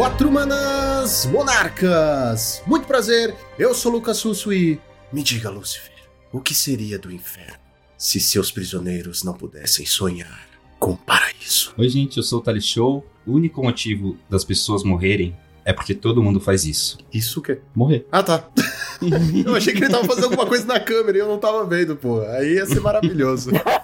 [0.00, 2.62] Quatro manas monarcas!
[2.66, 4.80] Muito prazer, eu sou Lucas Susso e
[5.12, 5.92] me diga, Lúcifer,
[6.32, 7.58] o que seria do inferno
[7.98, 10.48] se seus prisioneiros não pudessem sonhar
[10.78, 11.74] com o paraíso?
[11.76, 13.06] Oi, gente, eu sou o Tali Show.
[13.26, 16.96] O único motivo das pessoas morrerem é porque todo mundo faz isso.
[17.12, 17.60] Isso o quê?
[17.74, 18.06] Morrer.
[18.10, 18.48] Ah, tá.
[19.44, 21.94] eu achei que ele tava fazendo alguma coisa na câmera e eu não tava vendo,
[21.94, 22.22] pô.
[22.22, 23.50] Aí ia ser maravilhoso.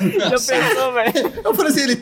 [0.20, 1.32] Já pensou, velho?
[1.44, 1.96] Eu falei assim, ele.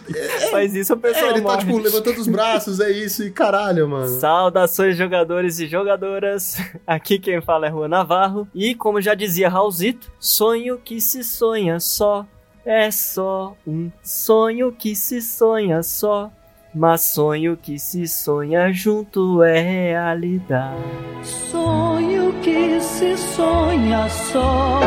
[0.51, 1.59] Faz isso, a pessoa É, ele tá, morre.
[1.59, 4.09] tipo, levantando os braços, é isso, e caralho, mano.
[4.21, 6.57] Saudações, jogadores e jogadoras.
[6.87, 8.47] Aqui quem fala é Rua Navarro.
[8.55, 12.27] E como já dizia Raulzito, sonho que se sonha só.
[12.67, 16.31] É só um sonho que se sonha só.
[16.75, 20.83] Mas sonho que se sonha junto é realidade.
[21.23, 24.81] Sonho que se sonha só,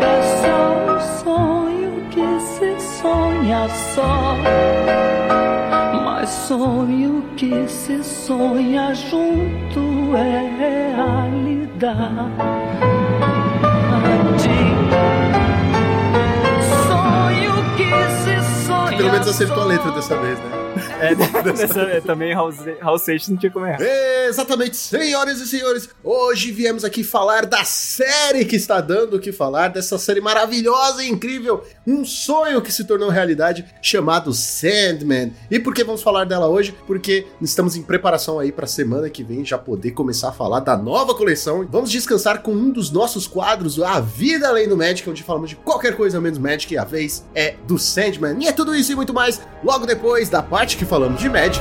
[0.00, 1.39] é só um sonho
[3.50, 4.36] sonha só.
[6.04, 10.86] Mas sonho que se sonha junto é
[11.74, 12.89] realidade.
[19.20, 20.50] Menos acertou a letra dessa vez, né?
[21.00, 21.14] É,
[21.52, 23.78] dessa, é, também Raul, Raul Seixas não tinha como errar.
[24.28, 29.32] Exatamente, senhoras e senhores, hoje viemos aqui falar da série que está dando o que
[29.32, 35.32] falar, dessa série maravilhosa e incrível, um sonho que se tornou realidade, chamado Sandman.
[35.50, 36.74] E por que vamos falar dela hoje?
[36.86, 40.76] Porque estamos em preparação aí para semana que vem já poder começar a falar da
[40.76, 41.66] nova coleção.
[41.68, 45.56] Vamos descansar com um dos nossos quadros, A Vida Além do Magic, onde falamos de
[45.56, 48.36] qualquer coisa menos Magic, e a vez é do Sandman.
[48.40, 51.60] E é tudo isso e muito mais logo depois da parte que falamos de Magic.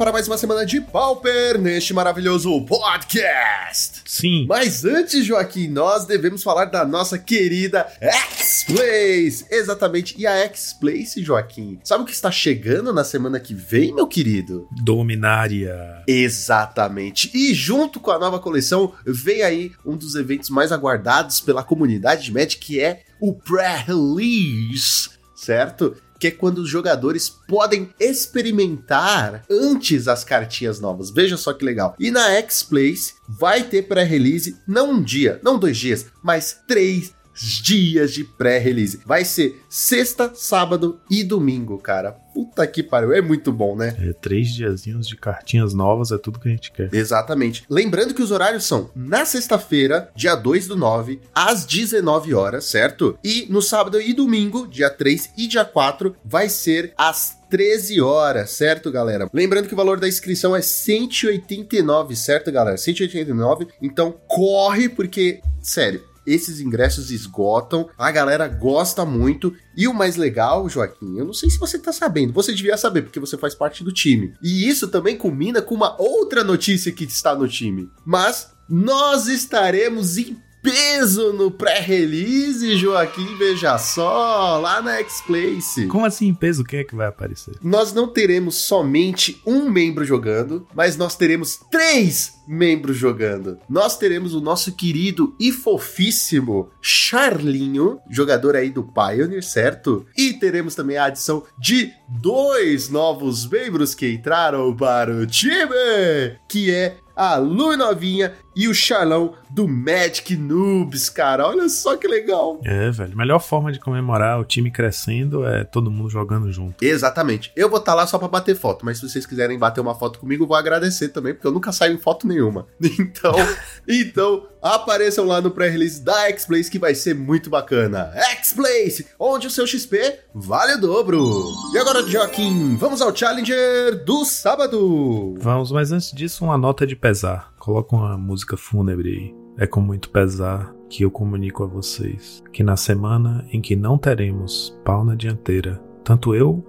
[0.00, 4.00] Para mais uma semana de Pauper neste maravilhoso podcast.
[4.06, 4.46] Sim.
[4.48, 9.44] Mas antes, Joaquim, nós devemos falar da nossa querida X-Place.
[9.50, 10.14] Exatamente.
[10.16, 14.66] E a X-Place, Joaquim, sabe o que está chegando na semana que vem, meu querido?
[14.72, 16.02] Dominária.
[16.08, 17.30] Exatamente.
[17.34, 22.24] E junto com a nova coleção, vem aí um dos eventos mais aguardados pela comunidade
[22.24, 25.94] de Magic, que é o pré-release, certo?
[26.20, 31.10] Que é quando os jogadores podem experimentar antes as cartinhas novas.
[31.10, 31.96] Veja só que legal.
[31.98, 38.12] E na X-Place vai ter pré-release não um dia, não dois dias, mas três dias
[38.12, 39.00] de pré-release.
[39.06, 42.12] Vai ser sexta, sábado e domingo, cara.
[42.34, 43.96] Puta que pariu, é muito bom, né?
[43.98, 46.92] É, três diazinhos de cartinhas novas é tudo que a gente quer.
[46.92, 47.64] Exatamente.
[47.68, 53.18] Lembrando que os horários são na sexta-feira, dia 2 do 9, às 19 horas, certo?
[53.24, 58.50] E no sábado e domingo, dia 3 e dia 4, vai ser às 13 horas,
[58.50, 59.28] certo, galera?
[59.32, 62.76] Lembrando que o valor da inscrição é 189, certo, galera?
[62.76, 63.66] 189.
[63.82, 69.54] Então corre, porque, sério, esses ingressos esgotam, a galera gosta muito.
[69.76, 73.02] E o mais legal, Joaquim, eu não sei se você tá sabendo, você devia saber,
[73.02, 74.34] porque você faz parte do time.
[74.42, 77.90] E isso também culmina com uma outra notícia que está no time.
[78.04, 85.86] Mas nós estaremos em peso no pré-release, Joaquim, veja só, lá na X-Place.
[85.86, 86.64] Como assim peso?
[86.64, 87.54] Quem é que vai aparecer?
[87.62, 93.58] Nós não teremos somente um membro jogando, mas nós teremos três membros jogando.
[93.68, 100.04] Nós teremos o nosso querido e fofíssimo Charlinho, jogador aí do Pioneer, certo?
[100.16, 106.70] E teremos também a adição de dois novos membros que entraram para o time, que
[106.72, 111.46] é a Lu Novinha e o Charlão do Magic Noobs, cara.
[111.46, 112.60] Olha só que legal.
[112.64, 113.16] É, velho.
[113.16, 116.84] Melhor forma de comemorar o time crescendo é todo mundo jogando junto.
[116.84, 117.52] Exatamente.
[117.56, 120.18] Eu vou estar lá só pra bater foto, mas se vocês quiserem bater uma foto
[120.18, 122.66] comigo, eu vou agradecer também, porque eu nunca saio em foto nenhuma.
[123.00, 123.32] Então,
[123.88, 128.12] então apareçam lá no pré-release da X-Place que vai ser muito bacana.
[128.14, 131.46] X-Place, onde o seu XP vale o dobro.
[131.72, 135.34] E agora, Joaquim, vamos ao Challenger do sábado.
[135.38, 137.52] Vamos, mas antes disso, uma nota de pesar.
[137.60, 139.34] Coloca uma música fúnebre aí.
[139.58, 143.98] É com muito pesar que eu comunico a vocês que na semana em que não
[143.98, 146.64] teremos pau na dianteira, tanto eu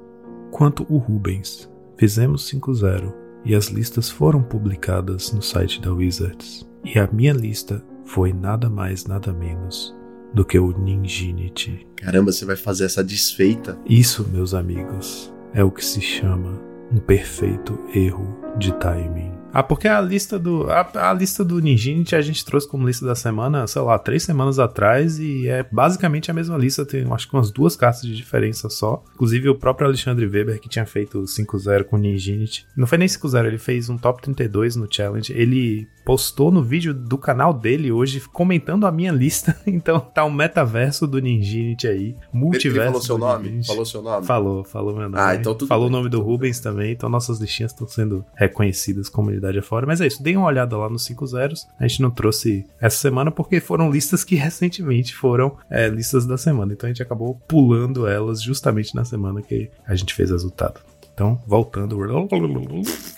[0.52, 3.14] quanto o Rubens fizemos 5-0
[3.46, 6.68] e as listas foram publicadas no site da Wizards.
[6.84, 9.96] E a minha lista foi nada mais, nada menos
[10.34, 11.88] do que o Ninjinity.
[11.96, 13.80] Caramba, você vai fazer essa desfeita.
[13.88, 16.62] Isso, meus amigos, é o que se chama
[16.92, 18.28] um perfeito erro
[18.58, 19.41] de timing.
[19.54, 20.70] Ah, porque a lista do.
[20.70, 24.24] A, a lista do Ninjinity a gente trouxe como lista da semana, sei lá, três
[24.24, 28.16] semanas atrás, e é basicamente a mesma lista, tem acho que umas duas cartas de
[28.16, 29.04] diferença só.
[29.14, 32.66] Inclusive o próprio Alexandre Weber, que tinha feito 5-0 com o Ninjinity.
[32.76, 35.34] Não foi nem 5-0, ele fez um top 32 no challenge.
[35.34, 39.56] Ele postou no vídeo do canal dele hoje, comentando a minha lista.
[39.82, 42.16] Então tá um metaverso do Ninjinity aí.
[42.34, 42.82] Multiverso.
[42.82, 43.44] Ele falou seu nome?
[43.46, 43.68] Ninjinity.
[43.68, 44.26] Falou seu nome?
[44.26, 45.16] Falou, falou meu nome.
[45.18, 45.96] Ah, então tudo Falou bem.
[45.96, 49.08] o nome do Rubens também, então nossas listinhas estão sendo reconhecidas
[49.42, 49.88] comunidade afora.
[49.88, 51.68] Mas é isso, deem uma olhada lá nos 5 zeros.
[51.80, 56.38] A gente não trouxe essa semana porque foram listas que recentemente foram é, listas da
[56.38, 56.74] semana.
[56.74, 60.80] Então a gente acabou pulando elas justamente na semana que a gente fez resultado.
[61.22, 61.92] Então, voltando.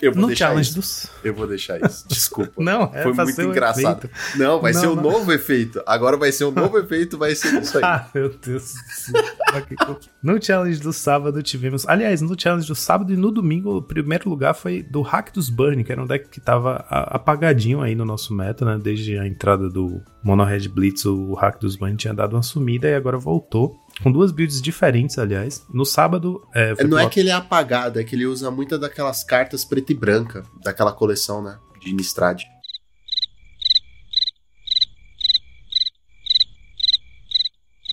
[0.02, 0.78] Eu vou No deixar challenge isso.
[0.78, 1.10] dos.
[1.24, 2.06] Eu vou deixar isso.
[2.10, 2.52] Desculpa.
[2.62, 4.06] Não, é Foi muito engraçado.
[4.08, 4.38] efeito.
[4.38, 5.04] Não, vai Não, ser um não.
[5.04, 5.82] novo efeito.
[5.88, 7.84] Agora vai ser um novo efeito, vai ser isso aí.
[7.86, 10.00] Ah, meu Deus do céu.
[10.22, 11.88] no challenge do sábado tivemos.
[11.88, 15.50] Aliás, no challenge do sábado e no domingo, o primeiro lugar foi do Hack dos
[15.50, 18.78] Burn, que era um deck que tava apagadinho aí no nosso meta, né?
[18.84, 22.90] Desde a entrada do Mono Red Blitz, o Hack dos Burn tinha dado uma sumida
[22.90, 23.78] e agora voltou.
[24.01, 25.66] Com duas builds diferentes, aliás.
[25.69, 26.45] No sábado.
[26.54, 29.92] É, Não é que ele é apagado, é que ele usa muitas daquelas cartas preta
[29.92, 31.57] e branca, daquela coleção, né?
[31.80, 32.44] De Nistrad.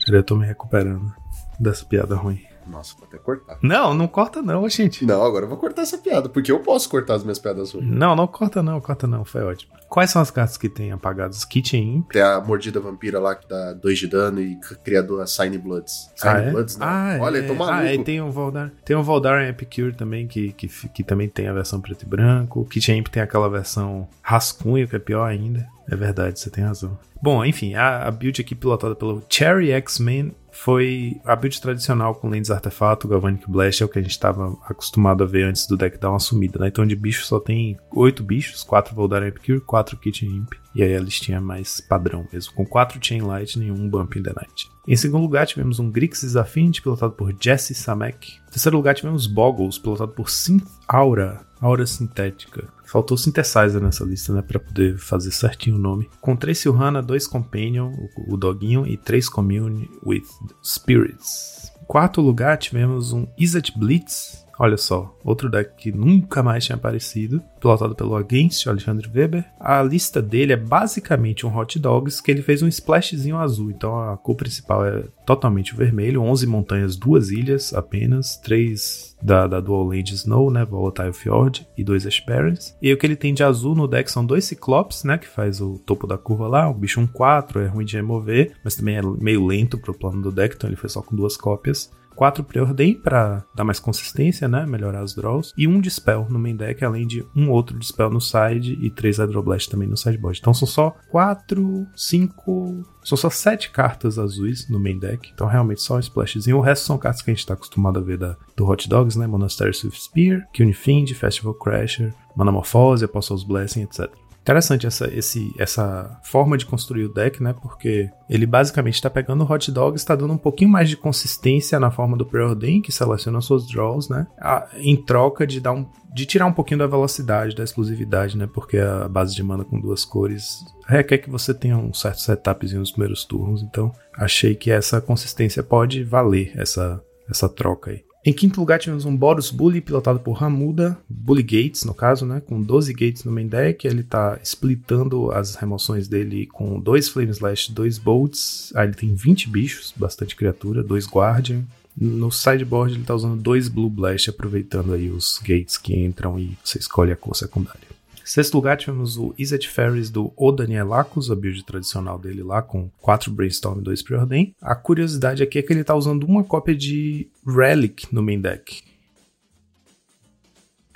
[0.09, 1.13] Eu tô me recuperando
[1.59, 2.50] dessa piada ruim.
[2.71, 3.59] Nossa, vou até cortar.
[3.63, 5.05] Não, não corta não, gente.
[5.05, 7.87] Não, agora eu vou cortar essa piada, porque eu posso cortar as minhas piadas hoje.
[7.87, 9.73] Não, não corta não, corta não, foi ótimo.
[9.89, 11.45] Quais são as cartas que tem apagadas?
[11.45, 12.13] Kitchen Imp.
[12.13, 16.11] Tem a mordida vampira lá que dá 2 de dano e criador a Sign Bloods.
[16.15, 16.51] Sign Ah, é?
[16.53, 16.87] Bloods, não.
[16.87, 17.43] Ah, Olha, é.
[17.43, 18.01] tô maluco.
[18.01, 18.71] Ah, tem um Voldar.
[18.85, 22.65] Tem um Voldar Epicure também, que, que, que também tem a versão preto e branco.
[22.67, 25.67] Kitchen Imp tem aquela versão rascunho, que é pior ainda.
[25.91, 26.97] É verdade, você tem razão.
[27.21, 30.33] Bom, enfim, a, a build aqui pilotada pelo Cherry X-Men
[30.63, 34.59] foi a build tradicional com lentes artefato, Galvanic Blast, é o que a gente estava
[34.67, 36.69] acostumado a ver antes do deck dar uma sumida, né?
[36.69, 40.53] Então de bicho só tem oito bichos, quatro Voldar Epicure, quatro Kitchen Imp.
[40.75, 44.19] E aí a listinha é mais padrão mesmo, com quatro Chain Light e nenhum Bump
[44.19, 44.71] in the Night.
[44.87, 48.35] Em segundo lugar, tivemos um Grixis Affinity, pilotado por Jesse Samek.
[48.49, 52.69] Em terceiro lugar, tivemos Boggles, pilotado por Synth Aura, Aura Sintética.
[52.91, 56.11] Faltou Synthesizer nessa lista, né, pra poder fazer certinho o nome.
[56.21, 60.25] Com 3 Silhana, 2 Companion, o, o Doguinho, e 3 Commune with
[60.65, 61.71] Spirits.
[61.81, 66.77] Em quarto lugar, tivemos um Izzet Blitz, Olha só, outro deck que nunca mais tinha
[66.77, 69.43] aparecido, pilotado pelo Against, Alexandre Weber.
[69.59, 73.99] A lista dele é basicamente um Hot Dogs que ele fez um splashzinho azul, então
[73.99, 79.85] a cor principal é totalmente vermelho, 11 montanhas, duas ilhas apenas, três da, da Dual
[79.85, 82.75] Land Snow, né, Volatile Fjord e dois Esperance.
[82.81, 85.61] E o que ele tem de azul no deck são dois Ciclopes, né, que faz
[85.61, 89.03] o topo da curva lá, o bicho 1-4, é ruim de remover, mas também é
[89.03, 91.91] meio lento pro plano do deck, então ele foi só com duas cópias.
[92.21, 94.67] 4 Preordain para dar mais consistência, né?
[94.67, 95.55] Melhorar as draws.
[95.57, 99.21] E um Dispel no main deck, além de um outro Dispel no side e 3
[99.21, 100.39] Hydroblast também no sideboard.
[100.39, 102.85] Então são só 4, 5.
[103.03, 105.31] São só 7 cartas azuis no main deck.
[105.33, 106.59] Então realmente só um splashzinho.
[106.59, 109.19] O resto são cartas que a gente tá acostumado a ver da, do Hot Dogs,
[109.19, 109.27] né?
[109.27, 114.11] Monastery Swift Spear, Cunifind, Festival Crasher, Manamorphose, Apostle's Blessing, etc.
[114.43, 117.55] Interessante essa, esse, essa forma de construir o deck, né?
[117.63, 121.79] Porque ele basicamente está pegando o Hot Dogs, está dando um pouquinho mais de consistência
[121.79, 124.27] na forma do Preordain, que seleciona suas draws, né?
[124.41, 128.49] A- em troca de dar um, de tirar um pouquinho da velocidade, da exclusividade, né?
[128.53, 132.81] Porque a base de mana com duas cores requer que você tenha um certo setupzinho
[132.81, 133.63] nos primeiros turnos.
[133.63, 138.03] Então, achei que essa consistência pode valer essa, essa troca aí.
[138.23, 142.43] Em quinto lugar, tivemos um Boros Bully, pilotado por Ramuda, Bully Gates, no caso, né?
[142.45, 143.87] Com 12 Gates no main deck.
[143.87, 148.73] Ele tá splitando as remoções dele com dois Flame Slash, dois Bolts.
[148.77, 151.63] Aí ele tem 20 bichos, bastante criatura, dois Guardian.
[151.97, 156.57] No sideboard ele tá usando dois Blue Blast, aproveitando aí os gates que entram e
[156.63, 157.90] você escolhe a cor secundária.
[158.31, 162.89] Sexto lugar, tivemos o Izzet Ferris do O Danielacos, a build tradicional dele lá, com
[163.01, 164.55] 4 Brainstorm e 2 Preordain.
[164.63, 168.85] A curiosidade aqui é que ele tá usando uma cópia de Relic no main deck.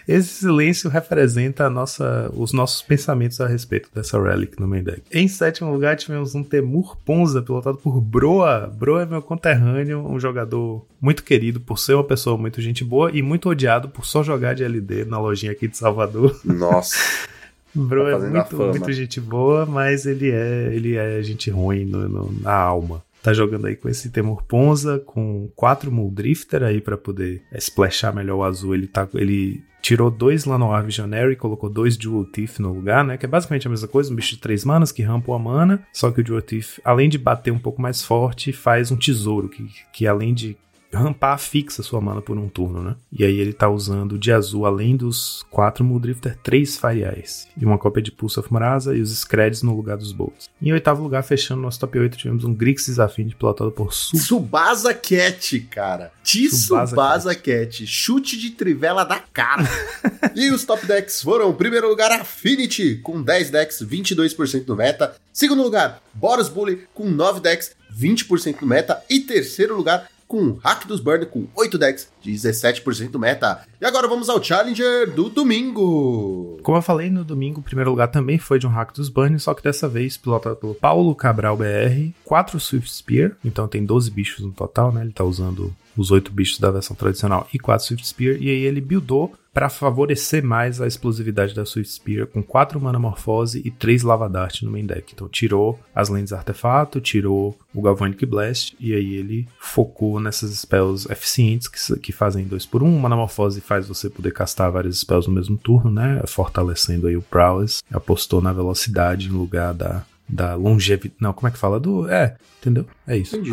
[0.06, 5.02] Esse silêncio representa nossa, os nossos pensamentos a respeito dessa Relic no main deck.
[5.12, 8.70] Em sétimo lugar, tivemos um Temur Ponza, pilotado por Broa.
[8.76, 13.11] Broa é meu conterrâneo, um jogador muito querido por ser uma pessoa muito gente boa
[13.12, 16.38] e muito odiado por só jogar de LD na lojinha aqui de Salvador.
[16.44, 16.96] Nossa.
[17.75, 21.50] Tá Bro é fazendo a muito, muito gente boa, mas ele é, ele é gente
[21.50, 23.02] ruim no- no- na alma.
[23.25, 28.37] Tá jogando aí com esse Temur Ponza, com quatro Muldrifter aí pra poder splashar melhor
[28.37, 28.75] o azul.
[28.75, 33.16] Ele, tá, ele tirou dois Lanoir Visionary, colocou dois Jewel Teeth no lugar, né?
[33.16, 35.83] Que é basicamente a mesma coisa, um bicho de três manas que rampa uma mana.
[35.90, 39.49] Só que o Jewel Teeth, além de bater um pouco mais forte, faz um tesouro
[39.49, 40.54] que, que além de
[40.94, 42.96] rampar fixa sua mana por um turno, né?
[43.12, 47.48] E aí ele tá usando de azul, além dos 4 Muldrifter, 3 Fire Eyes.
[47.56, 50.48] E uma cópia de Pulse of Murasa e os Screds no lugar dos Bolts.
[50.60, 54.94] Em oitavo lugar, fechando nosso top 8, tivemos um Grixis Affinity pilotado por Su Subasa
[54.94, 56.12] Cat, cara.
[56.22, 57.86] De Tsubasa Subasa Cat.
[57.86, 59.68] Chute de trivela da cara.
[60.34, 65.14] e os top decks foram, primeiro lugar, Affinity, com 10 decks, 22% do meta.
[65.32, 69.02] Segundo lugar, Boros Bully, com 9 decks, 20% do meta.
[69.08, 73.66] E terceiro lugar, com Hack dos Burn, com 8 decks, 17% do meta.
[73.81, 76.59] E agora vamos ao Challenger do domingo.
[76.62, 79.38] Como eu falei no domingo, o primeiro lugar também foi de um hack dos Burn,
[79.38, 84.11] só que dessa vez pilotado pelo Paulo Cabral BR, 4 Swift Spear, então tem 12
[84.11, 85.02] bichos no total, né?
[85.02, 88.64] Ele tá usando os 8 bichos da versão tradicional e 4 Swift Spear, e aí
[88.64, 93.70] ele buildou para favorecer mais a explosividade da Swift Spear com 4 Mana Morphose e
[93.70, 95.12] 3 Lava Dart no main deck.
[95.14, 101.08] Então tirou as lentes artefato, tirou o Galvanic Blast, e aí ele focou nessas spells
[101.11, 102.99] eficientes que, que fazem 2 por 1 um.
[102.99, 106.20] Mana Morphose faz você poder castar várias spells no mesmo turno, né?
[106.26, 107.80] Fortalecendo aí o Prowess.
[107.92, 111.14] Apostou na velocidade em lugar da, da longevidade.
[111.20, 111.78] Não, como é que fala?
[111.78, 112.11] Do.
[112.11, 112.87] É, entendeu?
[113.06, 113.37] É isso.
[113.37, 113.52] Entendi,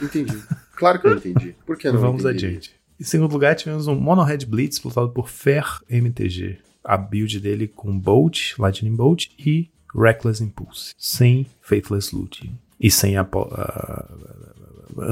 [0.00, 0.38] entendi.
[0.76, 1.56] Claro que eu entendi.
[1.66, 2.46] Por que não Vamos entendi?
[2.46, 2.79] adiante.
[3.00, 6.58] Em segundo lugar, tivemos um Mono Red Blitz pilotado por Fer MTG.
[6.84, 10.92] A build dele com Bolt, Lightning Bolt e Reckless Impulse.
[10.98, 12.58] Sem Faithless Looting.
[12.78, 14.04] E sem a, a-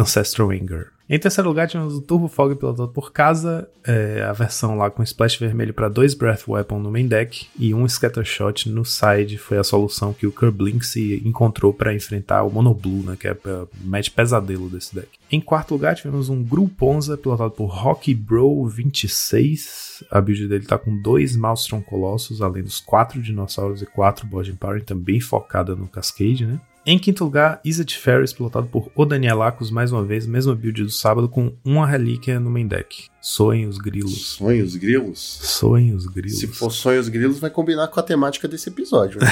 [0.00, 0.92] Ancestral Anger.
[1.11, 5.03] Em terceiro lugar, tivemos o Turbo Fog pilotado por Casa, é, a versão lá com
[5.03, 9.38] splash vermelho para dois Breath Weapon no main deck e um Scatter Shot no side.
[9.38, 13.27] Foi a solução que o Kerblink se encontrou para enfrentar o Mono Blue, né, que
[13.27, 15.09] é o match pesadelo desse deck.
[15.33, 20.05] Em quarto lugar, tivemos um Gru Ponza pilotado por Rocky Bro 26.
[20.11, 24.57] A build dele tá com dois Maelstrom Colossus, além dos quatro dinossauros e quatro Bodging
[24.57, 26.61] Power, também focada no Cascade, né?
[26.90, 30.90] Em quinto lugar, Izzet Ferris, pilotado por O Danielacos, mais uma vez, mesma build do
[30.90, 33.09] sábado, com uma relíquia no main deck.
[33.21, 34.28] Soem os grilos.
[34.28, 35.18] Sonhos grilos?
[35.21, 36.38] Soem os grilos.
[36.38, 39.21] Se for sonhos grilos, vai combinar com a temática desse episódio.
[39.21, 39.26] Né?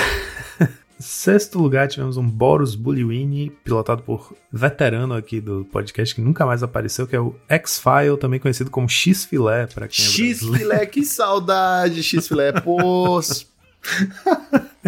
[1.01, 6.63] Sexto lugar, tivemos um Boros Bullywini, pilotado por veterano aqui do podcast, que nunca mais
[6.63, 10.09] apareceu, que é o X-File, também conhecido como X-Filé, pra quem é.
[10.09, 12.53] X-Filé, que saudade, X-Filé.
[12.61, 13.19] Pô,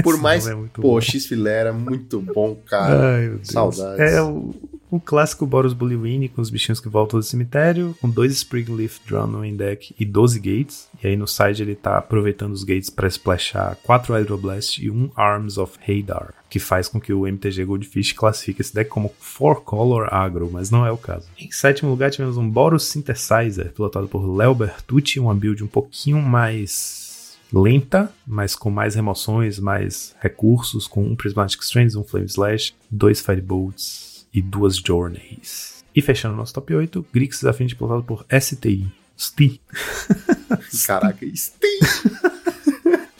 [0.02, 0.46] por Esse mais.
[0.46, 1.00] é Pô, bom.
[1.00, 3.16] X-Filé era muito bom, cara.
[3.16, 3.48] Ai, meu Deus.
[3.48, 4.12] Saudades.
[4.12, 4.54] É o,
[4.90, 9.26] o clássico Boros Bullywini com os bichinhos que voltam do cemitério, com dois Springleaf Drawn
[9.26, 10.88] no deck e 12 gates.
[11.02, 15.10] E aí no side ele tá aproveitando os gates para splashar 4 Hydroblast e um
[15.14, 19.62] Arms of Hadar, que faz com que o MTG Goldfish classifique esse deck como 4
[19.62, 21.28] Color Agro, mas não é o caso.
[21.38, 26.20] Em sétimo lugar tivemos um Boros Synthesizer, pilotado por Léo Bertucci, uma build um pouquinho
[26.22, 27.07] mais
[27.52, 33.20] lenta, mas com mais remoções, mais recursos, com um Prismatic Strands, um Flame Slash, dois
[33.20, 35.84] Firebolts e duas Journeys.
[35.94, 38.86] E fechando nosso top 8, Grixis Affinity pilotado por STI.
[39.18, 39.60] STI.
[40.86, 41.80] Caraca, Steam.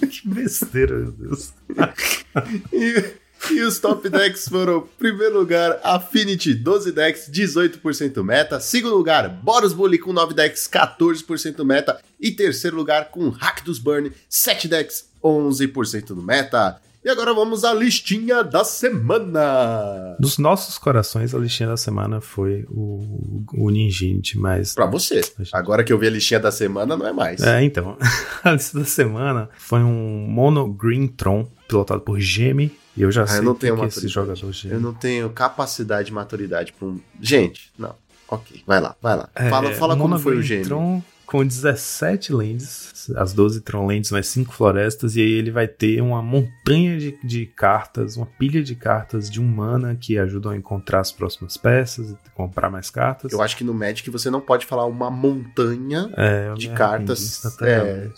[0.09, 1.53] Que besteira, meu Deus.
[3.51, 8.61] E, os top decks foram: primeiro lugar, Affinity, 12 decks, 18% meta.
[8.61, 12.01] Segundo lugar, Boros Bully com 9 decks, 14% meta.
[12.21, 16.81] E terceiro lugar, com Hack dos Burn, 7 decks, 11% do meta.
[17.05, 20.17] E agora vamos à listinha da semana.
[20.19, 25.21] Dos nossos corações, a listinha da semana foi o, o Ninjinti, mas Pra você.
[25.53, 27.41] Agora que eu vi a listinha da semana, não é mais.
[27.41, 27.97] É, então.
[28.43, 32.77] A lista da semana foi um Mono Green Tron, pilotado por Gemi.
[32.99, 34.13] E eu já Ah, eu sei não que tenho que esse maturidade.
[34.15, 34.75] jogador Gemi.
[34.75, 37.01] Eu não tenho capacidade e maturidade pra um.
[37.21, 37.95] Gente, não.
[38.29, 39.29] Ok, vai lá, vai lá.
[39.35, 40.67] É, fala fala como foi o gênio.
[40.67, 45.69] Tron com 17 lands, as 12 Tron lands mais 5 florestas, e aí ele vai
[45.69, 50.53] ter uma montanha de, de cartas, uma pilha de cartas de um mana que ajudam
[50.53, 53.31] a encontrar as próximas peças e comprar mais cartas.
[53.31, 56.11] Eu acho que no Magic você não pode falar uma montanha.
[56.17, 58.15] É, eu de cartas, arrependi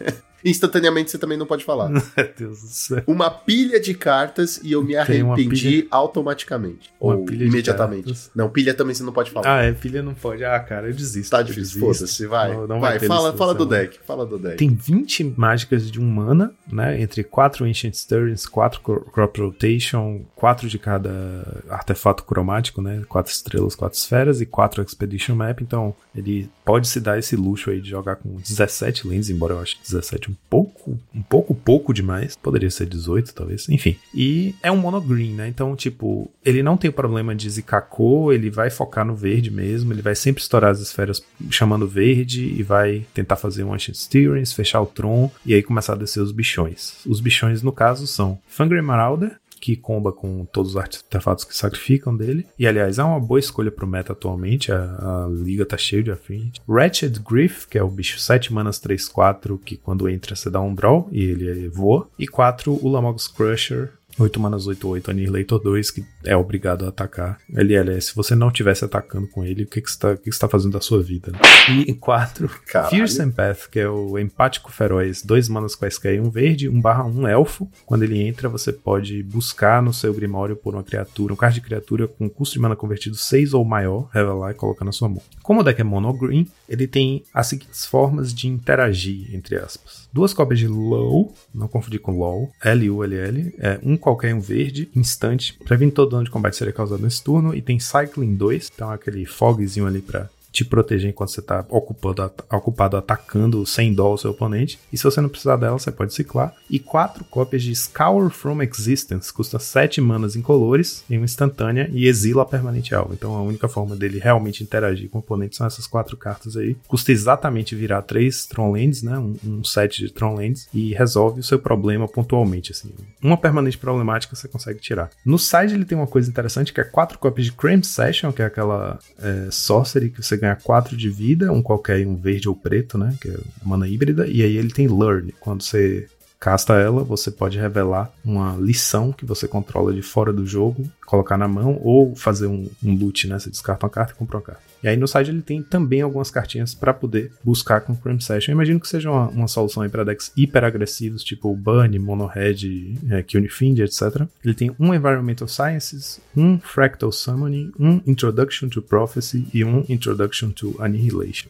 [0.50, 1.10] instantaneamente.
[1.10, 1.88] Você também não pode falar.
[1.90, 2.02] Meu
[2.38, 3.02] Deus do céu.
[3.06, 5.46] Uma pilha de cartas e eu me arrependi
[5.82, 6.90] pilha- automaticamente.
[7.00, 8.30] Uma ou pilha imediatamente.
[8.34, 9.58] Não, pilha também você não pode falar.
[9.58, 10.44] Ah, é, filha não pode.
[10.44, 11.30] Ah, cara, eu desisto.
[11.30, 12.52] tá difícil, foda-se, vai.
[12.54, 14.56] Não- não vai, vai fala, fala do deck, fala do deck.
[14.56, 17.00] Tem 20 mágicas de um mana, né?
[17.00, 23.02] Entre 4 Ancient Stirrings, 4 Crop Rotation, 4 de cada artefato cromático, né?
[23.08, 25.60] 4 estrelas, 4 esferas e 4 Expedition Map.
[25.60, 29.60] Então, ele pode se dar esse luxo aí de jogar com 17 lanes, embora eu
[29.60, 32.36] ache 17 um pouco, um pouco pouco demais.
[32.36, 33.68] Poderia ser 18, talvez.
[33.68, 33.96] Enfim.
[34.14, 35.48] E é um mono green, né?
[35.48, 39.92] Então, tipo, ele não tem o problema de zicacô, ele vai focar no verde mesmo,
[39.92, 44.52] ele vai sempre estourar as esferas chamando verde e vai tentar fazer um Ancient Steerings,
[44.52, 46.94] fechar o Tron e aí começar a descer os bichões.
[47.06, 52.16] Os bichões, no caso, são Fangry Marauder, que comba com todos os artefatos que sacrificam
[52.16, 52.46] dele.
[52.56, 54.70] E aliás, é uma boa escolha pro meta atualmente.
[54.70, 56.60] A, a liga tá cheia de Affinity.
[56.68, 60.72] Wretched Grief, que é o bicho 7 manas 3-4, que quando entra você dá um
[60.72, 62.08] draw e ele voa.
[62.16, 66.88] E 4, o Lamog's Crusher, 8 manas 8, 8, Annihilator 2, que é obrigado a
[66.88, 67.38] atacar.
[67.52, 70.24] LL, se você não estivesse atacando com ele, o que, que, você, tá, o que,
[70.24, 71.32] que você tá fazendo da sua vida?
[71.32, 71.38] Né?
[71.86, 72.90] E 4, Caralho.
[72.90, 77.28] Fierce Empath, que é o Empático Feroz, 2 manas quaisquer, um verde, 1 barra 1
[77.28, 77.70] elfo.
[77.84, 81.60] Quando ele entra, você pode buscar no seu Grimório por uma criatura, um card de
[81.60, 85.22] criatura com custo de mana convertido 6 ou maior, revelar e colocar na sua mão.
[85.42, 90.05] Como o deck é mono green, ele tem as seguintes formas de interagir, entre aspas.
[90.16, 95.52] Duas cópias de LOL, não confundir com LOL, L-U-L-L, é um qualquer um verde, instante,
[95.62, 99.26] previne todo dano de combate seria causado nesse turno, e tem Cycling 2, então aquele
[99.26, 104.30] fogzinho ali pra te proteger enquanto você tá ocupado, ocupado atacando sem dó o seu
[104.30, 104.78] oponente.
[104.90, 106.54] E se você não precisar dela, você pode ciclar.
[106.70, 112.06] E quatro cópias de Scour from Existence, custa 7 manas incolores em uma instantânea e
[112.06, 113.12] exila permanente alvo.
[113.12, 116.74] Então a única forma dele realmente interagir com o oponente são essas quatro cartas aí.
[116.88, 119.18] Custa exatamente virar três Tronlands, né?
[119.18, 122.94] Um, um set de Tronlands e resolve o seu problema pontualmente, assim.
[123.22, 125.10] Uma permanente problemática você consegue tirar.
[125.22, 128.40] No side ele tem uma coisa interessante que é quatro cópias de Cram Session, que
[128.40, 132.48] é aquela é, sorcery que você ganha 4 de vida, um qualquer e um verde
[132.48, 133.16] ou preto, né?
[133.20, 134.26] Que é mana híbrida.
[134.26, 135.34] E aí ele tem Learn.
[135.40, 140.46] Quando você casta ela, você pode revelar uma lição que você controla de fora do
[140.46, 143.38] jogo, colocar na mão, ou fazer um, um loot, né?
[143.38, 144.62] Você descarta uma carta e compra uma carta.
[144.86, 148.52] E aí no site ele tem também algumas cartinhas para poder buscar com Cram Session.
[148.52, 152.24] Eu imagino que seja uma, uma solução aí para decks hiper agressivos, tipo Bunny, Mono
[152.24, 154.28] Red, é, Cunifind, etc.
[154.44, 160.50] Ele tem um Environmental Sciences, um Fractal Summoning, um Introduction to Prophecy e um Introduction
[160.50, 161.48] to Annihilation.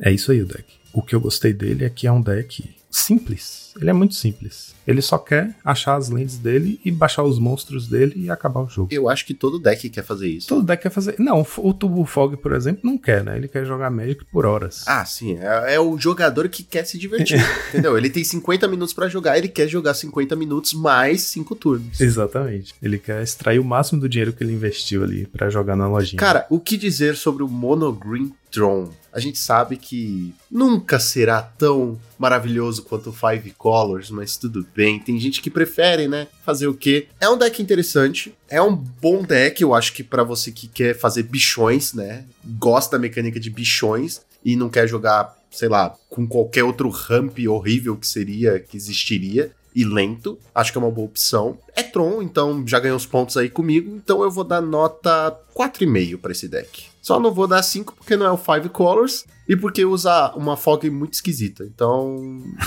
[0.00, 0.64] É isso aí o deck.
[0.94, 3.72] O que eu gostei dele é que é um deck simples.
[3.80, 4.74] Ele é muito simples.
[4.86, 8.68] Ele só quer achar as lentes dele e baixar os monstros dele e acabar o
[8.68, 8.88] jogo.
[8.90, 10.48] Eu acho que todo deck quer fazer isso.
[10.48, 11.14] Todo deck quer fazer.
[11.18, 13.36] Não, o Tubo Fog, por exemplo, não quer, né?
[13.36, 14.84] Ele quer jogar Magic por horas.
[14.86, 15.38] Ah, sim.
[15.38, 17.40] É, é o jogador que quer se divertir.
[17.68, 17.96] entendeu?
[17.96, 22.00] Ele tem 50 minutos pra jogar, ele quer jogar 50 minutos mais 5 turnos.
[22.00, 22.74] Exatamente.
[22.82, 26.18] Ele quer extrair o máximo do dinheiro que ele investiu ali pra jogar na lojinha.
[26.18, 28.90] Cara, o que dizer sobre o Mono Green Tron?
[29.12, 35.00] A gente sabe que nunca será tão maravilhoso quanto Five Colors, mas tudo bem.
[35.00, 36.28] Tem gente que prefere, né?
[36.44, 37.08] Fazer o quê?
[37.20, 40.96] É um deck interessante, é um bom deck, eu acho que pra você que quer
[40.96, 42.24] fazer bichões, né?
[42.58, 47.38] Gosta da mecânica de bichões e não quer jogar, sei lá, com qualquer outro ramp
[47.48, 49.52] horrível que seria, que existiria.
[49.74, 51.56] E lento, acho que é uma boa opção.
[51.76, 56.18] É Tron, então já ganhou os pontos aí comigo, então eu vou dar nota 4,5
[56.18, 56.86] pra esse deck.
[57.00, 60.56] Só não vou dar 5 porque não é o Five Colors e porque usa uma
[60.56, 61.64] fog muito esquisita.
[61.64, 62.20] Então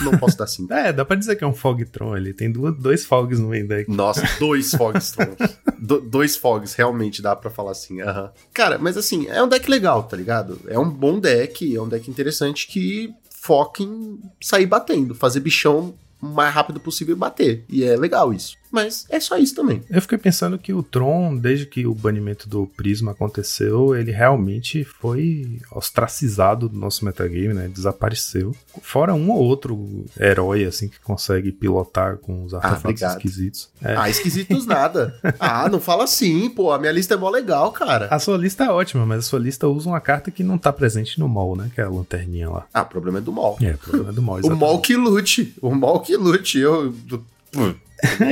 [0.03, 0.71] não posso dar 5.
[0.73, 2.33] É, dá pra dizer que é um Fogtron ali.
[2.33, 3.91] Tem duas, dois Fogs no main deck.
[3.91, 5.35] Nossa, dois Fogs Trons.
[5.77, 8.01] Do- dois Fogs, realmente dá pra falar assim.
[8.01, 8.31] aham.
[8.53, 10.59] Cara, mas assim, é um deck legal, tá ligado?
[10.67, 15.93] É um bom deck, é um deck interessante que foca em sair batendo, fazer bichão
[16.23, 17.65] mais rápido possível e bater.
[17.69, 18.55] E é legal isso.
[18.73, 19.83] Mas é só isso também.
[19.87, 24.83] Eu fiquei pensando que o Tron, desde que o banimento do Prisma aconteceu, ele realmente
[24.83, 27.67] foi ostracizado do nosso metagame, né?
[27.67, 28.55] Desapareceu.
[28.81, 33.17] Fora um ou outro herói, assim, que consegue pilotar com os artefatos obrigado.
[33.17, 33.69] esquisitos.
[33.79, 33.95] É.
[33.95, 35.19] Ah, esquisitos nada.
[35.39, 36.71] Ah, não fala assim, pô.
[36.71, 38.07] A minha lista é mó legal, cara.
[38.09, 40.73] A sua lista é ótima, mas a sua lista usa uma carta que não tá
[40.73, 41.69] presente no mall, né?
[41.75, 42.65] Que é a lanterninha lá.
[42.73, 43.55] Ah, o problema é do mol.
[43.61, 44.39] É, o problema é do mall.
[44.43, 45.53] O mol que lute.
[45.61, 46.57] O mol que lute.
[46.57, 46.91] Eu.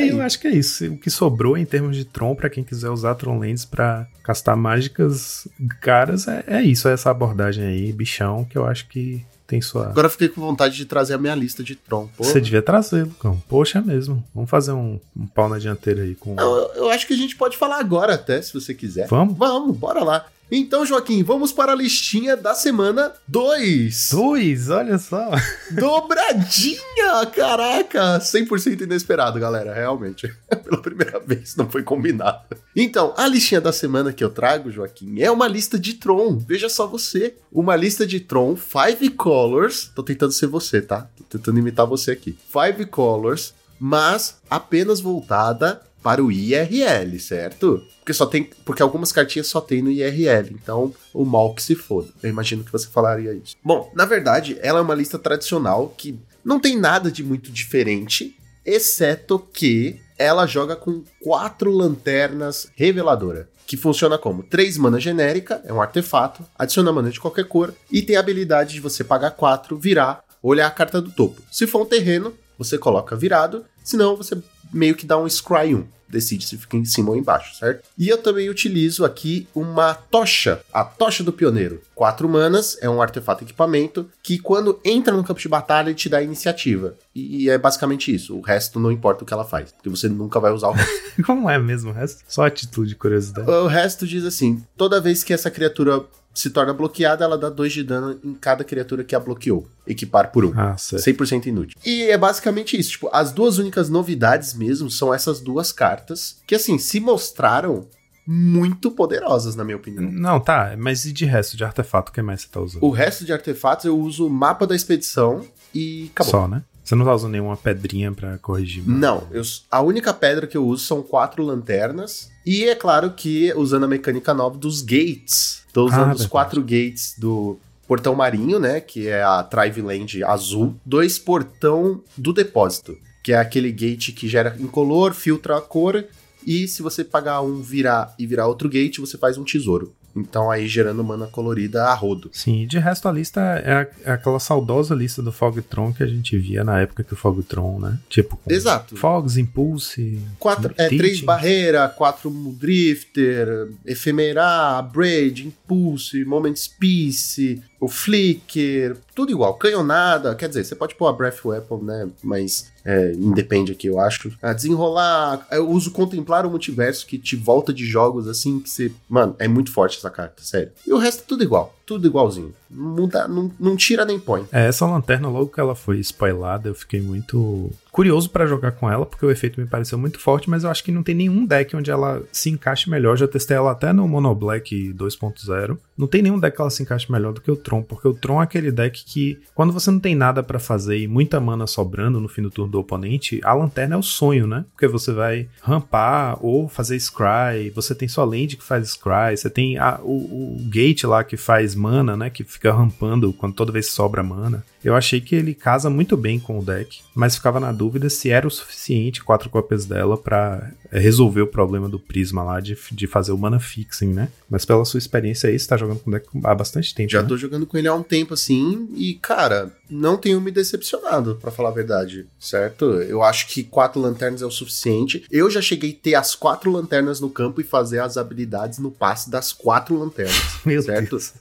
[0.10, 0.86] Eu acho que é isso.
[0.86, 4.56] O que sobrou em termos de Tron, pra quem quiser usar Tron Lens pra castar
[4.56, 5.48] mágicas
[5.80, 9.88] caras, é, é isso, é essa abordagem aí, bichão, que eu acho que tem sua.
[9.88, 12.08] Agora eu fiquei com vontade de trazer a minha lista de Tron.
[12.16, 12.24] Pô.
[12.24, 13.42] Você devia trazer, Lucão.
[13.50, 14.24] Poxa, mesmo.
[14.34, 16.40] Vamos fazer um, um pau na dianteira aí com.
[16.40, 19.08] Eu, eu acho que a gente pode falar agora até, se você quiser.
[19.08, 19.38] Vamos?
[19.38, 20.26] Vamos, bora lá.
[20.54, 24.10] Então, Joaquim, vamos para a listinha da semana 2.
[24.12, 25.32] Dois, olha só.
[25.72, 27.26] Dobradinha!
[27.34, 28.20] Caraca!
[28.20, 30.28] 100% inesperado, galera, realmente.
[30.62, 32.42] Pela primeira vez, não foi combinado.
[32.76, 36.38] Então, a listinha da semana que eu trago, Joaquim, é uma lista de Tron.
[36.38, 37.36] Veja só você.
[37.50, 39.90] Uma lista de Tron, Five Colors.
[39.96, 41.08] Tô tentando ser você, tá?
[41.18, 42.38] Tô tentando imitar você aqui.
[42.52, 47.84] Five Colors, mas apenas voltada para o IRL, certo?
[48.00, 51.76] Porque só tem, porque algumas cartinhas só tem no IRL, então o mal que se
[51.76, 52.10] foda.
[52.22, 53.56] Eu imagino que você falaria isso.
[53.64, 58.36] Bom, na verdade, ela é uma lista tradicional que não tem nada de muito diferente,
[58.66, 63.50] exceto que ela joga com quatro lanternas reveladora.
[63.66, 68.02] Que funciona como 3 mana genérica, é um artefato, adiciona mana de qualquer cor e
[68.02, 71.42] tem a habilidade de você pagar 4, virar, olhar a carta do topo.
[71.52, 74.38] Se for um terreno, você coloca virado, senão você
[74.74, 77.88] meio que dá um scry 1 decide se fica em cima ou embaixo, certo?
[77.98, 81.82] E eu também utilizo aqui uma tocha, a tocha do pioneiro.
[81.96, 86.10] Quatro manas, é um artefato equipamento que quando entra no campo de batalha ele te
[86.10, 86.96] dá iniciativa.
[87.16, 88.36] E é basicamente isso.
[88.38, 90.92] O resto não importa o que ela faz, porque você nunca vai usar o resto.
[91.26, 92.24] Como é mesmo o resto?
[92.28, 93.50] Só atitude, curiosidade.
[93.50, 97.74] o resto diz assim: toda vez que essa criatura se torna bloqueada, ela dá 2
[97.74, 99.68] de dano em cada criatura que a bloqueou.
[99.86, 100.48] Equipar por 1.
[100.48, 100.54] Um.
[100.60, 101.04] Ah, certo.
[101.04, 101.78] 100% inútil.
[101.86, 102.92] E é basicamente isso.
[102.92, 107.88] Tipo, as duas únicas novidades mesmo são essas duas cartas, que assim, se mostraram
[108.26, 110.10] muito poderosas, na minha opinião.
[110.10, 112.84] Não, tá, mas e de resto de artefato, o que mais você tá usando?
[112.84, 116.32] O resto de artefatos eu uso o mapa da expedição e acabou.
[116.32, 116.64] Só, né?
[116.84, 118.84] Você não tá usando nenhuma pedrinha pra corrigir?
[118.86, 119.00] mano?
[119.00, 122.31] Não, eu, a única pedra que eu uso são quatro lanternas.
[122.46, 125.64] E é claro que usando a mecânica nova dos gates.
[125.72, 128.82] Tô usando Ah, os quatro gates do portão marinho, né?
[128.82, 130.76] Que é a Trive Land azul.
[130.86, 132.98] Dois portão do depósito.
[133.24, 136.04] Que é aquele gate que gera incolor, filtra a cor.
[136.46, 139.94] E se você pagar um virar e virar outro gate, você faz um tesouro.
[140.16, 142.30] Então aí gerando mana colorida a rodo.
[142.34, 146.08] Sim, de resto a lista é, a- é aquela saudosa lista do Fogtron que a
[146.08, 147.98] gente via na época que o Fogtron, né?
[148.10, 148.96] Tipo, Exato.
[148.98, 150.20] Fogs, Impulse.
[150.40, 159.56] Quatro, é, três barreira, quatro drifter, efemera, braid, impulse, moments peace, o flicker, tudo igual,
[159.56, 164.00] canhonada, quer dizer, você pode pôr a breath weapon, né, mas é, independe aqui, eu
[164.00, 164.32] acho.
[164.40, 168.92] A desenrolar, eu uso contemplar o multiverso que te volta de jogos assim que você,
[169.10, 170.72] mano, é muito forte essa carta, sério.
[170.86, 172.54] E o resto é tudo igual, tudo igualzinho.
[172.70, 174.46] Muda, não, não tira nem põe.
[174.52, 178.90] É, essa lanterna, logo que ela foi spoilada, eu fiquei muito curioso pra jogar com
[178.90, 181.46] ela, porque o efeito me pareceu muito forte, mas eu acho que não tem nenhum
[181.46, 183.18] deck onde ela se encaixe melhor.
[183.18, 185.78] Já testei ela até no Mono Black 2.0.
[185.98, 188.14] Não tem nenhum deck que ela se encaixe melhor do que o Tron, porque o
[188.14, 191.68] Tron é aquele deck que, quando você não tem nada pra fazer e muita mana
[191.68, 194.64] sobrando no fim do turno do oponente, a lanterna é o sonho, né?
[194.72, 199.50] Porque você vai rampar ou fazer scry, você tem sua land que faz scry, você
[199.50, 202.30] tem a- o, o gate lá que faz mana, né?
[202.30, 204.64] Que fica rampando quando toda vez sobra mana.
[204.84, 208.30] Eu achei que ele casa muito bem com o deck, mas ficava na dúvida se
[208.30, 212.78] era o suficiente quatro cópias dela pra é, resolver o problema do prisma lá de,
[212.92, 214.30] de fazer o mana fixing, né?
[214.50, 217.12] Mas pela sua experiência aí, você tá jogando com o deck há bastante tempo.
[217.12, 217.28] Já né?
[217.28, 221.52] tô jogando com ele há um tempo assim e, cara, não tenho me decepcionado, pra
[221.52, 222.86] falar a verdade, certo?
[222.86, 225.24] Eu acho que quatro lanternas é o suficiente.
[225.30, 228.90] Eu já cheguei a ter as quatro lanternas no campo e fazer as habilidades no
[228.90, 231.10] passe das quatro lanternas, Meu certo?
[231.12, 231.34] Deus.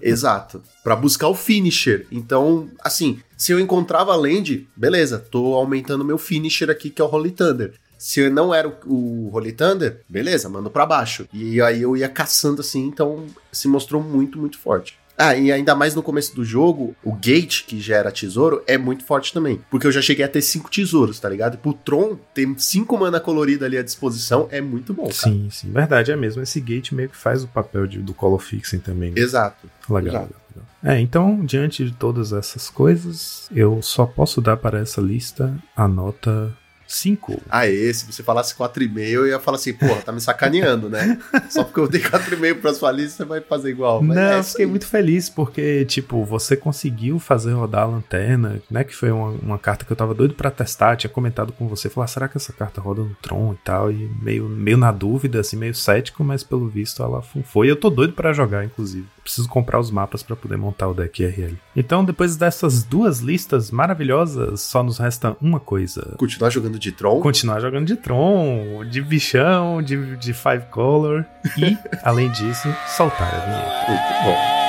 [0.00, 0.62] Exato.
[0.86, 2.06] Pra buscar o finisher.
[2.12, 7.04] Então, assim, se eu encontrava a land, beleza, tô aumentando meu finisher aqui, que é
[7.04, 7.72] o Holy Thunder.
[7.98, 11.26] Se eu não era o, o Holy Thunder, beleza, mando pra baixo.
[11.32, 14.96] E aí eu ia caçando assim, então se mostrou muito, muito forte.
[15.18, 19.02] Ah, e ainda mais no começo do jogo, o gate que gera tesouro é muito
[19.02, 19.58] forte também.
[19.68, 21.54] Porque eu já cheguei a ter cinco tesouros, tá ligado?
[21.54, 25.14] E pro Tron, ter cinco mana colorida ali à disposição é muito bom, cara.
[25.14, 25.72] Sim, sim.
[25.72, 26.42] Verdade, é mesmo.
[26.42, 29.10] Esse gate meio que faz o papel de- do color fixing também.
[29.10, 29.20] né?
[29.20, 29.68] Exato.
[29.90, 30.45] Legal, Exato.
[30.86, 35.88] É, então, diante de todas essas coisas, eu só posso dar para essa lista a
[35.88, 37.42] nota 5.
[37.50, 41.18] Aê, se você falasse 4,5, eu ia falar assim, porra, tá me sacaneando, né?
[41.50, 44.00] Só porque eu dei 4,5 pra sua lista, você vai fazer igual.
[44.00, 48.84] Mas Não, é fiquei muito feliz porque, tipo, você conseguiu fazer rodar a lanterna, né?
[48.84, 51.88] Que foi uma, uma carta que eu tava doido pra testar, tinha comentado com você,
[51.88, 53.90] falar, será que essa carta roda no Tron e tal?
[53.90, 57.68] E meio, meio na dúvida, assim, meio cético, mas pelo visto ela foi.
[57.68, 59.15] Eu tô doido pra jogar, inclusive.
[59.26, 61.58] Preciso comprar os mapas pra poder montar o deck RL.
[61.74, 66.14] Então, depois dessas duas listas maravilhosas, só nos resta uma coisa.
[66.16, 67.20] Continuar jogando de Tron.
[67.20, 71.24] Continuar jogando de Tron, de bichão, de, de Five Color
[71.58, 73.90] e, além disso, soltar a vinheta.
[73.90, 74.65] Muito bom.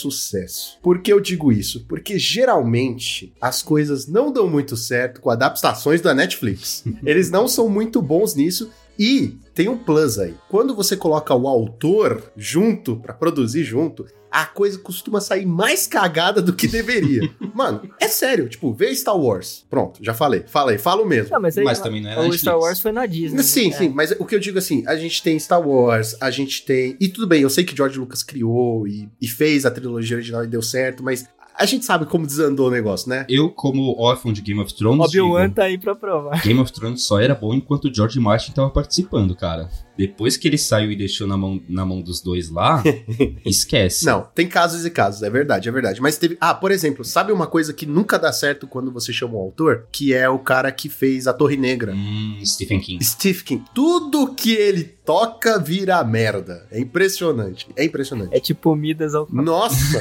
[0.00, 0.78] Sucesso.
[0.82, 1.84] Por que eu digo isso?
[1.86, 6.84] Porque geralmente as coisas não dão muito certo com adaptações da Netflix.
[7.04, 10.34] Eles não são muito bons nisso e tem um plus aí.
[10.48, 16.40] Quando você coloca o autor junto, pra produzir junto, a coisa costuma sair mais cagada
[16.40, 17.30] do que deveria.
[17.54, 18.48] Mano, é sério.
[18.48, 19.64] Tipo, vê Star Wars.
[19.68, 20.44] Pronto, já falei.
[20.46, 21.32] Falei, falo mesmo.
[21.32, 22.42] Não, mas, aí, Mas também não é o Netflix.
[22.42, 23.42] Star Wars foi na Disney.
[23.42, 23.76] Sim, né?
[23.76, 26.96] sim, mas o que eu digo assim, a gente tem Star Wars, a gente tem.
[27.00, 30.44] E tudo bem, eu sei que George Lucas criou e, e fez a trilogia original
[30.44, 31.26] e deu certo, mas
[31.60, 33.26] a gente sabe como desandou o negócio, né?
[33.28, 36.40] Eu, como órfão de Game of Thrones, Obi-Wan tá aí pra provar.
[36.42, 39.68] Game of Thrones só era bom enquanto o George Martin tava participando, cara.
[39.94, 42.82] Depois que ele saiu e deixou na mão, na mão dos dois lá,
[43.44, 44.06] esquece.
[44.06, 46.00] Não, tem casos e casos, é verdade, é verdade.
[46.00, 46.38] Mas teve.
[46.40, 49.86] Ah, por exemplo, sabe uma coisa que nunca dá certo quando você chama um autor?
[49.92, 51.92] Que é o cara que fez a Torre Negra.
[51.92, 53.04] Hum, Stephen King.
[53.04, 53.62] Steve King.
[53.74, 56.66] Tudo que ele toca vira merda.
[56.70, 57.66] É impressionante.
[57.74, 58.32] É impressionante.
[58.32, 60.00] É tipo Midas ao Nossa!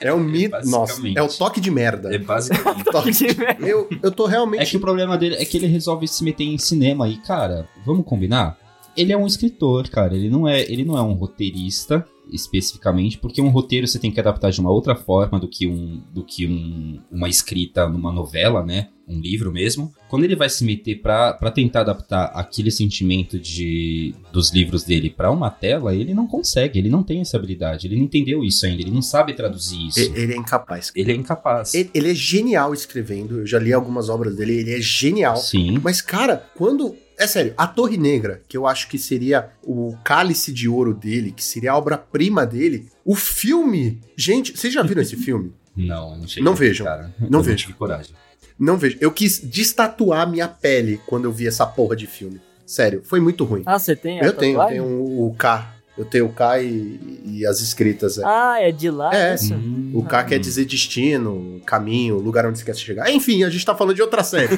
[0.00, 0.56] É um mito.
[0.64, 1.16] Nossa, Basicamente.
[1.18, 2.12] é o toque de merda.
[2.12, 2.84] É basicamente.
[2.84, 3.66] Toque de- de merda.
[3.66, 4.62] Eu, eu tô realmente.
[4.62, 7.68] É que o problema dele é que ele resolve se meter em cinema e, cara,
[7.86, 8.58] vamos combinar?
[8.96, 10.16] Ele é um escritor, cara.
[10.16, 14.18] Ele não é, ele não é um roteirista especificamente, porque um roteiro você tem que
[14.20, 18.64] adaptar de uma outra forma do que, um, do que um, uma escrita numa novela,
[18.64, 18.88] né?
[19.06, 19.92] Um livro mesmo.
[20.08, 25.10] Quando ele vai se meter pra, pra tentar adaptar aquele sentimento de, dos livros dele
[25.10, 28.64] pra uma tela, ele não consegue, ele não tem essa habilidade, ele não entendeu isso
[28.64, 30.00] ainda, ele não sabe traduzir isso.
[30.00, 30.90] Ele é incapaz.
[30.96, 31.74] Ele é incapaz.
[31.74, 33.40] Ele, ele é genial escrevendo.
[33.40, 34.54] Eu já li algumas obras dele.
[34.54, 35.36] Ele é genial.
[35.36, 35.78] Sim.
[35.82, 36.96] Mas, cara, quando.
[37.20, 41.32] É sério, a Torre Negra, que eu acho que seria o cálice de ouro dele,
[41.32, 44.00] que seria a obra-prima dele, o filme.
[44.16, 45.52] Gente, vocês já viram esse filme?
[45.76, 46.44] Não, eu não cheguei.
[46.44, 46.86] Não vejam.
[46.86, 47.12] Cara.
[47.18, 47.56] Não Eu vejam.
[47.56, 48.12] tive coragem.
[48.58, 48.98] Não vejo.
[49.00, 52.40] Eu quis destatuar minha pele quando eu vi essa porra de filme.
[52.66, 53.62] Sério, foi muito ruim.
[53.64, 54.84] Ah, você tem a eu tenho, eu tenho
[55.26, 55.74] o K.
[55.96, 58.18] Eu tenho o K e, e as escritas.
[58.18, 58.22] é.
[58.24, 59.34] Ah, é de lá É.
[59.34, 59.52] isso?
[59.54, 59.90] Hum.
[59.94, 63.10] O K quer dizer destino, caminho, lugar onde você quer chegar.
[63.10, 64.54] Enfim, a gente tá falando de outra série.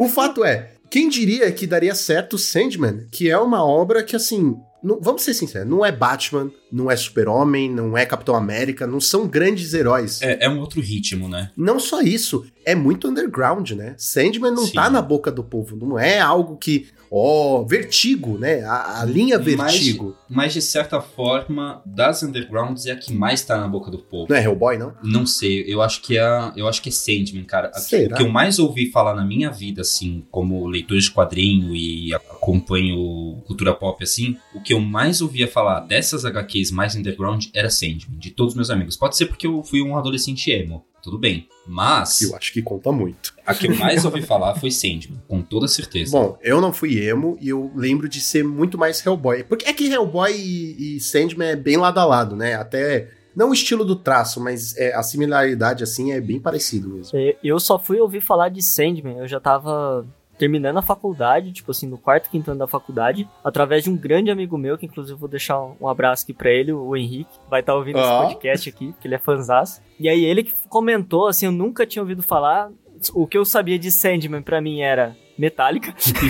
[0.00, 4.56] o fato é, quem diria que daria certo Sandman, que é uma obra que, assim,
[4.82, 9.00] não- vamos ser sinceros, não é Batman, não é Super-Homem, não é Capitão América, não
[9.00, 10.20] são grandes heróis.
[10.22, 11.50] É, é um outro ritmo, né?
[11.56, 13.94] Não só isso, é muito underground, né?
[13.98, 14.74] Sandman não Sim.
[14.74, 16.88] tá na boca do povo, não é algo que.
[17.12, 18.62] Ó, vertigo, né?
[18.62, 20.16] A, a linha Mas- vertigo.
[20.28, 24.28] Mas de certa forma, das undergrounds é a que mais tá na boca do povo.
[24.30, 24.94] Não é Hellboy, não?
[25.02, 27.72] Não sei, eu acho que é, eu acho que é Sandman, cara.
[27.74, 28.14] Será?
[28.14, 32.14] O que eu mais ouvi falar na minha vida, assim, como leitor de quadrinho e
[32.14, 37.70] acompanho cultura pop, assim, o que eu mais ouvia falar dessas HQs mais underground era
[37.70, 38.96] Sandman, de todos os meus amigos.
[38.96, 41.46] Pode ser porque eu fui um adolescente emo, tudo bem.
[41.66, 43.32] Mas Eu acho que conta muito.
[43.46, 46.10] a que eu mais ouvi falar foi Sandman, com toda certeza.
[46.10, 49.44] Bom, eu não fui emo e eu lembro de ser muito mais Hellboy.
[49.44, 52.54] Porque é que Hellboy e, e Sandman é bem lado a lado, né?
[52.54, 53.08] Até.
[53.36, 57.16] Não o estilo do traço, mas é, a similaridade, assim, é bem parecido mesmo.
[57.16, 60.04] É, Eu só fui ouvir falar de Sandman, eu já tava
[60.40, 64.30] terminando a faculdade, tipo assim, no quarto, quinto ano da faculdade, através de um grande
[64.30, 67.60] amigo meu, que inclusive eu vou deixar um abraço aqui pra ele, o Henrique, vai
[67.60, 68.00] estar ouvindo Ó.
[68.24, 69.82] esse podcast aqui, que ele é fanzaço.
[70.00, 72.70] E aí ele que comentou, assim, eu nunca tinha ouvido falar,
[73.12, 76.24] o que eu sabia de Sandman pra mim era Metallica, tipo,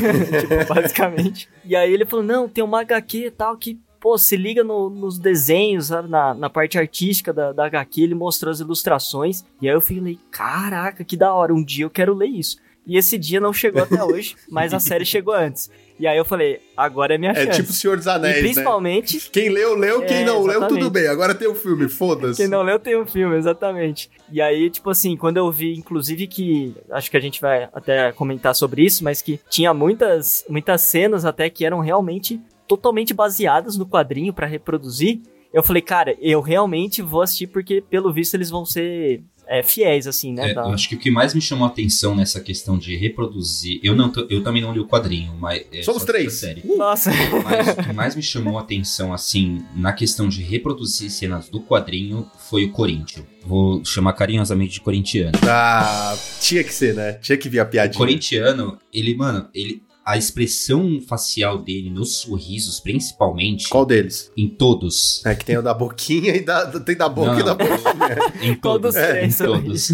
[0.69, 1.49] basicamente.
[1.65, 4.89] E aí ele falou, não, tem uma HQ e tal que pô, se liga no-
[4.89, 6.09] nos desenhos, sabe?
[6.09, 9.45] Na, na parte artística da, da HQ, ele mostrou as ilustrações.
[9.61, 12.57] E aí eu falei, caraca, que da hora, um dia eu quero ler isso.
[12.87, 15.71] E esse dia não chegou até hoje, mas a série chegou antes.
[15.99, 17.61] E aí eu falei, agora é minha É chance.
[17.61, 18.41] tipo Senhor dos e Anéis, né?
[18.43, 20.01] principalmente, Quem leu, leu.
[20.03, 20.79] Quem É, não leu, exatamente.
[20.81, 21.07] tudo bem.
[21.07, 22.39] Agora tem o filme, foda-se.
[22.41, 24.11] quem não leu tem um filme, exatamente.
[24.33, 28.13] E aí, tipo assim, quando eu vi, inclusive que, acho que a gente vai até
[28.13, 33.77] comentar sobre isso, mas que tinha muitas, muitas cenas até que eram realmente totalmente baseadas
[33.77, 35.21] no quadrinho pra reproduzir,
[35.53, 40.07] eu falei, cara, eu realmente vou assistir porque, pelo visto, eles vão ser é, fiéis,
[40.07, 40.51] assim, né?
[40.51, 42.95] É, da- eu acho que o que mais me chamou a atenção nessa questão de
[42.97, 43.81] reproduzir.
[43.83, 45.65] Eu, não, tô- eu também não li o quadrinho, mas.
[45.73, 46.33] é Somos só três.
[46.35, 46.63] Série.
[46.65, 47.11] Nossa,
[47.45, 51.61] Mas o que mais me chamou a atenção, assim, na questão de reproduzir cenas do
[51.61, 53.27] quadrinho foi o Corinthians.
[53.45, 55.33] Vou chamar carinhosamente de corintiano.
[55.49, 57.15] Ah, tinha que ser, né?
[57.15, 57.99] Tinha que vir a O piadinha.
[57.99, 59.83] corintiano, ele, mano, ele.
[60.11, 64.31] A expressão facial dele nos sorrisos, principalmente, Qual deles?
[64.37, 65.25] em todos.
[65.25, 67.39] É que tem o da boquinha e da, tem da boca Não.
[67.41, 68.19] e da boquinha.
[68.43, 68.97] Em Todos todos.
[68.97, 69.93] É, em todos.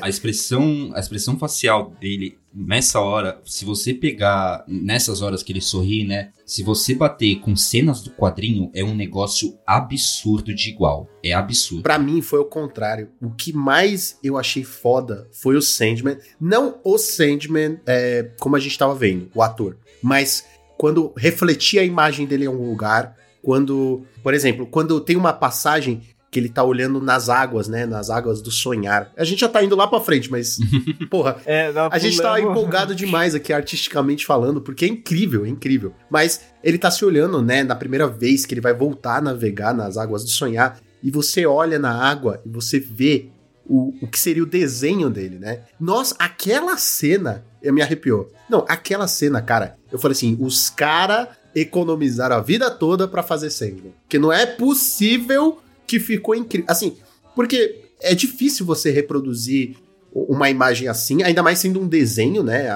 [0.00, 5.60] A expressão, a expressão facial dele nessa hora, se você pegar nessas horas que ele
[5.60, 6.30] sorri, né?
[6.46, 11.08] Se você bater com cenas do quadrinho, é um negócio absurdo de igual.
[11.24, 11.82] É absurdo.
[11.82, 13.10] Pra mim foi o contrário.
[13.20, 16.18] O que mais eu achei foda foi o Sandman.
[16.40, 19.78] Não o Sandman, é, como a gente tava vendo, o ator.
[20.02, 20.44] Mas
[20.76, 23.16] quando refletia a imagem dele em algum lugar.
[23.42, 26.00] Quando, por exemplo, quando tem uma passagem
[26.34, 27.86] que ele tá olhando nas águas, né?
[27.86, 29.12] Nas águas do sonhar.
[29.16, 30.58] A gente já tá indo lá pra frente, mas,
[31.08, 35.48] porra, É, não, a gente tá empolgado demais aqui, artisticamente falando, porque é incrível, é
[35.48, 35.94] incrível.
[36.10, 39.72] Mas ele tá se olhando, né, na primeira vez que ele vai voltar a navegar
[39.72, 43.28] nas águas do sonhar, e você olha na água e você vê
[43.64, 45.60] o, o que seria o desenho dele, né?
[45.78, 48.32] Nossa, aquela cena me arrepiou.
[48.50, 53.50] Não, aquela cena, cara, eu falei assim, os cara economizaram a vida toda pra fazer
[53.50, 53.94] Sandman.
[54.08, 56.66] Que não é possível que ficou incrível.
[56.68, 56.96] Assim,
[57.34, 59.76] porque é difícil você reproduzir
[60.12, 62.68] uma imagem assim, ainda mais sendo um desenho, né?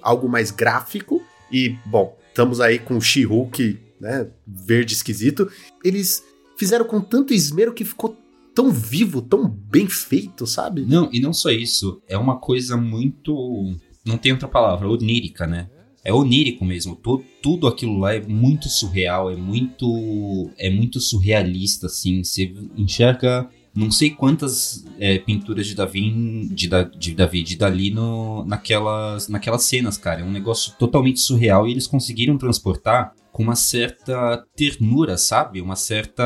[0.00, 1.22] Algo mais gráfico.
[1.50, 4.28] E, bom, estamos aí com o She-Hulk, né?
[4.46, 5.50] Verde esquisito.
[5.84, 6.22] Eles
[6.56, 8.16] fizeram com tanto esmero que ficou
[8.54, 10.84] tão vivo, tão bem feito, sabe?
[10.84, 13.76] Não, e não só isso, é uma coisa muito.
[14.04, 15.68] Não tem outra palavra, onírica, né?
[16.04, 16.96] É onírico mesmo.
[16.96, 20.50] Tu- tudo aquilo lá é muito surreal, é muito.
[20.58, 22.22] É muito surrealista, assim.
[22.22, 27.90] Você enxerga não sei quantas é, pinturas de Davi, de, Da- de Davi, de Dali
[27.90, 30.20] no, naquelas, naquelas cenas, cara.
[30.22, 35.60] É um negócio totalmente surreal e eles conseguiram transportar com uma certa ternura, sabe?
[35.60, 36.24] Uma certa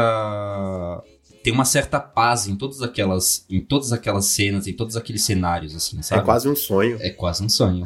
[1.42, 5.74] tem uma certa paz em todas aquelas em todas aquelas cenas, em todos aqueles cenários
[5.74, 6.24] assim, É sabe?
[6.24, 6.96] quase um sonho.
[7.00, 7.84] É quase um sonho.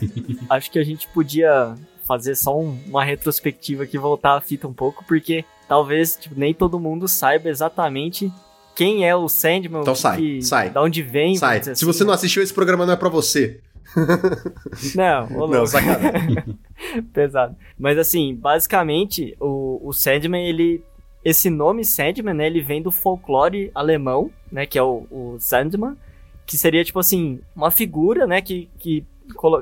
[0.48, 1.74] Acho que a gente podia
[2.06, 6.52] fazer só um- uma retrospectiva aqui, voltar a fita um pouco, porque talvez tipo, nem
[6.54, 8.30] todo mundo saiba exatamente
[8.76, 9.82] quem é o Sandman.
[9.82, 10.70] Então sai, que- sai.
[10.70, 11.36] Da onde vem.
[11.36, 11.62] Sai.
[11.62, 12.16] Se assim, você não né?
[12.16, 13.60] assistiu esse programa, não é pra você.
[14.94, 16.36] Não, ô Não, sacanagem.
[17.12, 17.54] Pesado.
[17.78, 20.82] Mas assim, basicamente, o, o Sandman, ele.
[21.24, 22.46] Esse nome Sandman, né?
[22.46, 24.66] Ele vem do folclore alemão, né?
[24.66, 25.96] Que é o, o Sandman.
[26.46, 28.40] Que seria, tipo assim, uma figura, né?
[28.42, 28.68] Que.
[28.78, 29.04] que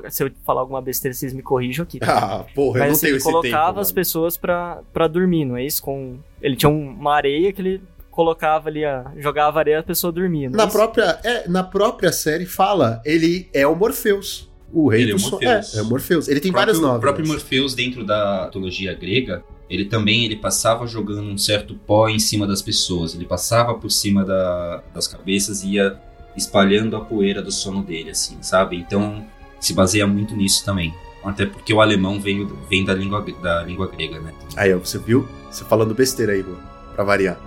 [0.09, 1.99] se eu falar alguma besteira, vocês me corrijam aqui.
[2.03, 3.37] Ah, porra, eu Mas não assim, tenho ele esse tempo.
[3.41, 3.95] colocava as mano.
[3.95, 5.81] pessoas pra, pra dormir, não é isso?
[5.81, 10.11] Com, ele tinha um- uma areia que ele colocava ali, a, jogava areia a pessoa
[10.11, 10.47] dormia.
[10.47, 10.73] é Na isso?
[10.73, 14.51] própria, é, na própria série fala, ele é o Morpheus.
[14.71, 15.31] O rei Ele é do o sonho.
[15.43, 15.75] Morpheus.
[15.75, 16.27] É, é o Morpheus.
[16.27, 16.97] Ele tem o próprio, vários nomes.
[16.97, 22.07] O próprio Morpheus, dentro da mitologia grega, ele também ele passava jogando um certo pó
[22.09, 23.15] em cima das pessoas.
[23.15, 25.99] Ele passava por cima da- das cabeças e ia
[26.35, 28.75] espalhando a poeira do sono dele, assim, sabe?
[28.77, 29.25] Então,
[29.59, 30.93] se baseia muito nisso também.
[31.23, 32.45] Até porque o alemão vem,
[32.85, 34.33] da, língua, da língua grega, né?
[34.57, 35.27] Aí, você viu?
[35.49, 36.57] Você falando besteira aí, Luan.
[36.95, 37.39] Pra variar.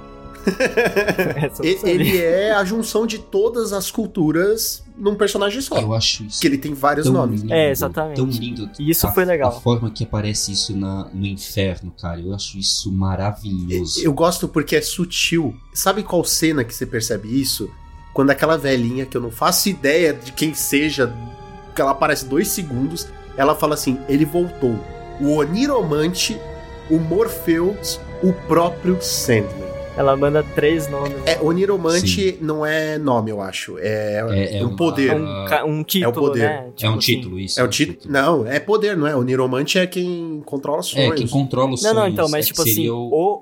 [1.85, 5.77] Ele é a junção de todas as culturas num personagem só.
[5.79, 7.43] Eu acho isso Que ele tem vários nomes.
[7.43, 8.17] lindo, É, exatamente.
[8.17, 8.71] Tão lindo.
[8.79, 9.51] E isso a, foi legal.
[9.51, 14.01] A forma que aparece isso na, no inferno, cara, eu acho isso maravilhoso.
[14.03, 15.55] Eu gosto porque é sutil.
[15.75, 17.71] Sabe qual cena que você percebe isso?
[18.15, 21.15] Quando aquela velhinha, que eu não faço ideia de quem seja,
[21.75, 23.07] que ela aparece dois segundos,
[23.37, 24.79] ela fala assim: ele voltou.
[25.21, 26.39] O Oniromante,
[26.91, 29.76] o Morpheus, o próprio Sandman.
[29.97, 31.15] Ela manda três nomes.
[31.25, 33.79] É, Oniromante não é nome, eu acho.
[33.79, 35.11] É, É- é um uma- poder.
[35.11, 36.41] É um, um título, poder.
[36.43, 36.65] né?
[36.69, 37.01] É Tipo um assim.
[37.01, 37.59] título isso.
[37.61, 38.13] É o título.
[38.13, 39.17] Não, é poder, não é?
[39.17, 41.15] O Niromante é quem controla É, sonhos.
[41.15, 42.97] quem controla os Não, não, sonhos, então, mas é tipo que assim, o,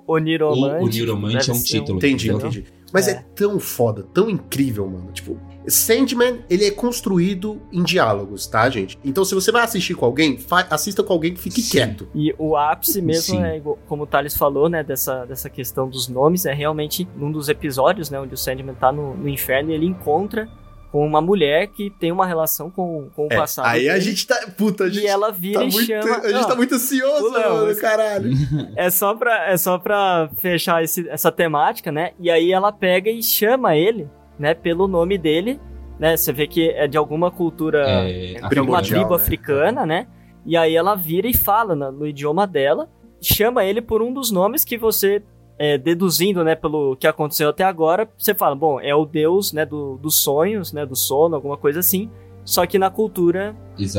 [0.06, 0.82] o, Oniromante.
[0.82, 1.98] o Oniromante é um título.
[1.98, 2.48] Entendi, entendeu?
[2.48, 2.64] entendi.
[2.92, 3.10] Mas é.
[3.12, 3.24] É.
[3.34, 5.08] tão foda, tão incrível, mano.
[5.12, 8.98] Tipo, Sandman, ele é construído em diálogos, tá, gente?
[9.04, 10.38] Então, se você vai assistir com alguém,
[10.70, 11.70] assista com alguém que fique Sim.
[11.70, 12.08] quieto.
[12.14, 16.44] E o ápice mesmo é, como o Thales falou, né, dessa, dessa questão dos nomes,
[16.46, 19.86] é realmente num dos episódios, né, onde o Sandman tá no, no inferno e ele
[19.86, 20.48] encontra
[20.92, 23.66] com uma mulher que tem uma relação com, com o É, passado.
[23.66, 24.36] aí a dele, gente tá.
[24.56, 25.02] Puta, a gente.
[25.02, 26.16] E ela vira tá e muito, chama.
[26.18, 28.30] a gente Não, tá muito ansioso, mano, mas- caralho.
[28.76, 32.12] É só pra, é só pra fechar esse- essa temática, né?
[32.20, 35.60] E aí ela pega e chama ele, né, pelo nome dele,
[35.98, 36.16] né?
[36.16, 39.16] Você vê que é de alguma cultura, É, de uma primordial, tribo né?
[39.16, 40.06] africana, né?
[40.44, 42.88] E aí ela vira e fala na- no idioma dela,
[43.20, 45.22] chama ele por um dos nomes que você,
[45.58, 49.64] é, deduzindo, né, pelo que aconteceu até agora, você fala, bom, é o deus, né,
[49.64, 52.10] do, dos sonhos, né, do sono, alguma coisa assim.
[52.44, 53.56] Só que na cultura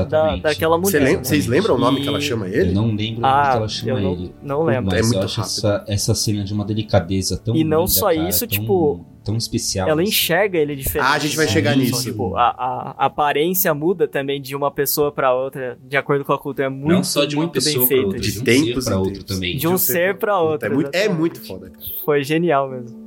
[0.08, 1.00] da, daquela mulher.
[1.02, 1.24] Lembra- né?
[1.24, 2.74] vocês lembram o nome que ela chama Eu ele?
[2.74, 4.36] não lembro Ah, do que ela chama eu não, ele.
[4.44, 4.92] não lembro.
[4.92, 7.92] Mas É muito eu acho essa, essa cena de uma delicadeza tão E não linda,
[7.92, 9.90] só cara, isso, tão- tipo, Tão especial.
[9.90, 10.10] ela assim.
[10.12, 11.08] enxerga ele diferente.
[11.10, 11.52] Ah, a gente vai né?
[11.52, 12.04] chegar Então, nisso.
[12.04, 16.38] Tipo, a, a- aparência muda também de uma pessoa pra outra, de acordo com a
[16.38, 16.68] cultura.
[16.68, 18.06] É muito, Não só de uma pessoa feito.
[18.06, 19.58] outra, De de um tempos ser pra em outro também.
[19.58, 21.72] De um ser pra outro, É muito, é muito foda.
[21.72, 21.84] cara.
[22.06, 23.05] Foi genial mesmo.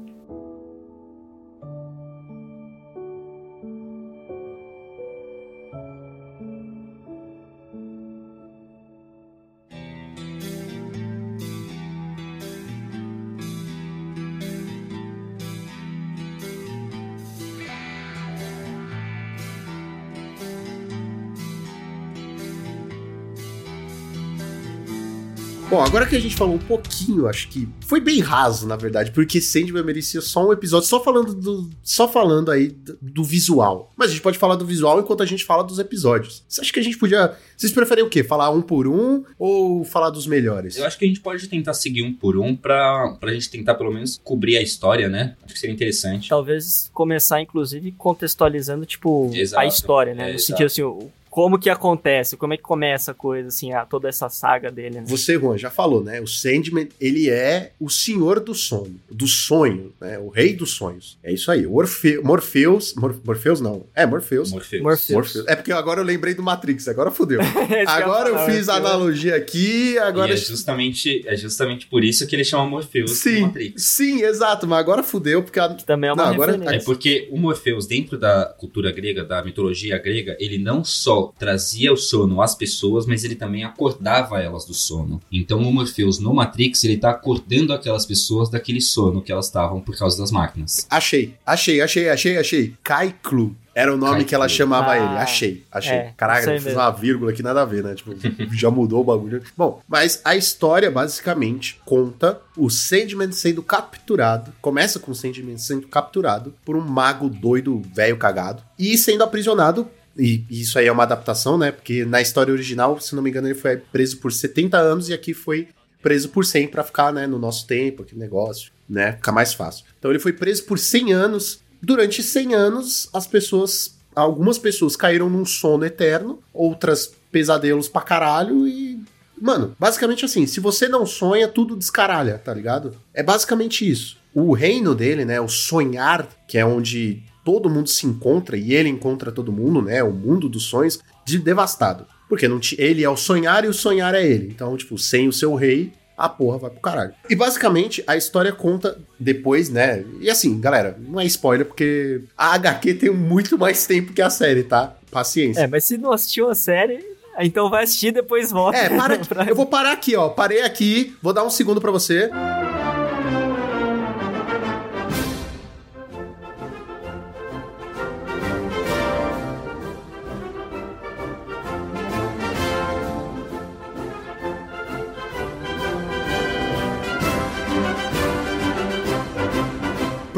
[25.71, 29.11] Bom, agora que a gente falou um pouquinho, acho que foi bem raso, na verdade,
[29.11, 33.93] porque Sandman merecia só um episódio, só falando do, só falando aí do, do visual.
[33.95, 36.43] Mas a gente pode falar do visual enquanto a gente fala dos episódios.
[36.49, 38.25] Você acha que a gente podia, vocês preferem o quê?
[38.25, 40.79] Falar um por um ou falar dos melhores?
[40.79, 43.75] Eu acho que a gente pode tentar seguir um por um pra, pra gente tentar
[43.75, 45.37] pelo menos cobrir a história, né?
[45.45, 46.31] Acho que seria interessante.
[46.31, 49.61] Talvez começar, inclusive, contextualizando, tipo, Exato.
[49.63, 50.23] a história, né?
[50.23, 50.47] É, no exato.
[50.47, 54.09] sentido assim, o- como que acontece, como é que começa a coisa, assim, a, toda
[54.09, 55.05] essa saga dele, né?
[55.07, 56.21] Você, Juan, já falou, né?
[56.21, 60.19] O Sandman, ele é o senhor do sono, do sonho, né?
[60.19, 61.17] O rei dos sonhos.
[61.23, 61.65] É isso aí.
[61.65, 63.87] O Orfe Morpheus, Mor- Morpheus não.
[63.95, 64.51] É, Morpheus.
[64.51, 64.83] Morpheus.
[64.83, 65.11] Morpheus.
[65.11, 65.47] Morpheus.
[65.47, 69.37] É porque agora eu lembrei do Matrix, agora que agora eu falar, fiz a analogia
[69.37, 70.31] aqui, agora...
[70.31, 73.81] E é justamente, é justamente por isso que ele chama Morpheus Sim, Matrix.
[73.85, 75.73] sim, exato, mas agora fudeu, porque a...
[75.73, 76.75] Que também é uma Não, agora-.
[76.75, 81.93] É porque o Morpheus, dentro da cultura grega, da mitologia grega, ele não só trazia
[81.93, 85.21] o sono às pessoas, mas ele também acordava elas do sono.
[85.33, 89.81] Então o Morpheus no Matrix, ele tá acordando aquelas pessoas daquele sono que elas estavam
[89.81, 90.87] por causa das máquinas.
[90.91, 92.75] Achei, achei, achei, achei, achei.
[92.83, 93.57] Kaiklu.
[93.75, 95.07] Era o nome que ela chamava Ah, ele.
[95.19, 95.93] Achei, achei.
[95.93, 96.81] é, Caraca, fiz mesmo.
[96.81, 97.95] uma vírgula que nada a ver, né?
[97.95, 98.13] Tipo,
[98.53, 99.41] já mudou o bagulho.
[99.57, 104.53] Bom, mas a história basicamente conta o Sandman sendo capturado.
[104.61, 108.65] Começa com o Sandman sendo capturado por um mago doido, velho cagado.
[108.77, 109.89] E sendo aprisionado.
[110.19, 111.71] E isso aí é uma adaptação, né?
[111.71, 115.15] Porque na história original, se não me engano, ele foi preso por 70 anos e
[115.15, 115.69] aqui foi
[116.03, 119.85] preso por 100 pra ficar, né, no nosso tempo, aquele negócio, né, ficar mais fácil.
[119.99, 121.61] Então ele foi preso por 100 anos.
[121.81, 128.67] Durante 100 anos, as pessoas, algumas pessoas caíram num sono eterno, outras pesadelos pra caralho
[128.67, 128.99] e
[129.41, 132.97] Mano, basicamente assim, se você não sonha, tudo descaralha, tá ligado?
[133.15, 134.19] É basicamente isso.
[134.35, 138.91] O reino dele, né, o sonhar, que é onde todo mundo se encontra e ele
[138.91, 142.05] encontra todo mundo, né, o mundo dos sonhos, de devastado.
[142.29, 144.49] Porque não ti- ele é o sonhar e o sonhar é ele.
[144.55, 147.15] Então, tipo, sem o seu rei, a porra vai pro caralho.
[147.31, 150.05] E basicamente a história conta depois, né?
[150.21, 154.29] E assim, galera, não é spoiler porque a HQ tem muito mais tempo que a
[154.29, 154.95] série, tá?
[155.11, 155.63] Paciência.
[155.63, 157.03] É, mas se não assistiu a série,
[157.41, 158.77] então vai assistir e depois volta.
[158.77, 159.19] É, para.
[159.49, 160.29] Eu vou parar aqui, ó.
[160.29, 162.29] Parei aqui, vou dar um segundo pra você.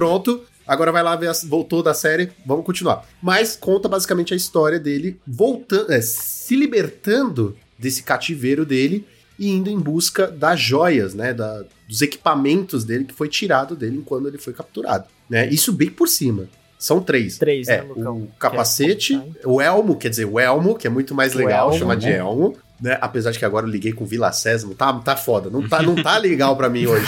[0.00, 0.42] Pronto.
[0.66, 3.04] Agora vai lá ver, voltou da série, vamos continuar.
[3.20, 9.04] Mas conta basicamente a história dele voltando, é, se libertando desse cativeiro dele
[9.38, 13.96] e indo em busca das joias, né, da- dos equipamentos dele que foi tirado dele
[13.98, 15.48] enquanto ele foi capturado, né?
[15.48, 16.48] Isso bem por cima.
[16.78, 17.36] São três.
[17.36, 18.16] Três, É, né, Lucão?
[18.22, 21.66] o capacete, Que é- o elmo, quer dizer, o elmo, que é muito mais legal,
[21.68, 22.16] elmo, chama de né?
[22.18, 22.98] elmo, né?
[23.00, 25.94] Apesar de que agora eu liguei com Vila Sésamo, tá, tá foda, não tá, não
[25.94, 27.06] tá legal pra mim hoje.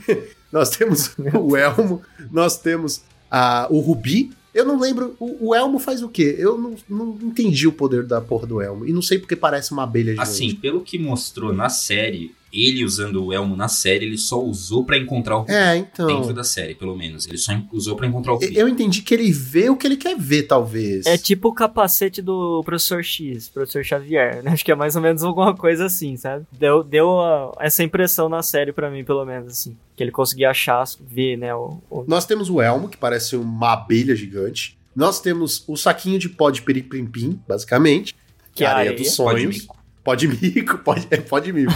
[0.52, 4.30] nós temos o elmo, nós temos a, o rubi.
[4.54, 6.34] Eu não lembro, o, o elmo faz o quê?
[6.38, 8.86] Eu não, não entendi o poder da porra do elmo.
[8.86, 10.28] E não sei porque parece uma abelha gigante.
[10.28, 14.84] Assim, pelo que mostrou na série, ele usando o elmo na série, ele só usou
[14.84, 15.52] pra encontrar o Rubi.
[15.52, 16.06] É, então.
[16.06, 17.26] Dentro da série, pelo menos.
[17.26, 18.56] Ele só usou pra encontrar o Rubi.
[18.56, 21.06] Eu entendi que ele vê o que ele quer ver, talvez.
[21.06, 24.52] É tipo o capacete do professor X, professor Xavier, né?
[24.52, 26.46] Acho que é mais ou menos alguma coisa assim, sabe?
[26.58, 29.76] Deu, deu ah, essa impressão na série pra mim, pelo menos, assim.
[29.96, 31.54] Que ele conseguia achar, ver, né?
[31.54, 34.76] O, o- Nós temos o elmo, que parece uma abelha gigante.
[34.94, 38.14] Nós temos o saquinho de pó de peripimpim, basicamente.
[38.54, 39.04] Que é a areia, areia.
[39.04, 39.66] dos sonhos.
[40.06, 41.72] Pó de mico, pó de, é, pó de mico.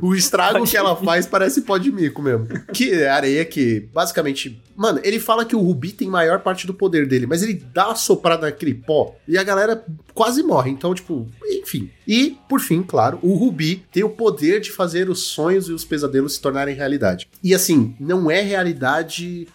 [0.00, 2.48] o estrago que ela faz parece pó de mico mesmo.
[2.72, 4.58] Que é areia que, basicamente...
[4.74, 7.88] Mano, ele fala que o Rubi tem maior parte do poder dele, mas ele dá
[7.88, 10.70] uma soprada naquele pó e a galera quase morre.
[10.70, 11.90] Então, tipo, enfim.
[12.06, 15.84] E, por fim, claro, o Rubi tem o poder de fazer os sonhos e os
[15.84, 17.28] pesadelos se tornarem realidade.
[17.44, 19.46] E, assim, não é realidade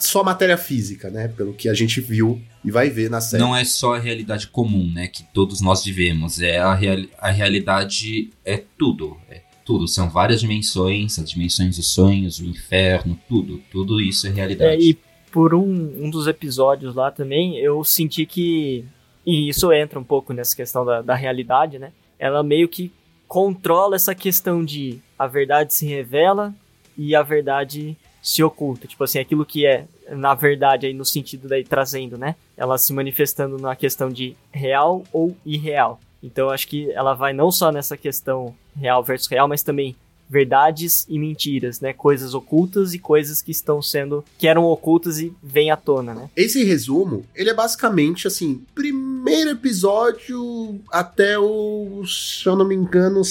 [0.00, 1.28] só matéria física, né?
[1.28, 3.42] Pelo que a gente viu e vai ver na série.
[3.42, 5.06] Não é só a realidade comum, né?
[5.06, 6.40] Que todos nós vivemos.
[6.40, 9.16] É a, real, a realidade é tudo.
[9.30, 9.86] É tudo.
[9.86, 13.60] São várias dimensões, as dimensões dos sonhos, o inferno, tudo.
[13.70, 14.82] Tudo isso é realidade.
[14.82, 14.98] É, e
[15.30, 18.84] por um, um dos episódios lá também, eu senti que.
[19.26, 21.92] E isso entra um pouco nessa questão da, da realidade, né?
[22.18, 22.90] Ela meio que
[23.26, 26.54] controla essa questão de a verdade se revela
[26.96, 28.86] e a verdade se oculta.
[28.86, 32.34] Tipo assim, aquilo que é, na verdade, aí no sentido daí trazendo, né?
[32.56, 36.00] Ela se manifestando na questão de real ou irreal.
[36.22, 39.96] Então acho que ela vai não só nessa questão real versus real, mas também
[40.28, 41.92] verdades e mentiras, né?
[41.92, 46.30] Coisas ocultas e coisas que estão sendo que eram ocultas e vêm à tona, né?
[46.36, 53.22] Esse resumo, ele é basicamente assim, primeiro episódio até o, se eu não me engano,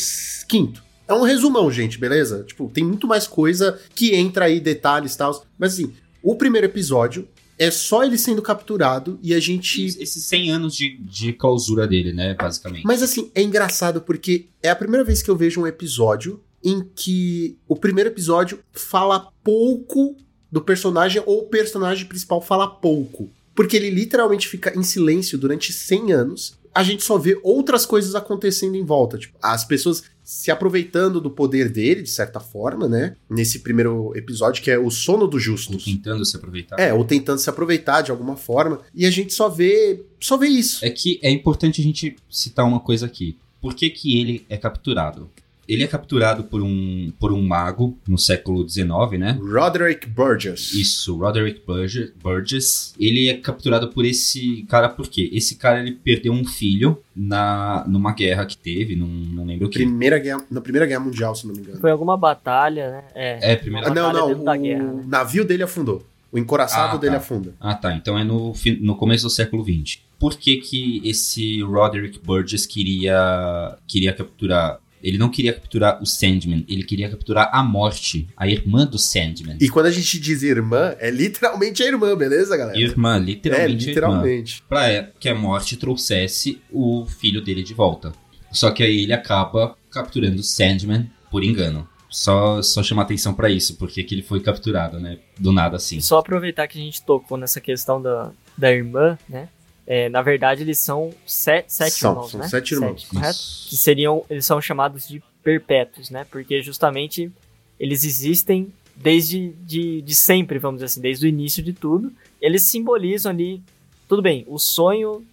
[0.47, 0.86] quinto.
[1.07, 2.43] É um resumão, gente, beleza?
[2.43, 5.45] Tipo, tem muito mais coisa que entra aí, detalhes e tal.
[5.57, 7.27] Mas assim, o primeiro episódio
[7.57, 9.85] é só ele sendo capturado e a gente.
[9.85, 12.83] Esses 100 anos de, de clausura dele, né, basicamente.
[12.85, 16.81] Mas assim, é engraçado porque é a primeira vez que eu vejo um episódio em
[16.95, 20.15] que o primeiro episódio fala pouco
[20.51, 23.29] do personagem ou o personagem principal fala pouco.
[23.55, 26.57] Porque ele literalmente fica em silêncio durante 100 anos.
[26.77, 29.17] A gente só vê outras coisas acontecendo em volta.
[29.17, 33.15] Tipo, as pessoas se aproveitando do poder dele, de certa forma, né?
[33.27, 35.85] Nesse primeiro episódio, que é o sono dos justos.
[35.85, 36.79] Tentando se aproveitar.
[36.79, 38.81] É, ou tentando se aproveitar de alguma forma.
[38.93, 40.05] E a gente só vê.
[40.19, 40.85] Só vê isso.
[40.85, 43.37] É que é importante a gente citar uma coisa aqui.
[43.59, 45.31] Por que, que ele é capturado?
[45.67, 48.87] Ele é capturado por um, por um mago no século XIX,
[49.19, 49.37] né?
[49.41, 50.71] Roderick Burgess.
[50.73, 52.93] Isso, Roderick Burge- Burgess.
[52.99, 55.29] Ele é capturado por esse cara por quê?
[55.33, 59.69] Esse cara ele perdeu um filho na numa guerra que teve, não, não lembro o
[59.69, 59.79] que.
[59.79, 61.79] Primeira guerra, na Primeira Guerra Mundial, se não me engano.
[61.81, 63.03] Foi alguma batalha, né?
[63.13, 63.51] É.
[63.53, 64.27] É, primeira Ah, não, batalha não.
[64.29, 65.03] dentro da O guerra, né?
[65.07, 66.05] navio dele afundou.
[66.31, 67.17] O encoraçado Ah, dele tá.
[67.17, 67.53] afunda.
[67.59, 67.93] Ah, tá.
[67.95, 69.99] Então é no, no começo do século XX.
[70.19, 74.79] Por que que esse Roderick Burgess queria, queria capturar...
[75.01, 79.57] Ele não queria capturar o Sandman, ele queria capturar a Morte, a irmã do Sandman.
[79.59, 82.77] E quando a gente diz irmã, é literalmente a irmã, beleza, galera?
[82.77, 83.87] Irmã, é, literalmente, a irmã.
[83.87, 84.63] literalmente.
[84.67, 88.11] Pra que a Morte trouxesse o filho dele de volta.
[88.51, 91.87] Só que aí ele acaba capturando o Sandman por engano.
[92.09, 95.19] Só, só chamar atenção pra isso, porque que ele foi capturado, né?
[95.37, 95.99] Do nada assim.
[95.99, 99.49] Só aproveitar que a gente tocou nessa questão da, da irmã, né?
[99.89, 102.47] É, na verdade, eles são sete, sete São, irmãos, são né?
[102.49, 103.05] sete irmãos.
[103.05, 103.31] correto?
[103.39, 103.69] Isso.
[103.69, 106.25] Que seriam, eles são chamados de perpétuos, né?
[106.29, 107.31] Porque justamente
[107.79, 112.11] eles existem desde de, de sempre, vamos dizer assim, desde o início de tudo.
[112.41, 113.61] Eles simbolizam ali,
[114.09, 115.23] tudo bem, o sonho,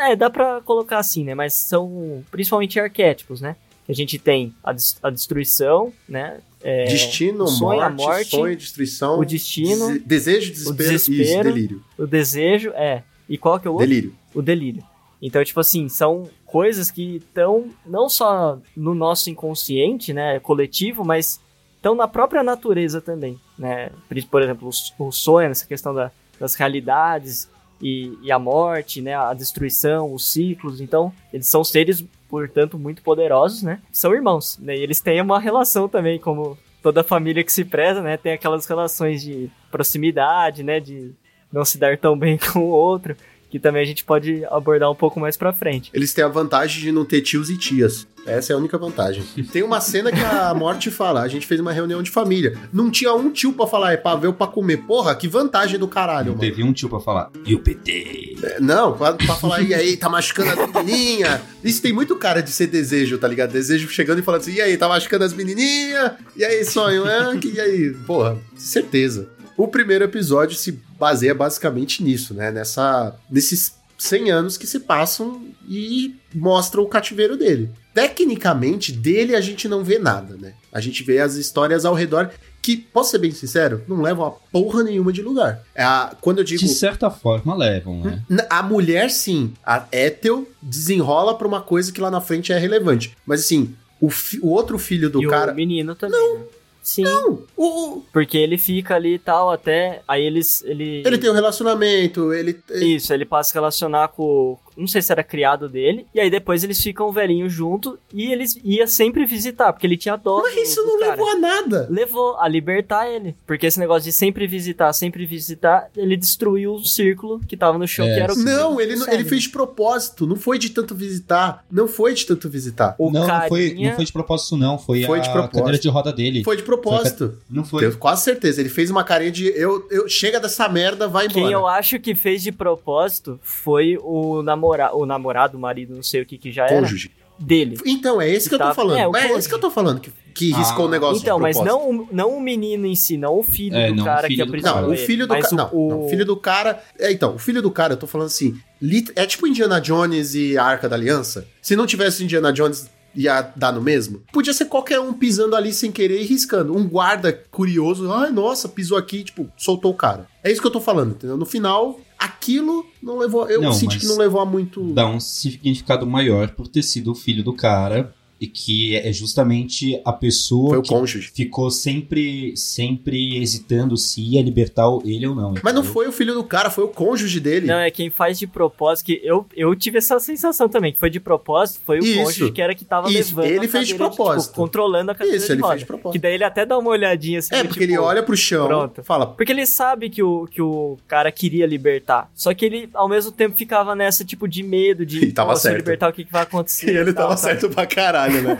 [0.00, 1.34] é, dá pra colocar assim, né?
[1.34, 3.54] Mas são principalmente arquétipos, né?
[3.86, 6.40] Que a gente tem a, des- a destruição, né?
[6.62, 9.18] É, Destino, o sonho, a morte, morte, sonho, destruição.
[9.20, 11.22] o destino, dese- desejo, desespero, desespero.
[11.22, 11.84] isso, delírio.
[11.96, 13.02] o desejo, é.
[13.30, 13.88] E qual que é o outro?
[13.88, 14.14] Delírio.
[14.34, 14.82] o delírio.
[15.22, 21.40] Então, tipo assim, são coisas que estão não só no nosso inconsciente, né, coletivo, mas
[21.76, 23.90] estão na própria natureza também, né?
[24.30, 24.68] Por- exemplo,
[24.98, 27.48] o sonho, essa questão da- das realidades
[27.80, 30.80] e, e a morte, né, a destruição, os ciclos.
[30.80, 33.80] Então, eles são seres, portanto, muito poderosos, né?
[33.92, 34.76] São irmãos, né?
[34.76, 38.16] E eles têm uma relação também, como toda família que se preza, né?
[38.16, 40.80] Tem aquelas relações de proximidade, né?
[40.80, 41.12] De
[41.52, 43.16] não se dar tão bem com o outro,
[43.50, 45.90] que também a gente pode abordar um pouco mais pra frente.
[45.92, 48.06] Eles têm a vantagem de não ter tios e tias.
[48.26, 49.24] Essa é a única vantagem.
[49.50, 52.56] Tem uma cena que a morte fala: a gente fez uma reunião de família.
[52.70, 54.76] Não tinha um tio pra falar, é pra ver ou pra comer.
[54.76, 56.40] Porra, que vantagem do caralho, Não mano.
[56.40, 58.36] teve um tio pra falar, e o PT?
[58.42, 61.40] É, Não, pra, pra falar, e aí, tá machucando as menininhas?
[61.64, 63.50] Isso tem muito cara de ser desejo, tá ligado?
[63.52, 66.12] Desejo chegando e falando assim, e aí, tá machucando as menininhas?
[66.36, 67.36] E aí, sonho, é?
[67.38, 67.90] Que- E aí?
[68.06, 69.30] Porra, certeza.
[69.56, 72.50] O primeiro episódio se baseia basicamente nisso, né?
[72.52, 77.70] Nessa, nesses 100 anos que se passam e mostra o cativeiro dele.
[77.94, 80.52] Tecnicamente, dele a gente não vê nada, né?
[80.72, 82.30] A gente vê as histórias ao redor
[82.62, 85.62] que, posso ser bem sincero, não levam a porra nenhuma de lugar.
[85.74, 86.60] É a, quando eu digo...
[86.60, 88.22] De certa forma levam, né?
[88.28, 89.54] N- A mulher, sim.
[89.64, 93.16] A Ethel desenrola pra uma coisa que lá na frente é relevante.
[93.24, 95.52] Mas assim, o, fi- o outro filho do e cara.
[95.52, 96.20] o menino também.
[96.38, 96.44] né?
[96.82, 100.02] Sim, Não, o, porque ele fica ali e tal, até.
[100.08, 100.62] Aí eles.
[100.64, 102.58] Ele, ele tem um relacionamento, ele.
[102.70, 104.58] Isso, ele passa a relacionar com.
[104.80, 106.06] Não sei se era criado dele.
[106.14, 110.16] E aí depois eles ficam velhinhos junto e eles ia sempre visitar, porque ele tinha
[110.16, 110.40] dó.
[110.42, 111.10] Mas do- isso não cara.
[111.12, 111.86] levou a nada.
[111.90, 113.36] Levou a libertar ele.
[113.46, 117.86] Porque esse negócio de sempre visitar, sempre visitar, ele destruiu o círculo que tava no
[117.86, 120.26] chão, É, que era o Não, ele, não- ele fez de propósito.
[120.26, 121.64] Não foi de tanto visitar.
[121.70, 122.94] Não foi de tanto visitar.
[122.98, 124.78] O não, não, foi, carinha- não foi de propósito, não.
[124.78, 125.56] Foi, Foi a de propósito.
[125.58, 126.42] cadeira de roda dele.
[126.44, 127.38] Foi de propósito.
[127.48, 127.80] Não foi.
[127.80, 128.60] Tenho quase certeza.
[128.60, 129.46] Ele fez uma carinha de.
[129.48, 131.40] Eu, eu chega dessa merda, vai embora.
[131.40, 134.42] Quem eu acho que fez de propósito foi o,
[134.76, 137.10] namora o namorado, o marido, não sei o que que já era, Cônjuge.
[137.38, 137.78] dele.
[137.86, 139.16] Então, é esse que eu tô Tá- falando.
[139.16, 140.00] é, é esse que eu tô falando.
[140.00, 140.88] Que, que riscou Ah.
[140.88, 143.76] o negócio Então, de mas não, o- não o menino em si, não o filho
[143.76, 145.48] É, do cara filho que do aprisionou Não, o ele, filho do cara.
[145.52, 146.82] Não, o- não, filho do cara.
[146.98, 148.58] É, então, o filho do cara, eu tô falando assim.
[148.80, 151.46] lit- É tipo Indiana Jones e a Arca da Aliança.
[151.60, 154.22] Se não tivesse Indiana Jones, ia dar no mesmo.
[154.32, 156.76] Podia ser qualquer um pisando ali sem querer e riscando.
[156.76, 160.26] Um guarda curioso, ai, nossa, pisou aqui, tipo, soltou o cara.
[160.44, 161.36] É isso que eu tô falando, entendeu?
[161.36, 163.48] No final, aquilo não levou.
[163.48, 164.92] Eu Não, senti que não levou a muito.
[164.92, 170.00] Dá um significado maior por ter sido o filho do cara e que é justamente
[170.04, 171.30] a pessoa Foi o que cônjuge.
[171.34, 175.50] ficou sempre, sempre hesitando se ia libertar ele ou não.
[175.62, 175.92] Mas não entendeu?
[175.92, 177.66] foi o filho do cara, foi o cônjuge dele.
[177.66, 181.10] Não, é quem faz de propósito, que eu, eu tive essa sensação também, que foi
[181.10, 182.22] de propósito, foi o Isso.
[182.24, 184.50] cônjuge que era que tava Isso, levando ele a fez de cadeira propósito.
[184.50, 185.72] tipo, controlando a cadeira Isso, de ele roda.
[185.74, 186.12] fez de propósito.
[186.12, 188.66] Que daí ele até dá uma olhadinha assim, É, porque tipo, ele olha pro chão,
[188.66, 189.02] pronto.
[189.04, 192.30] fala, Porque ele sabe que o, que o cara queria libertar.
[192.34, 195.62] Só que ele, ao mesmo tempo, ficava nessa, tipo, de medo, de E tava "Nossa,
[195.62, 195.84] se eu certo.
[195.84, 196.90] libertar, o que, que vai acontecer?
[196.90, 197.60] E ele tal, tava sabe?
[197.60, 198.58] certo pra caralho, né?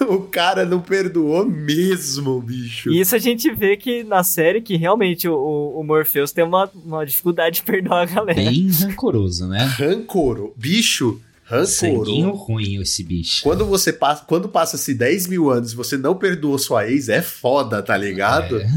[0.08, 2.90] o cara não perdoou mesmo, bicho.
[2.90, 6.70] E isso a gente vê que na série que realmente o, o, Morpheus tem uma,
[6.84, 8.40] uma dificuldade de perdoar a galera.
[8.40, 9.64] Bem rancoroso, né?
[9.64, 10.54] Rancoro.
[10.56, 11.20] Bicho,
[11.66, 12.44] Sanguinho rancoro.
[12.44, 13.42] ruim esse bicho.
[13.42, 17.20] Quando você passa, quando passa-se 10 mil anos e você não perdoou sua ex, é
[17.20, 18.60] foda, tá ligado?
[18.60, 18.68] É.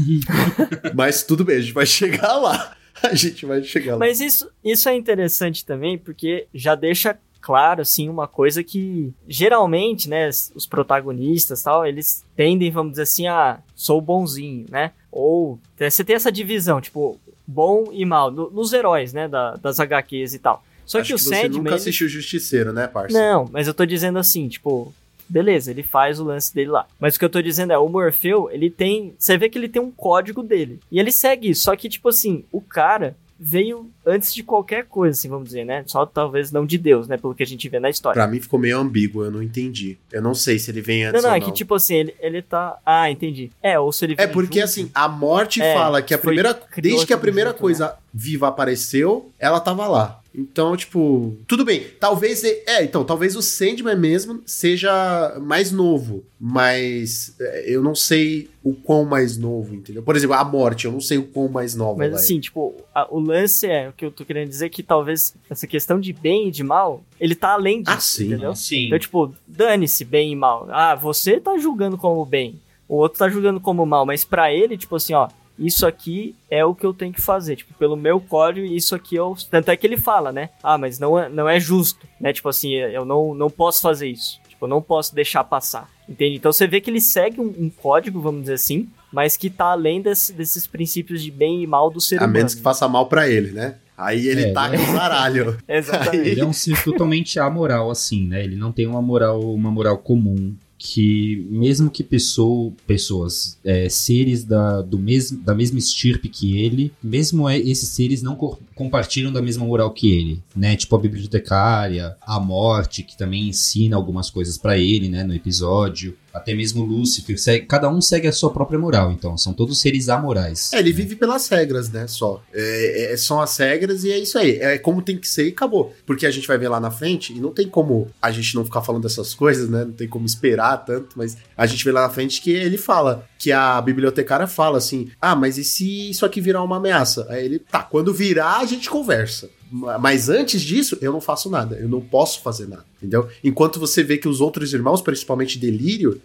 [0.94, 2.76] Mas tudo bem, a gente vai chegar lá.
[3.02, 3.98] A gente vai chegar lá.
[3.98, 10.08] Mas isso, isso é interessante também, porque já deixa claro, assim, uma coisa que geralmente,
[10.08, 14.92] né, os protagonistas tal, eles tendem, vamos dizer assim, a sou bonzinho, né?
[15.12, 19.56] Ou é, você tem essa divisão, tipo, bom e mal, no- nos heróis, né, da-
[19.56, 20.64] das HQs e tal.
[20.86, 21.50] Só Acho que o você Sandman...
[21.58, 23.16] nunca ele- assistiu Justiceiro, né, parça?
[23.18, 24.94] Não, mas eu tô dizendo assim, tipo,
[25.28, 26.86] beleza, ele faz o lance dele lá.
[26.98, 29.14] Mas o que eu tô dizendo é, o Morfeu, ele tem.
[29.18, 30.80] Você vê que ele tem um código dele.
[30.90, 31.62] E ele segue isso.
[31.64, 35.82] Só que, tipo assim, o cara veio antes de qualquer coisa, assim, vamos dizer, né?
[35.86, 37.16] Só talvez não de Deus, né?
[37.16, 38.14] Pelo que a gente vê na história.
[38.14, 39.98] Pra mim ficou meio ambíguo, eu não entendi.
[40.12, 41.46] Eu não sei se ele vem Não, antes não, ou é não.
[41.46, 42.78] que tipo assim, ele, ele tá.
[42.84, 43.50] Ah, entendi.
[43.62, 44.64] É, ou se ele É veio porque junto.
[44.64, 46.58] assim, a morte É, fala que a primeira.
[46.76, 47.60] Desde que a primeira junto, né?
[47.62, 50.20] coisa viva apareceu, ela tava lá.
[50.36, 51.84] Então, tipo, tudo bem.
[52.00, 52.42] Talvez.
[52.42, 56.24] É, então, talvez o Sandman mesmo seja mais novo.
[56.40, 60.02] Mas é, eu não sei o quão mais novo, entendeu?
[60.02, 61.98] Por exemplo, a morte, eu não sei o quão mais nova.
[61.98, 62.14] Mas é.
[62.16, 65.34] assim, tipo, a- o lance é, o que eu tô querendo dizer é que talvez
[65.48, 68.26] essa questão de bem e de mal, ele tá além disso, Ah, sim.
[68.26, 68.54] entendeu?
[68.56, 68.86] Sim.
[68.86, 70.66] Então, tipo, dane-se bem e mal.
[70.70, 74.76] Ah, você tá julgando como bem, o outro tá julgando como mal, mas pra ele,
[74.76, 75.28] tipo assim, ó,
[75.58, 79.14] isso aqui é o que eu tenho que fazer, tipo, pelo meu código, isso aqui
[79.16, 79.36] eu...
[79.50, 80.50] Tanto é que ele fala, né?
[80.62, 82.32] Ah, mas não é, não é justo, né?
[82.32, 84.40] Tipo assim, eu não, não posso fazer isso.
[84.48, 86.36] Tipo, eu não posso deixar passar, entende?
[86.36, 89.66] Então você vê que ele segue um, um código, vamos dizer assim, mas que tá
[89.66, 92.32] além desse- desses princípios de bem e mal do ser A humano.
[92.34, 93.76] menos que faça mal pra ele, né?
[93.96, 94.76] Aí ele É, tá né?
[94.76, 95.56] o zaralho.
[95.68, 96.28] Exatamente.
[96.28, 98.42] Ele é um ser totalmente amoral, assim, né?
[98.42, 100.52] Ele não tem uma moral, uma moral comum.
[100.76, 106.92] Que mesmo que pessoa, pessoas, é, seres da, do mesmo, da mesma estirpe que ele,
[107.02, 108.34] mesmo é- esses seres não
[108.74, 110.76] compartilham da mesma moral que ele, né?
[110.76, 115.22] Tipo a bibliotecária, a morte, que também ensina algumas coisas pra ele, né?
[115.24, 116.16] No episódio.
[116.32, 117.38] Até mesmo Lúcifer.
[117.40, 119.38] segue- cada um segue a sua própria moral, então.
[119.38, 120.72] São todos seres amorais.
[120.72, 122.08] É, ele vive pelas regras, né?
[122.08, 122.42] Só.
[122.52, 124.56] É, é- são as regras e é isso aí.
[124.58, 125.94] É como tem que ser e acabou.
[126.04, 128.64] Porque a gente vai ver lá na frente e não tem como a gente não
[128.64, 129.84] ficar falando dessas coisas, né?
[129.84, 133.28] Não tem como esperar tanto, mas a gente vê lá na frente que ele fala,
[133.38, 137.26] que a bibliotecária fala assim: ah, mas e se isso aqui virar uma ameaça?
[137.30, 139.50] Aí ele, tá, quando virar a gente conversa.
[139.70, 141.76] Ma- Mas antes disso, eu não faço nada.
[141.76, 143.28] Eu não posso fazer nada, entendeu?
[143.42, 146.20] Enquanto você vê que os outros irmãos, principalmente Delírio,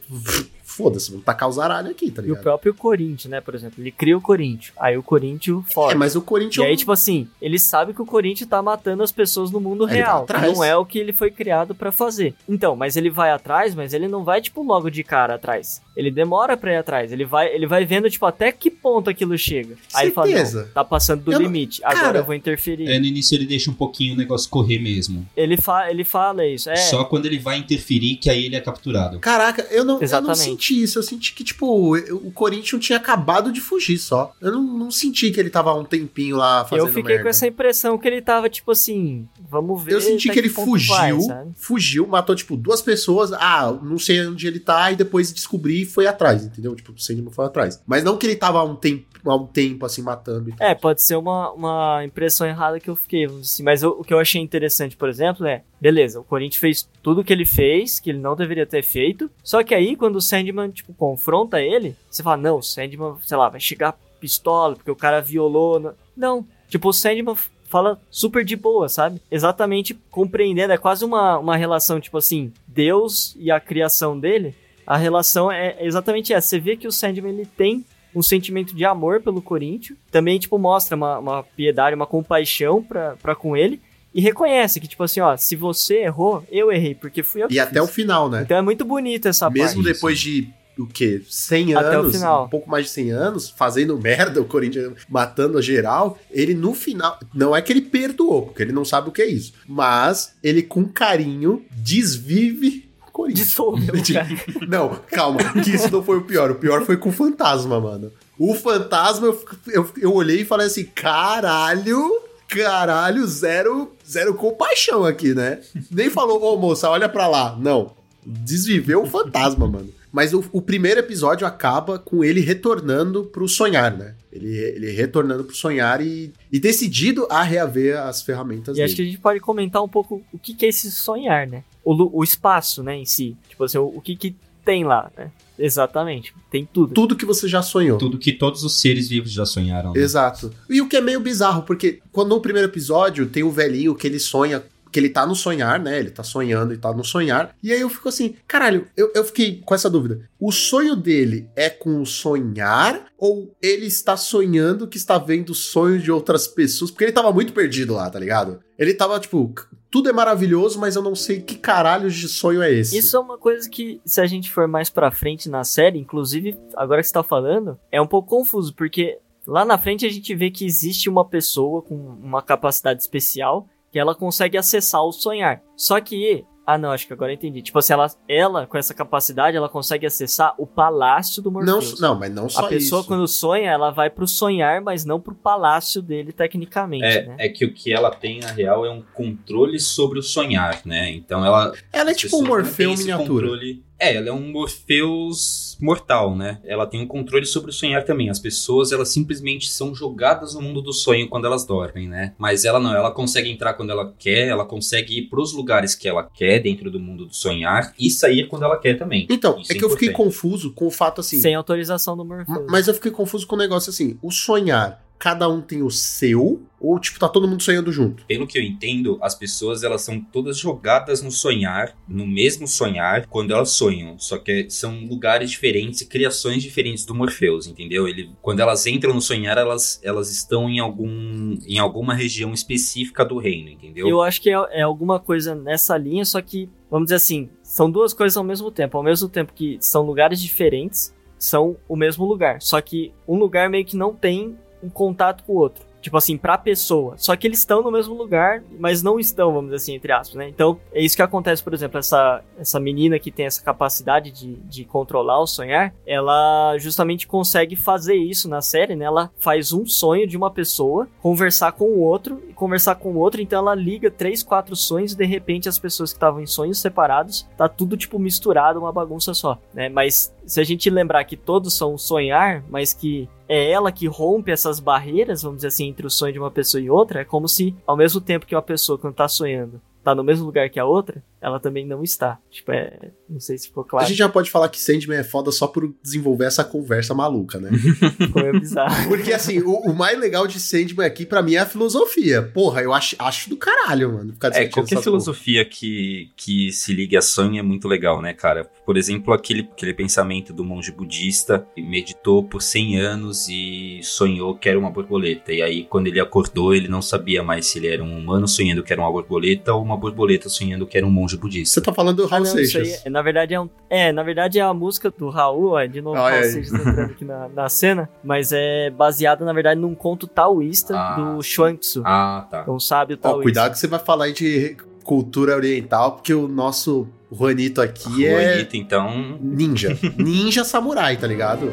[0.83, 2.43] foda-se, vão tacar o zaralho aqui, tá E o ligado?
[2.43, 4.73] próprio Corinthians, né, por exemplo, ele cria o Corinthians.
[4.79, 5.93] Aí o Corinthians foge.
[5.93, 6.65] É, mas o E Corinthians.
[6.67, 9.95] aí, tipo assim, ele sabe que o Corinthians tá matando as pessoas no mundo vai
[9.97, 10.23] real.
[10.23, 10.53] atrás.
[10.57, 12.33] não é o que ele foi criado pra fazer.
[12.47, 15.81] Então, mas ele vai atrás, mas ele não vai, tipo, logo de cara atrás.
[15.95, 17.11] Ele demora pra ir atrás.
[17.11, 19.75] Ele vai, ele vai vendo, tipo, até que ponto aquilo chega.
[19.93, 20.61] Aí ele fala, Certeza.
[20.63, 21.81] não, tá passando do Eu não- limite.
[21.83, 22.87] Agora Cara, eu vou interferir.
[22.87, 25.27] É, no início ele deixa um pouquinho o negócio correr mesmo.
[25.35, 26.69] Ele, fa ele fala isso.
[26.69, 29.19] É, Só quando ele vai interferir que aí ele é capturado.
[29.19, 30.39] Caraca, eu não, eu não Exatamente.
[30.69, 30.99] Senti isso.
[30.99, 34.33] Eu senti que, tipo, eu- o Corinthians tinha acabado de fugir só.
[34.39, 37.23] Eu não, não senti que ele tava há um tempinho lá fazendo eu fiquei merda.
[37.23, 39.93] com essa impressão que ele tava, tipo assim, vamos ver.
[39.93, 41.11] Eu senti até que ele fugiu, vai,
[41.55, 43.31] fugiu, matou, tipo, duas pessoas.
[43.33, 46.75] Ah, não sei onde ele tá, e depois descobri e foi atrás, entendeu?
[46.75, 47.81] Tipo, o Sandman foi atrás.
[47.87, 50.53] Mas não que ele tava há um tempo, há um tempo assim, matando.
[50.59, 53.63] É, pode ser uma, uma impressão errada que eu fiquei, assim.
[53.63, 57.21] mas o, o que eu achei interessante, por exemplo, é, beleza, o Corinthians fez tudo
[57.21, 60.21] o que ele fez, que ele não deveria ter feito, só que aí quando o
[60.21, 64.91] Sandman, tipo, confronta ele, você fala, não, o Sandman, sei lá, vai chegar pistola, porque
[64.91, 66.45] o cara violou, não, não.
[66.67, 67.35] tipo, o Sandman
[67.69, 69.21] fala super de boa, sabe?
[69.29, 74.55] Exatamente compreendendo, é quase uma, uma relação, tipo assim, Deus e a criação dele,
[74.85, 77.85] a relação é exatamente essa, você vê que o Sandman, ele tem
[78.19, 79.97] um sentimento de amor pelo Corinthians.
[80.11, 83.81] Também, tipo, mostra uma, uma piedade, uma compaixão pra, pra com ele.
[84.13, 87.53] E reconhece que, tipo assim, ó, se você errou, eu errei, porque fui eu que
[87.53, 87.95] E até o fiz.
[87.95, 88.41] final, né?
[88.41, 89.93] Então é muito bonito essa Mesmo parte.
[89.93, 90.49] depois de
[90.79, 91.21] o quê?
[91.29, 92.45] 100 Até o anos, final.
[92.45, 96.73] um pouco mais de 100 anos, fazendo merda, o Corinthians matando a geral, ele no
[96.73, 100.35] final, não é que ele perdoou, porque ele não sabe o que é isso, mas
[100.41, 102.88] ele com carinho desvive
[103.19, 103.47] Corinthians.
[103.47, 104.67] Dissolveu, cara.
[104.67, 106.51] Não, calma, que isso não foi o pior.
[106.51, 108.11] O pior foi com o fantasma, mano.
[108.37, 112.09] O fantasma, eu, eu, eu olhei e falei assim: caralho,
[112.47, 115.59] caralho, zero, zero compaixão aqui, né?
[115.91, 117.57] Nem falou, ô moça, olha pra lá.
[117.59, 117.91] Não.
[118.25, 119.89] Desviveu o fantasma, mano.
[120.11, 124.15] Mas o, o primeiro episódio acaba com ele retornando pro sonhar, né?
[124.31, 128.97] Ele, ele retornando pro sonhar e, e decidido a reaver as ferramentas E acho que
[129.01, 129.09] dele.
[129.09, 131.63] a gente pode comentar um pouco o que, que é esse sonhar, né?
[131.83, 133.35] O, o espaço, né, em si.
[133.49, 134.35] Tipo assim, o, o que, que
[134.65, 135.31] tem lá, né?
[135.57, 136.33] Exatamente.
[136.49, 136.93] Tem tudo.
[136.93, 137.97] Tudo que você já sonhou.
[137.97, 139.93] Tudo que todos os seres vivos já sonharam.
[139.93, 139.99] né?
[139.99, 140.51] Exato.
[140.69, 144.07] E o que é meio bizarro, porque quando no primeiro episódio tem o velhinho que
[144.07, 145.99] ele sonha, que ele tá no sonhar, né?
[145.99, 147.55] Ele tá sonhando e tá no sonhar.
[147.61, 150.27] E aí eu fico assim, caralho, eu, eu fiquei com essa dúvida.
[150.39, 156.03] O sonho dele é com o sonhar ou ele está sonhando que está vendo sonhos
[156.03, 156.91] de outras pessoas?
[156.91, 158.59] Porque ele tava muito perdido lá, tá ligado?
[158.77, 159.53] Ele tava tipo,
[159.91, 162.97] tudo é maravilhoso, mas eu não sei que caralho de sonho é esse.
[162.97, 166.57] Isso é uma coisa que, se a gente for mais pra frente na série, inclusive,
[166.75, 170.33] agora que você tá falando, é um pouco confuso, porque lá na frente a gente
[170.35, 175.61] vê que existe uma pessoa com uma capacidade especial que ela consegue acessar o sonhar.
[175.75, 176.45] Só que.
[176.71, 177.63] Ah, não, acho que agora eu entendi.
[177.63, 181.99] Tipo assim, ela, ela com essa capacidade, ela consegue acessar o palácio do não, Morpheus.
[181.99, 183.07] não, mas não só A pessoa, isso.
[183.07, 187.35] quando sonha, ela vai pro sonhar, mas não pro palácio dele, tecnicamente, É, né?
[187.39, 191.09] é que o que ela tem, na real, é um controle sobre o sonhar, né?
[191.11, 191.73] Então ela.
[191.91, 193.47] Ela é tipo um não Morfeu miniatura.
[193.47, 196.59] controle- É, ela é um Morpheus mortal, né?
[196.63, 198.29] Ela tem um controle sobre o sonhar também.
[198.29, 202.33] As pessoas, elas simplesmente são jogadas no mundo do sonho quando elas dormem, né?
[202.37, 206.07] Mas ela não, ela consegue entrar quando ela quer, ela consegue ir pros lugares que
[206.07, 209.27] ela quer dentro do mundo do sonhar e sair quando ela quer também.
[209.29, 211.39] Então, Isso é que eu fiquei confuso com o fato assim.
[211.39, 212.65] Sem autorização do Morpheus.
[212.69, 214.17] Mas eu fiquei confuso com o negócio assim.
[214.21, 216.63] O sonhar, cada um tem o seu?
[216.79, 218.25] Ou, tipo, tá todo mundo sonhando junto?
[218.25, 223.27] Pelo que eu entendo, as pessoas elas são todas jogadas no sonhar, no mesmo sonhar,
[223.27, 224.17] quando elas sonham.
[224.17, 228.07] Só que são lugares diferentes e criações diferentes do Morpheus, entendeu?
[228.07, 233.25] Ele, quando elas entram no sonhar, elas, elas estão em, algum, em alguma região específica
[233.25, 234.07] do reino, entendeu?
[234.07, 237.91] Eu acho que é, é alguma coisa nessa linha, só que, vamos dizer assim, são
[237.91, 238.95] duas coisas ao mesmo tempo.
[238.95, 242.61] Ao mesmo tempo que são lugares diferentes, são o mesmo lugar.
[242.61, 245.89] Só que um lugar meio que não tem um contato com o outro.
[246.01, 247.15] Tipo assim, pra pessoa.
[247.17, 250.35] Só que eles estão no mesmo lugar, mas não estão, vamos dizer assim, entre aspas,
[250.35, 250.47] né?
[250.47, 254.55] Então, é isso que acontece, por exemplo, essa, essa menina que tem essa capacidade de,
[254.55, 259.05] de controlar o sonhar, ela justamente consegue fazer isso na série, né?
[259.05, 263.41] Ela faz um sonho de uma pessoa, conversar com o outro, conversar com o outro,
[263.41, 266.77] então ela liga três, quatro sonhos, e de repente as pessoas que estavam em sonhos
[266.77, 269.87] separados, tá tudo, tipo, misturado, uma bagunça só, né?
[269.87, 274.51] Mas se a gente lembrar que todos são sonhar, mas que é ela que rompe
[274.51, 277.47] essas barreiras, vamos dizer assim, entre o sonho de uma pessoa e outra, é como
[277.47, 280.79] se, ao mesmo tempo que uma pessoa, quando tá sonhando, tá no mesmo lugar que
[280.79, 282.39] a outra, ela também não está.
[282.49, 283.11] Tipo, é.
[283.29, 284.07] Não sei se ficou A claro.
[284.07, 287.69] gente já pode falar que Sandman é foda só por desenvolver essa conversa maluca, né?
[288.17, 289.07] Ficou meio bizarro.
[289.07, 292.41] Porque, assim, o, o mais legal de Sandman aqui, pra mim, é a filosofia.
[292.41, 294.33] Porra, eu acho, acho do caralho, mano.
[294.33, 298.69] Ficar É, qualquer filosofia que, que se ligue a sonho é muito legal, né, cara?
[298.85, 304.55] Por exemplo, aquele, aquele pensamento do monge budista que meditou por 100 anos e sonhou
[304.55, 305.53] que era uma borboleta.
[305.53, 308.83] E aí, quando ele acordou, ele não sabia mais se ele era um humano sonhando
[308.83, 311.73] que era uma borboleta ou uma borboleta sonhando que era um monge budista.
[311.75, 313.05] Você tá falando do Ah, Raul não, isso aí, Seixas.
[313.05, 313.69] é- na verdade é um.
[313.89, 316.51] É, na verdade é a música do Raul, ó, de novo Olha Raul aí.
[316.51, 321.15] Seixas entrando aqui na, na cena, mas é baseada, na verdade, num conto taoísta Ah,
[321.15, 321.49] do sim.
[321.49, 322.65] Chuang-Tzu, Ah, tá.
[322.67, 323.43] um sábio Ó, taoísta.
[323.43, 328.51] cuidado que você vai falar aí de cultura oriental, porque o nosso Juanito aqui é
[328.53, 329.37] Juanito, então.
[329.41, 329.97] ninja.
[330.17, 331.71] Ninja samurai, tá ligado?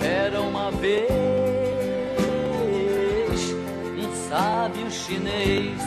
[0.00, 1.10] Era uma vez
[3.98, 5.80] um sábio chinês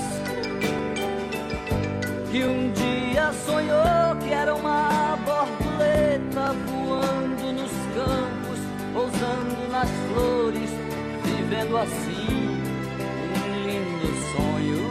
[2.32, 8.60] que um dia sonhou que era uma borboleta voando nos campos,
[8.94, 10.70] pousando nas flores,
[11.24, 12.62] vivendo assim
[13.34, 14.88] um lindo sonho.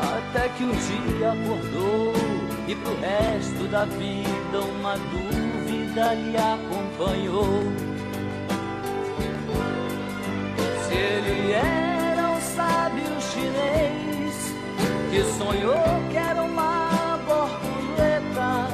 [0.00, 2.12] Até que um dia acordou
[2.68, 7.64] e pro resto da vida uma dúvida lhe acompanhou.
[10.86, 13.99] Se ele era um sábio chinês
[15.10, 15.74] que sonhou
[16.08, 18.68] que era uma borboleta,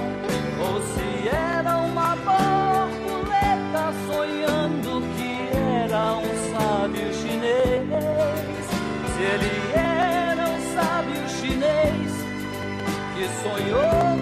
[0.61, 8.67] ou se era uma borboleta sonhando que era um sábio chinês.
[9.15, 12.13] Se ele era um sábio chinês
[13.15, 14.16] que sonhou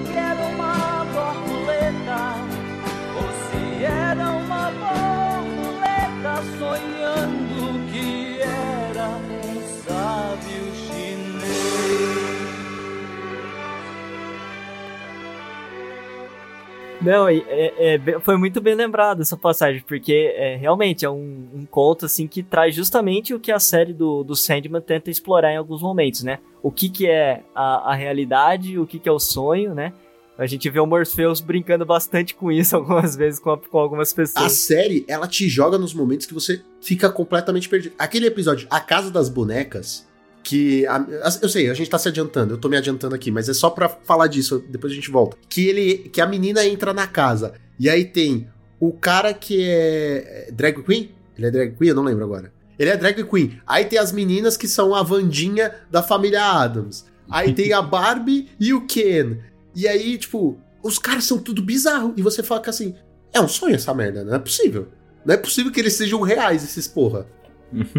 [17.04, 17.42] Não, é-
[17.78, 22.26] é foi muito bem lembrado essa passagem, porque é, realmente é um, um conto assim
[22.26, 26.22] que traz justamente o que a série do, do Sandman tenta explorar em alguns momentos,
[26.22, 26.38] né?
[26.62, 29.92] O que, que é a, a realidade, o que, que é o sonho, né?
[30.36, 34.12] A gente vê o Morpheus brincando bastante com isso algumas vezes com, a- com algumas
[34.12, 34.52] A pessoas.
[34.52, 37.94] série, ela te joga nos momentos que você fica completamente perdido.
[37.98, 40.08] Aquele episódio, A Casa das Bonecas,
[40.44, 40.86] que.
[40.86, 41.04] a-
[41.42, 43.70] eu sei, a gente tá se adiantando, eu tô me adiantando aqui, mas é só
[43.70, 45.36] pra falar disso, depois a gente volta.
[45.48, 45.94] Que ele.
[46.10, 47.54] Que a menina entra na casa.
[47.80, 48.46] E aí tem
[48.78, 50.46] o cara que é.
[50.48, 51.10] é Drag Queen?
[51.36, 51.88] Ele é drag queen?
[51.88, 52.52] Eu não lembro agora.
[52.78, 53.58] Ele é drag queen.
[53.66, 57.04] Aí tem as meninas que são a Vandinha da família Adams.
[57.28, 59.38] Aí tem a Barbie e o Ken.
[59.74, 62.14] E aí, tipo, os caras são tudo bizarro.
[62.16, 62.94] E você fala que assim,
[63.32, 64.86] é um sonho essa merda, não é possível.
[65.24, 67.26] Não é possível que eles sejam reais, esses porra.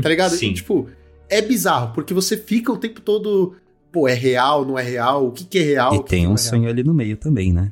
[0.02, 0.36] Tá ligado?
[0.36, 0.52] Sim.
[0.52, 0.88] E, tipo,
[1.30, 3.56] é bizarro, porque você fica o tempo todo.
[3.92, 5.28] Pô, é real, não é real?
[5.28, 5.96] O que, que é real?
[5.96, 6.38] E que tem que um é real?
[6.38, 7.72] sonho ali no meio também, né?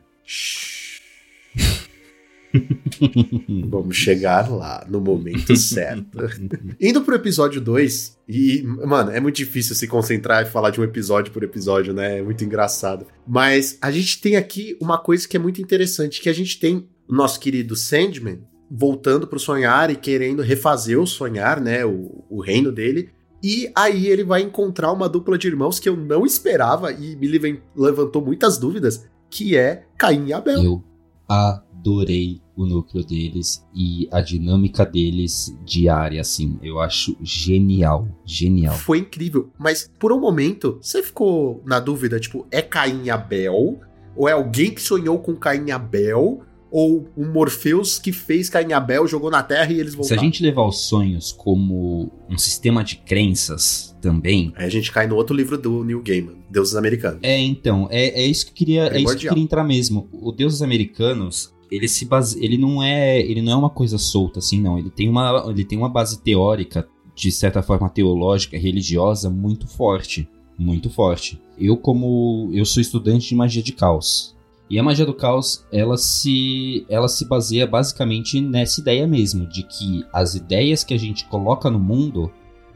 [3.67, 6.17] Vamos chegar lá no momento certo.
[6.79, 10.83] Indo pro episódio 2, e, mano, é muito difícil se concentrar e falar de um
[10.83, 12.19] episódio por episódio, né?
[12.19, 13.07] É muito engraçado.
[13.27, 16.87] Mas a gente tem aqui uma coisa que é muito interessante, que a gente tem
[17.07, 18.39] o nosso querido Sandman
[18.69, 21.85] voltando pro sonhar e querendo refazer o sonhar, né?
[21.85, 23.09] O, o reino dele.
[23.43, 27.27] E aí ele vai encontrar uma dupla de irmãos que eu não esperava e me
[27.27, 30.63] levan- levantou muitas dúvidas, que é Caim e Abel.
[30.63, 30.83] Eu
[31.27, 36.57] adorei o núcleo deles e a dinâmica deles diária, assim.
[36.61, 38.75] Eu acho genial, genial.
[38.75, 39.49] Foi incrível.
[39.57, 43.79] Mas por um momento, você ficou na dúvida, tipo, é Caim e Abel?
[44.15, 46.43] Ou é alguém que sonhou com Caim e Abel?
[46.75, 50.21] Ou um Morpheus que fez Caim e Abel, jogou na Terra e eles Se voltaram?
[50.23, 55.05] a gente levar os sonhos como um sistema de crenças também, Aí a gente cai
[55.05, 57.19] no outro livro do Neil Gaiman, Deuses Americanos.
[57.21, 60.09] É, então, é, é isso que eu queria, é isso que queria entrar mesmo.
[60.11, 64.39] O Deuses Americanos, ele se base, ele não é, ele não é uma coisa solta
[64.39, 64.79] assim, não.
[64.79, 70.27] Ele tem uma, ele tem uma base teórica, de certa forma teológica, religiosa muito forte,
[70.57, 71.39] muito forte.
[71.57, 74.32] Eu como eu sou estudante de magia de caos.
[74.73, 79.61] E a magia do caos, ela se, ela se baseia basicamente nessa ideia mesmo, de
[79.61, 82.31] que as ideias que a gente coloca no mundo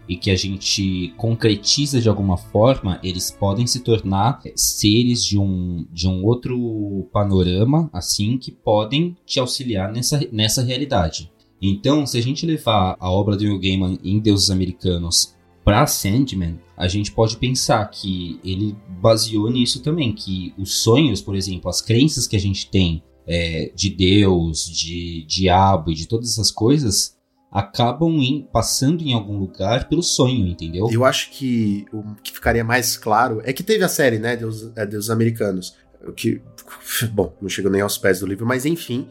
[0.08, 5.88] e que a gente concretiza de alguma forma, eles podem se tornar seres de um,
[5.92, 11.32] de um outro panorama, assim, que podem te auxiliar nessa, nessa realidade.
[11.60, 15.36] Então, se a gente levar a obra do Neil Gaiman em Deuses Americanos
[15.68, 21.36] para Sandman, a gente pode pensar que ele baseou nisso também, que os sonhos, por
[21.36, 26.30] exemplo, as crenças que a gente tem é, de Deus, de diabo e de todas
[26.32, 27.18] essas coisas,
[27.52, 30.88] acabam em- passando em algum lugar pelo sonho, entendeu?
[30.90, 34.72] Eu acho que o que ficaria mais claro é que teve a série, né, Deus,
[34.74, 35.76] é, Deus Americanos,
[36.16, 36.42] que,
[37.12, 39.06] bom, não chegou nem aos pés do livro, mas enfim,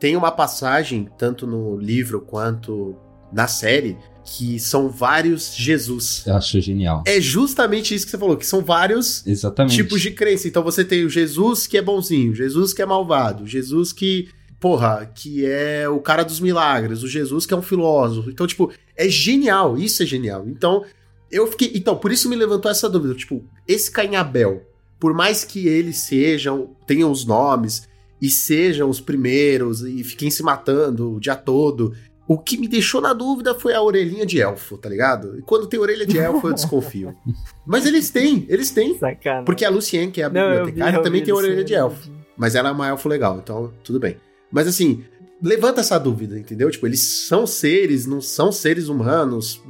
[0.00, 2.96] tem uma passagem, tanto no livro quanto
[3.30, 3.98] na série,
[4.36, 6.22] que são vários Jesus.
[6.26, 7.02] Eu acho genial.
[7.06, 9.76] É justamente isso que você falou, que são vários Exatamente.
[9.76, 10.46] tipos de crença.
[10.46, 14.28] Então você tem o Jesus que é bonzinho, Jesus que é malvado, Jesus que,
[14.60, 18.30] porra, que é o cara dos milagres, o Jesus que é um filósofo.
[18.30, 20.46] Então, tipo, é genial, isso é genial.
[20.46, 20.84] Então,
[21.30, 21.72] eu fiquei.
[21.74, 23.14] Então, por isso me levantou essa dúvida.
[23.14, 24.62] Tipo, esse Caim e Abel,
[25.00, 27.88] por mais que eles sejam, tenham os nomes
[28.20, 31.94] e sejam os primeiros e fiquem se matando o dia todo.
[32.28, 35.38] O que me deixou na dúvida foi a orelhinha de elfo, tá ligado?
[35.38, 37.16] E quando tem orelha de elfo, eu desconfio.
[37.66, 38.98] Mas eles têm, eles têm.
[38.98, 39.44] Sacana.
[39.44, 42.10] Porque a Lucien, que é a Não, vi, também vi tem orelha de elfo.
[42.36, 44.18] Mas ela é uma elfo legal, então tudo bem.
[44.52, 45.04] Mas assim,
[45.42, 46.70] levanta essa dúvida, entendeu?
[46.70, 49.62] Tipo, eles são seres, não são seres humanos.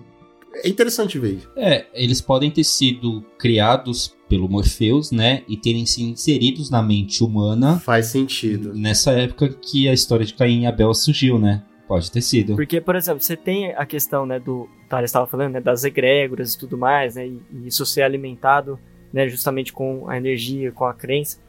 [0.52, 1.48] É interessante ver.
[1.56, 5.44] É, eles podem ter sido criados pelo Morpheus, né?
[5.48, 8.74] E terem sido inseridos na mente humana Faz sentido.
[8.74, 11.62] nessa época que a história de Caim e Abel surgiu, né?
[11.88, 12.54] Pode ter sido.
[12.54, 14.68] Porque, por exemplo, você tem a questão, né, do.
[14.90, 17.26] Tá, estava falando, né, das egrégoras e tudo mais, né?
[17.26, 18.78] E, e isso ser alimentado,
[19.10, 21.40] né, justamente com a energia, com a crença.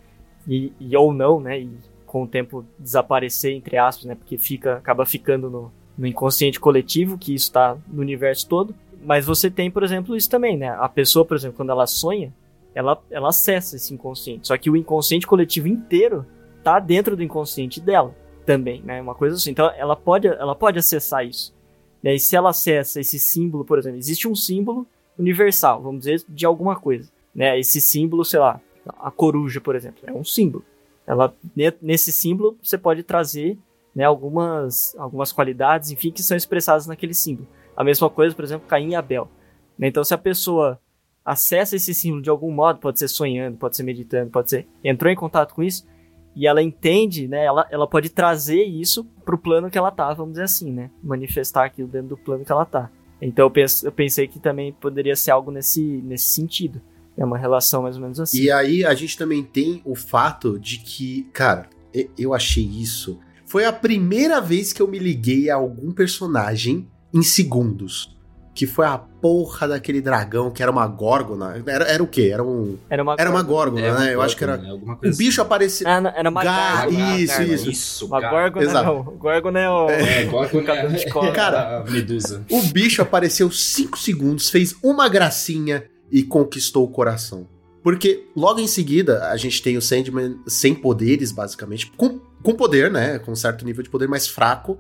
[0.47, 1.59] E, e ou não, né?
[1.59, 1.69] E
[2.05, 4.15] com o tempo desaparecer, entre aspas, né?
[4.15, 8.73] Porque fica, acaba ficando no, no inconsciente coletivo, que isso tá no universo todo.
[9.03, 10.69] Mas você tem, por exemplo, isso também, né?
[10.69, 12.33] A pessoa, por exemplo, quando ela sonha,
[12.73, 14.47] ela, ela acessa esse inconsciente.
[14.47, 16.25] Só que o inconsciente coletivo inteiro
[16.63, 18.15] tá dentro do inconsciente dela
[18.49, 18.99] também, né?
[18.99, 19.51] Uma coisa assim.
[19.51, 21.53] Então ela pode, ela pode acessar isso.
[22.01, 22.15] Né?
[22.15, 24.87] E se ela acessa esse símbolo, por exemplo, existe um símbolo
[25.19, 27.11] universal, vamos dizer, de alguma coisa.
[27.35, 27.59] Né?
[27.59, 30.65] Esse símbolo, sei lá, a coruja, por exemplo, é um símbolo.
[31.05, 33.55] Ela, ne- nesse símbolo você pode trazer
[33.93, 37.47] né, algumas, algumas qualidades, enfim, que são expressadas naquele símbolo.
[37.77, 39.29] A mesma coisa, por exemplo, Caim e Abel.
[39.77, 39.89] Né?
[39.89, 40.79] Então, se a pessoa
[41.23, 45.11] acessa esse símbolo de algum modo, pode ser sonhando, pode ser meditando, pode ser entrou
[45.11, 45.85] em contato com isso,
[46.35, 47.43] E ela entende, né?
[47.43, 50.89] Ela, ela pode trazer isso pro plano que ela tá, vamos dizer assim, né?
[51.03, 52.89] Manifestar aquilo dentro do plano que ela tá.
[53.21, 56.81] Então eu, penso, eu pensei que também poderia ser algo nesse, nesse sentido.
[57.17, 58.41] É uma relação mais ou menos assim.
[58.41, 61.67] E aí a gente também tem o fato de que, cara,
[62.17, 63.19] eu achei isso.
[63.45, 68.17] Foi a primeira vez que eu me liguei a algum personagem em segundos.
[68.59, 71.63] Que foi a porra daquele dragão que era uma górgona.
[71.65, 72.29] Era, era o quê?
[72.33, 72.77] Era um.
[72.89, 73.97] Era uma, Era uma górgona, É, né?
[73.97, 74.57] uma Eu acho que era.
[74.57, 75.87] górgona, O bicho apareceu.
[75.87, 77.15] Ah, não, era uma Gar- gárgula.
[77.17, 77.69] isso, isso.
[77.69, 78.33] Isso, Uma cara.
[78.33, 78.85] górgona Exato.
[78.85, 79.03] não.
[79.15, 79.89] Górgona é o...
[79.89, 81.31] É, górgona cabelo de cobra.
[81.31, 82.43] Cara, a medusa.
[82.51, 87.47] O bicho apareceu 5 segundos, fez uma gracinha e conquistou o coração.
[87.81, 91.89] Porque logo em seguida a gente tem o Sandman sem poderes, basicamente.
[91.95, 93.19] Com, com poder, né?
[93.19, 94.77] Com um certo nível de poder mais fraco.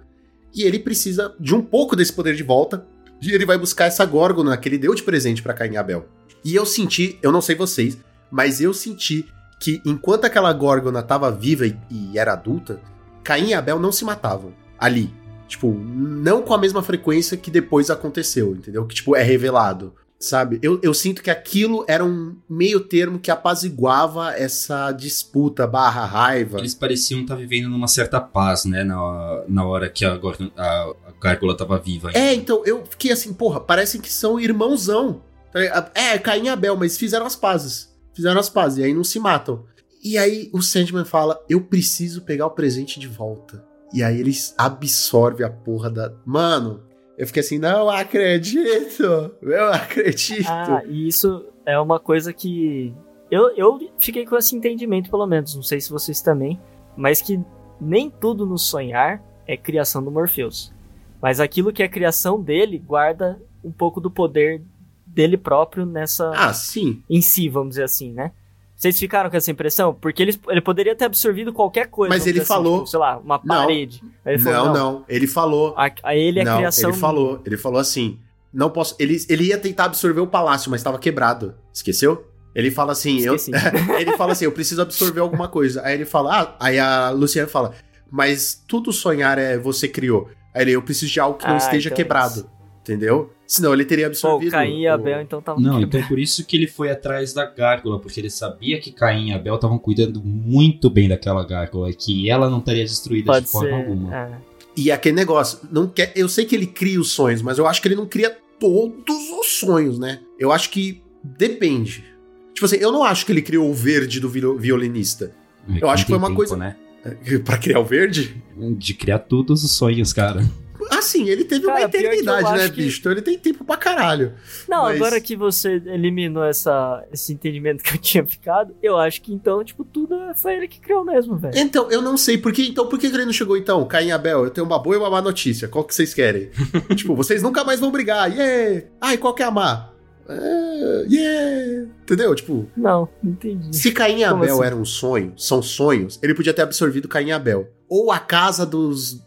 [0.53, 2.85] E ele precisa de um pouco desse poder de volta.
[3.21, 6.07] E ele vai buscar essa górgona que ele deu de presente pra Caim e Abel.
[6.43, 7.97] E eu senti, eu não sei vocês,
[8.31, 9.25] mas eu senti
[9.59, 12.79] que enquanto aquela górgona tava viva e, e era adulta,
[13.23, 15.13] Caim e Abel não se matavam ali.
[15.47, 18.85] Tipo, não com a mesma frequência que depois aconteceu, entendeu?
[18.85, 20.59] Que, tipo, é revelado, sabe?
[20.61, 26.59] Eu, eu sinto que aquilo era um meio termo que apaziguava essa disputa barra raiva.
[26.59, 28.83] Eles pareciam estar vivendo numa certa paz, né?
[28.83, 30.19] Na, na hora que a,
[30.57, 32.11] a, a gárgula tava viva.
[32.13, 35.21] É, então, eu fiquei assim, porra, parecem que são irmãozão.
[35.53, 35.91] Tá?
[35.95, 37.89] É, Caim e Abel, mas fizeram as pazes.
[38.13, 39.63] Fizeram as pazes, e aí não se matam.
[40.03, 43.65] E aí o Sandman fala, eu preciso pegar o presente de volta.
[43.93, 46.13] E aí eles absorvem a porra da...
[46.25, 46.83] Mano,
[47.19, 49.03] eu fiquei assim, não acredito,
[49.41, 50.47] eu acredito.
[50.47, 52.95] Ah, e isso é uma coisa que.
[53.29, 55.53] Eu, eu fiquei com esse entendimento, pelo menos.
[55.53, 56.57] Não sei se vocês também.
[56.95, 57.37] Mas que
[57.79, 60.73] nem tudo no sonhar é criação do Morpheus.
[61.21, 64.63] Mas aquilo que é criação dele guarda um pouco do poder
[65.05, 66.31] dele próprio nessa.
[66.33, 67.03] Ah, sim.
[67.09, 68.31] em si, vamos dizer assim, né?
[68.79, 69.93] Vocês ficaram com essa impressão?
[69.93, 72.15] Porque ele, ele poderia ter absorvido qualquer coisa.
[72.15, 73.55] Mas ele assim, falou- tipo, sei lá, uma Não.
[73.57, 74.01] parede.
[74.25, 75.73] Ele falou, não, não, ele falou.
[75.75, 76.89] A, a ele é não, criação.
[76.89, 78.17] ele falou, ele falou assim,
[78.53, 81.55] não posso, ele, ele ia tentar absorver o palácio, mas estava quebrado.
[81.73, 82.25] Esqueceu?
[82.55, 83.35] Ele fala assim, eu,
[83.99, 85.81] ele fala assim, eu preciso absorver alguma coisa.
[85.83, 87.73] Aí ele fala, ah, aí a Luciana fala,
[88.09, 90.29] mas tudo sonhar é você criou.
[90.55, 92.49] Aí ele, eu preciso de algo que não Ah, esteja então é quebrado.
[92.79, 93.31] Entendeu?
[93.51, 94.49] Senão ele teria Pô, absorvido.
[94.49, 95.59] o Caim e o- Abel, então tava.
[95.59, 99.29] Não, então por isso que ele foi atrás da gárgula, porque ele sabia que Caim
[99.29, 103.45] e Abel estavam cuidando muito bem daquela gárgula e que ela não estaria destruída Pode
[103.47, 103.73] de forma ser.
[103.73, 104.15] alguma.
[104.15, 104.31] é.
[104.77, 107.81] E aquele negócio, não quer, eu sei que ele cria os sonhos, mas eu acho
[107.81, 110.19] que ele não cria todos os sonhos, né?
[110.37, 112.05] Eu acho que depende.
[112.53, 115.33] Tipo assim, eu não acho que ele criou o verde do viol- violinista.
[115.67, 116.75] É, Eu acho que foi uma tempo, coisa- né?
[117.43, 118.41] Pra criar o verde?
[118.77, 120.45] De criar todos os sonhos, cara.
[120.89, 122.99] Assim, ele teve Cara, uma eternidade, né, que- bicho?
[122.99, 124.33] Então ele tem tempo pra caralho.
[124.67, 129.21] Não, Mas- agora que você eliminou essa, esse entendimento que eu tinha ficado, eu acho
[129.21, 131.57] que então, tipo, tudo foi ele que criou mesmo, velho.
[131.57, 132.67] Então, eu não sei por que.
[132.67, 133.85] Então, por que ele não chegou então?
[133.85, 135.67] Caim Abel, eu tenho uma boa e uma má notícia.
[135.67, 136.49] Qual que vocês querem?
[136.95, 138.31] tipo, vocês nunca mais vão brigar.
[138.31, 138.87] Yeah!
[138.99, 139.91] Ai, qual que é a má?
[140.27, 141.87] É, yeah!
[142.03, 142.33] Entendeu?
[142.35, 143.75] Tipo, Não, não entendi.
[143.75, 144.63] se Caim e Abel assim?
[144.63, 147.67] eram um sonho, são sonhos, ele podia ter absorvido Caim e Abel.
[147.87, 149.19] Ou a casa dos.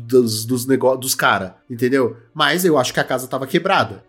[0.00, 2.16] Dos, dos negócios dos cara, entendeu?
[2.32, 4.04] Mas eu acho que a casa tava quebrada.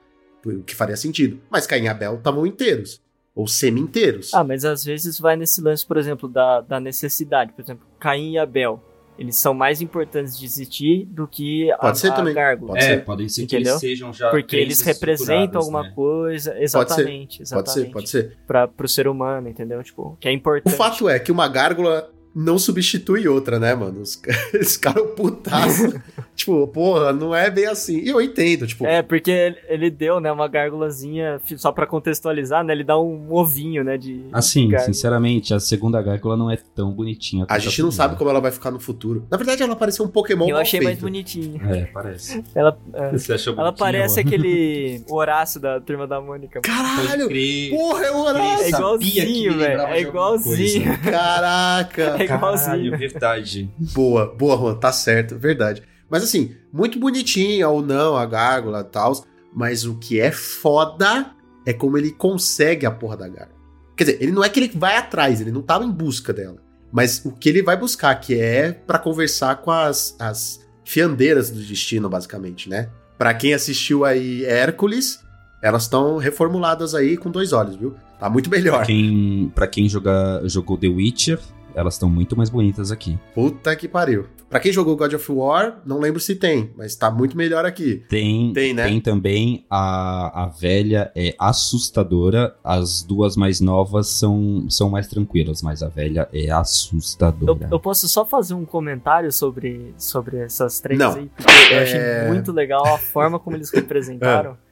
[0.46, 1.40] O que faria sentido.
[1.50, 3.02] Mas Caim e Abel estavam inteiros.
[3.34, 4.34] Ou semi-inteiros.
[4.34, 7.52] Ah, mas às vezes vai nesse lance, por exemplo, da, da necessidade.
[7.52, 8.82] Por exemplo, Caim e Abel.
[9.18, 12.34] Eles são mais importantes de existir do que a, Pode ser a também.
[12.34, 12.74] gárgula.
[12.74, 13.06] Pode é, ser.
[13.06, 13.72] podem ser que Entendeu?
[13.74, 14.30] eles sejam já.
[14.30, 15.92] Porque eles representam alguma né?
[15.96, 16.54] coisa.
[16.62, 17.86] Exatamente, Pode exatamente.
[17.88, 18.38] ser, pode ser.
[18.46, 19.82] Pra, pro ser humano, entendeu?
[19.82, 20.76] Tipo, que é O importante.
[20.76, 24.02] fato é que uma gárgula não substitui outra, né, mano?
[24.02, 24.20] Os,
[24.60, 26.02] os caras putaço.
[26.36, 28.00] tipo, porra, não é bem assim.
[28.00, 32.74] E eu entendo, tipo, É, porque ele, deu, né, uma gárgulazinha, só pra contextualizar, né,
[32.74, 34.26] ele dá um ovinho, né, de...
[34.32, 34.94] Assim, gárgula.
[34.94, 37.46] sinceramente, a segunda gárgula não é tão bonitinha.
[37.50, 37.92] a gente não primeira.
[37.96, 39.26] sabe como ela vai ficar no futuro.
[39.32, 41.02] Na verdade, ela pareceu um Pokémon Eu mal achei mais feito.
[41.02, 41.62] bonitinho.
[41.70, 42.44] É, parece.
[42.54, 44.28] Ela, é, Você achou ela parece mano?
[44.28, 46.62] aquele Horácio da Turma da Mônica.
[46.62, 47.30] Caralho!
[47.72, 48.70] Porra, é o É Horácio!
[48.72, 49.82] sabia igualzinho, velho.
[49.82, 50.98] É de igualzinho.
[51.00, 52.16] Caraca!
[52.20, 52.92] É igualzinho.
[52.92, 53.70] Caralho, verdade.
[53.94, 55.82] Boa, boa, Juan, tá certo, verdade.
[56.10, 59.26] Mas assim, muito bonitinha ou não a gárgula e tal.
[59.54, 61.32] Mas o que é foda
[61.66, 63.56] é como ele consegue a porra da gárgula.
[63.96, 66.58] Quer dizer, ele não é que ele vai atrás, ele não tava em busca dela.
[66.92, 71.62] Mas o que ele vai buscar, que é pra conversar com as, as fiandeiras do
[71.62, 72.90] destino, basicamente, né?
[73.18, 75.20] Pra quem assistiu aí Hércules,
[75.62, 77.96] elas estão reformuladas aí com dois olhos, viu?
[78.20, 78.86] Tá muito melhor.
[78.86, 81.40] Quem, pra quem jogou The Witcher,
[81.76, 83.20] Elas estão muito mais bonitas aqui.
[83.34, 84.26] Puta que pariu.
[84.50, 88.04] Pra quem jogou God of War, não lembro se tem, mas tá muito melhor aqui.
[88.08, 89.00] Tem, Tem, né?
[89.02, 92.56] também a, a velha é assustadora.
[92.64, 97.68] As duas mais novas são, são mais tranquilas, mas a velha é Eu, assustadora.
[97.72, 101.14] eu posso só fazer um comentário sobre, sobre essas três Não.
[101.16, 101.30] aí?
[101.36, 101.84] Porque eu É.
[101.84, 104.58] achei muito legal a forma como eles representaram.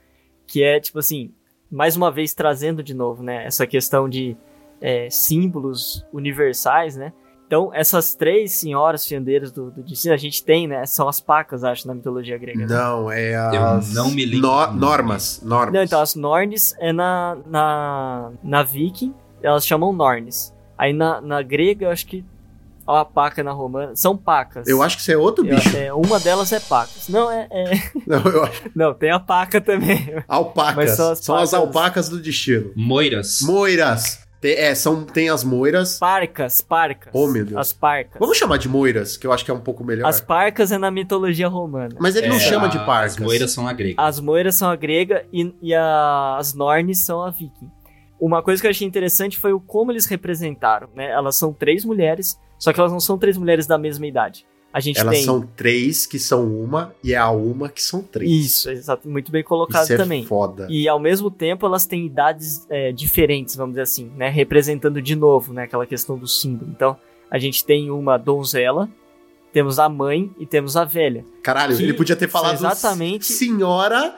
[0.45, 1.32] Que é, tipo assim,
[1.72, 3.45] mais uma vez trazendo de novo, né?
[3.45, 4.36] Essa questão de
[4.84, 7.13] é, símbolos universais, né?
[7.47, 10.86] Então, essas três senhoras fiandeiras do, do destino, a gente tem, né?
[10.88, 12.59] São as pacas, acho, na mitologia grega.
[12.59, 12.65] né?
[12.67, 13.93] Não, é Eu as...
[13.93, 15.73] não me lembro No- normas, normas.
[15.73, 20.51] Não, então as Nornes é na, na, na Viking, elas chamam Nornes.
[20.77, 22.25] Aí na, na grega, eu acho que.
[22.86, 23.95] Ó, a paca na romana.
[23.95, 24.67] São pacas.
[24.67, 25.77] Eu acho que isso é outro Eu- bicho.
[25.77, 27.07] é, uma delas é pacas.
[27.07, 27.47] Não, é.
[27.51, 27.71] é-
[28.07, 28.61] Não, eu acho.
[28.75, 30.13] Não, tem a paca também.
[30.27, 30.75] Alpacas.
[30.75, 32.71] Mas São são as, as pacas- alpacas do destino.
[32.75, 33.39] Moiras.
[33.43, 34.22] Moiras.
[34.44, 35.98] Tem, é, são, tem as moiras.
[35.98, 37.14] Parcas, parcas.
[37.16, 37.58] Oh, meu Deus.
[37.58, 38.20] As parcas.
[38.20, 40.06] Vamos chamar de moiras, que eu acho que é um pouco melhor.
[40.06, 41.96] As parcas é na mitologia romana.
[41.98, 43.14] Mas ele não É, chama de a- parcas.
[43.14, 43.96] As moiras são a grega.
[44.02, 47.72] As moiras são a grega e, e a- as Nornes são a viking.
[48.20, 51.10] Uma coisa que eu achei interessante foi o como eles representaram, né?
[51.10, 54.46] Elas são três mulheres, só que elas não são três mulheres da mesma idade.
[54.74, 58.01] A gente Elas tem são três que são uma e é a uma que são
[58.01, 58.30] três.
[58.32, 60.26] isso, exato, muito bem colocado Isso é também.
[60.26, 60.65] foda.
[60.67, 64.30] E ao mesmo tempo elas têm idades é, diferentes, vamos dizer assim, né?
[64.30, 65.63] Representando de novo, né?
[65.65, 66.71] Aquela questão do símbolo.
[66.76, 66.97] Então,
[67.30, 68.89] a gente tem uma donzela,
[69.51, 71.24] temos a mãe e temos a velha.
[71.43, 74.15] Caralho, que ele podia ter falado exatamente- senhora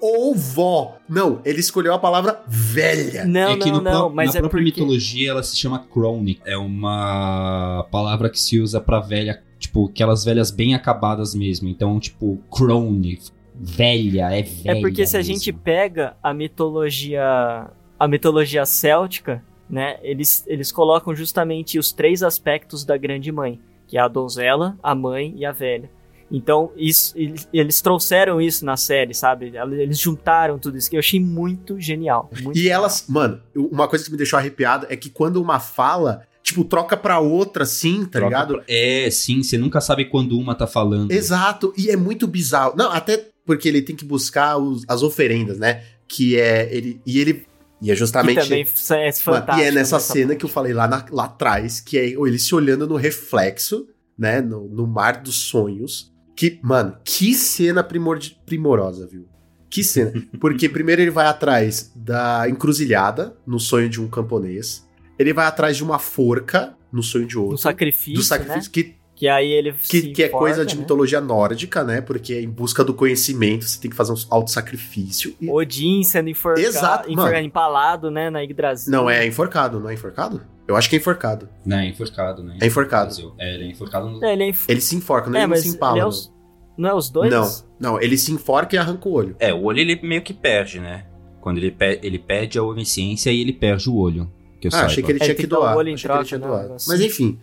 [0.00, 0.96] ou vó.
[1.08, 3.26] Não, ele escolheu a palavra velha.
[3.26, 4.80] Não, é que não, no não, mas na é própria porque...
[4.80, 6.40] mitologia ela se chama crone.
[6.46, 11.68] É uma palavra que se usa pra velha, tipo, aquelas velhas bem acabadas mesmo.
[11.68, 13.18] Então, tipo, crone,
[13.54, 14.78] velha, é velha.
[14.78, 15.34] É porque se a mesmo.
[15.34, 22.84] gente pega a mitologia, a mitologia céltica, né, eles, eles colocam justamente os três aspectos
[22.84, 25.90] da grande mãe, que é a donzela, a mãe e a velha.
[26.30, 29.50] Então, isso, eles, eles trouxeram isso na série, sabe?
[29.56, 32.28] Eles juntaram tudo isso, que eu achei muito genial.
[32.42, 32.80] muito E genial.
[32.80, 36.96] elas, mano, uma coisa que me deixou arrepiado é que quando uma fala, tipo, troca
[36.96, 38.54] pra outra assim, tá Troca ligado?
[38.54, 41.10] pra- É, sim, você nunca sabe quando uma tá falando.
[41.10, 42.74] Exato, e é muito bizarro.
[42.76, 45.82] Não, até porque ele tem que buscar os- as oferendas, né?
[46.06, 47.46] Que é ele e ele
[47.80, 49.58] e é Que justamente também é fantástico.
[49.58, 52.38] e é nessa essa cena que eu falei lá, na- lá atrás, que é ele
[52.38, 53.86] se olhando no reflexo,
[54.18, 54.40] né?
[54.40, 56.12] No, no mar dos sonhos.
[56.34, 59.26] Que, mano, que cena primor- primorosa, viu?
[59.70, 60.12] Que cena.
[60.40, 64.86] Porque primeiro ele vai atrás da encruzilhada, no sonho de um camponês.
[65.18, 67.52] Ele vai atrás de uma forca, no sonho de outro.
[67.54, 68.94] Do sacrifício, do sacrifício, que, né?
[69.14, 70.80] Que aí ele que, se que é coisa de né?
[70.82, 72.00] mitologia nórdica, né?
[72.00, 75.34] Porque em busca do conhecimento você tem que fazer um auto-sacrifício.
[75.40, 77.38] E- Odin sendo enforcado, Exato, enfor- mano.
[77.38, 78.90] empalado, né, na Yggdrasil.
[78.92, 80.40] Não, é enforcado, não é enforcado?
[80.68, 81.48] Eu acho que é enforcado.
[81.64, 82.58] Não, é enforcado, né?
[82.60, 83.34] É enforcado.
[83.38, 84.24] É, ele é enforcado no...
[84.24, 85.92] É, ele é enf- Ele se enforca, não É, ele não mas se empala.
[85.94, 86.08] ele é não.
[86.10, 86.32] os-
[86.76, 87.30] Não é os dois?
[87.32, 87.50] Não,
[87.80, 89.34] não, ele se enforca e arranca o olho.
[89.40, 91.06] É, o olho ele meio que perde, né?
[91.40, 94.30] Quando ele, pe- ele pede a onisciência e ele perde o olho.
[94.60, 94.86] Que eu Ah, saiba.
[94.86, 95.74] achei que ele É, tinha tem que doar.
[95.74, 96.76] que ele tinha né, doado.
[96.86, 97.38] Mas enfim.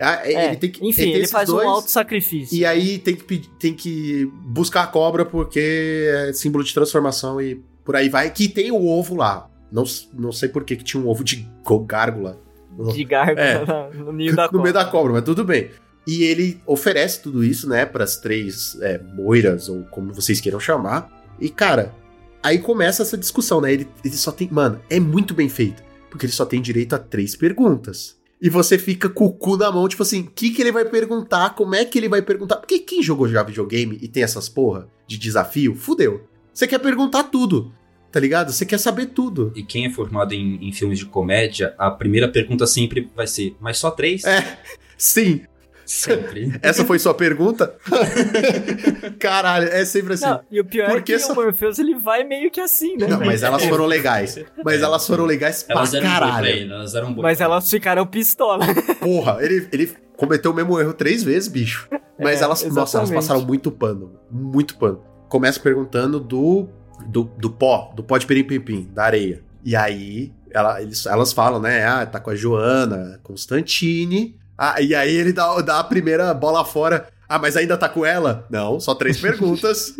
[0.00, 2.56] ah, É, ele tem que, enfim, tem ele esses faz dois, um auto-sacrifício.
[2.56, 7.56] E aí tem que, tem que buscar a cobra porque é símbolo de transformação e
[7.84, 8.30] por aí vai.
[8.30, 9.48] Que tem o ovo lá.
[9.72, 11.46] Não, não sei por que, que tinha um ovo de
[11.86, 12.40] gárgula
[12.92, 13.96] De gárgula É.
[13.96, 14.90] no ninho da no meio da cobra.
[14.98, 15.70] cobra, mas tudo bem.
[16.06, 21.08] E ele oferece tudo isso, né, pras três é, moiras, ou como vocês queiram chamar.
[21.38, 21.94] E, cara,
[22.42, 23.72] aí começa essa discussão, né?
[23.72, 24.48] Ele, ele só tem.
[24.50, 25.82] Mano, é muito bem feito.
[26.10, 28.18] Porque ele só tem direito a três perguntas.
[28.42, 30.84] E você fica com o cu na mão, tipo assim, o que, que ele vai
[30.84, 31.50] perguntar?
[31.50, 32.56] Como é que ele vai perguntar?
[32.56, 36.26] Porque quem jogou já videogame e tem essas porra de desafio, fudeu.
[36.52, 37.72] Você quer perguntar tudo,
[38.10, 38.50] tá ligado?
[38.50, 39.52] Você quer saber tudo.
[39.54, 43.54] E quem é formado em, em filmes de comédia, a primeira pergunta sempre vai ser:
[43.60, 44.24] mas só três?
[44.24, 44.58] É,
[44.96, 45.42] sim.
[45.90, 46.52] Sempre.
[46.62, 47.74] Essa foi sua pergunta?
[49.18, 50.24] Caralho, é sempre assim.
[50.24, 52.96] Não, e o pior Por é que só- o Morpheus ele vai meio que assim,
[52.96, 53.08] né?
[53.08, 54.38] Não, mas elas foram legais.
[54.64, 56.46] Mas elas foram legais pra Elas pra caralho.
[56.46, 58.64] ele, elas eram boas Mas pra elas ficaram pistola.
[59.00, 61.88] Porra, ele, ele cometeu o mesmo erro três vezes, bicho.
[62.16, 64.12] Mas É, elas, nossa, elas passaram muito pano.
[64.30, 65.02] Muito pano.
[65.28, 66.68] Começa perguntando do,
[67.04, 69.42] do, do pó, do pó de pirim-pim-pim, da areia.
[69.64, 71.84] E aí, ela, eles, elas falam, né?
[71.84, 74.38] Ah, tá com a Joana Constantine.
[74.62, 77.08] Ah, e aí ele dá, dá a primeira bola fora.
[77.26, 78.44] Ah, mas ainda tá com ela?
[78.50, 79.94] Não, só três perguntas.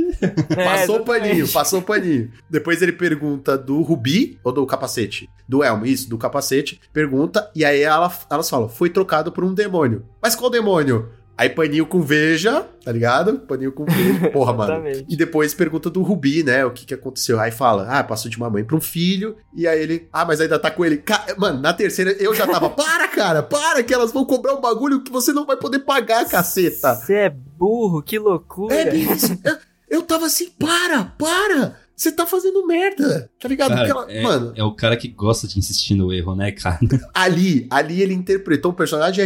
[0.51, 2.31] É, Passou o paninho, passou o paninho.
[2.51, 5.31] Depois ele pergunta do Rubi ou do capacete?
[5.49, 6.79] Do Elmo, isso, do capacete.
[6.93, 10.05] Pergunta, e aí ela, elas falam: foi trocado por um demônio.
[10.21, 11.09] Mas qual demônio?
[11.41, 13.39] Aí paninho com veja, tá ligado?
[13.39, 14.29] Paninho com veja.
[14.31, 14.73] Porra, mano.
[15.09, 16.67] E depois pergunta do Rubi, né?
[16.67, 17.41] O que que aconteceu.
[17.41, 19.35] Aí fala, ah, passou de uma mãe pra um filho.
[19.55, 20.99] E aí ele, ah, mas ainda tá com ele.
[20.99, 24.61] Ca- Mano, na terceira eu já tava, para, cara, para, que elas vão cobrar um
[24.61, 26.95] bagulho que você não vai poder pagar, caceta.
[26.97, 28.75] Você é burro, que loucura.
[28.75, 29.39] É isso.
[29.43, 29.57] Eu,
[29.89, 31.75] eu tava assim, para, para.
[31.97, 33.75] Você tá fazendo merda, tá ligado?
[33.75, 36.79] Cara, ela- é, Mano, é o cara que gosta de insistir no erro, né, cara?
[37.13, 39.21] ali, ali ele interpretou um personagem de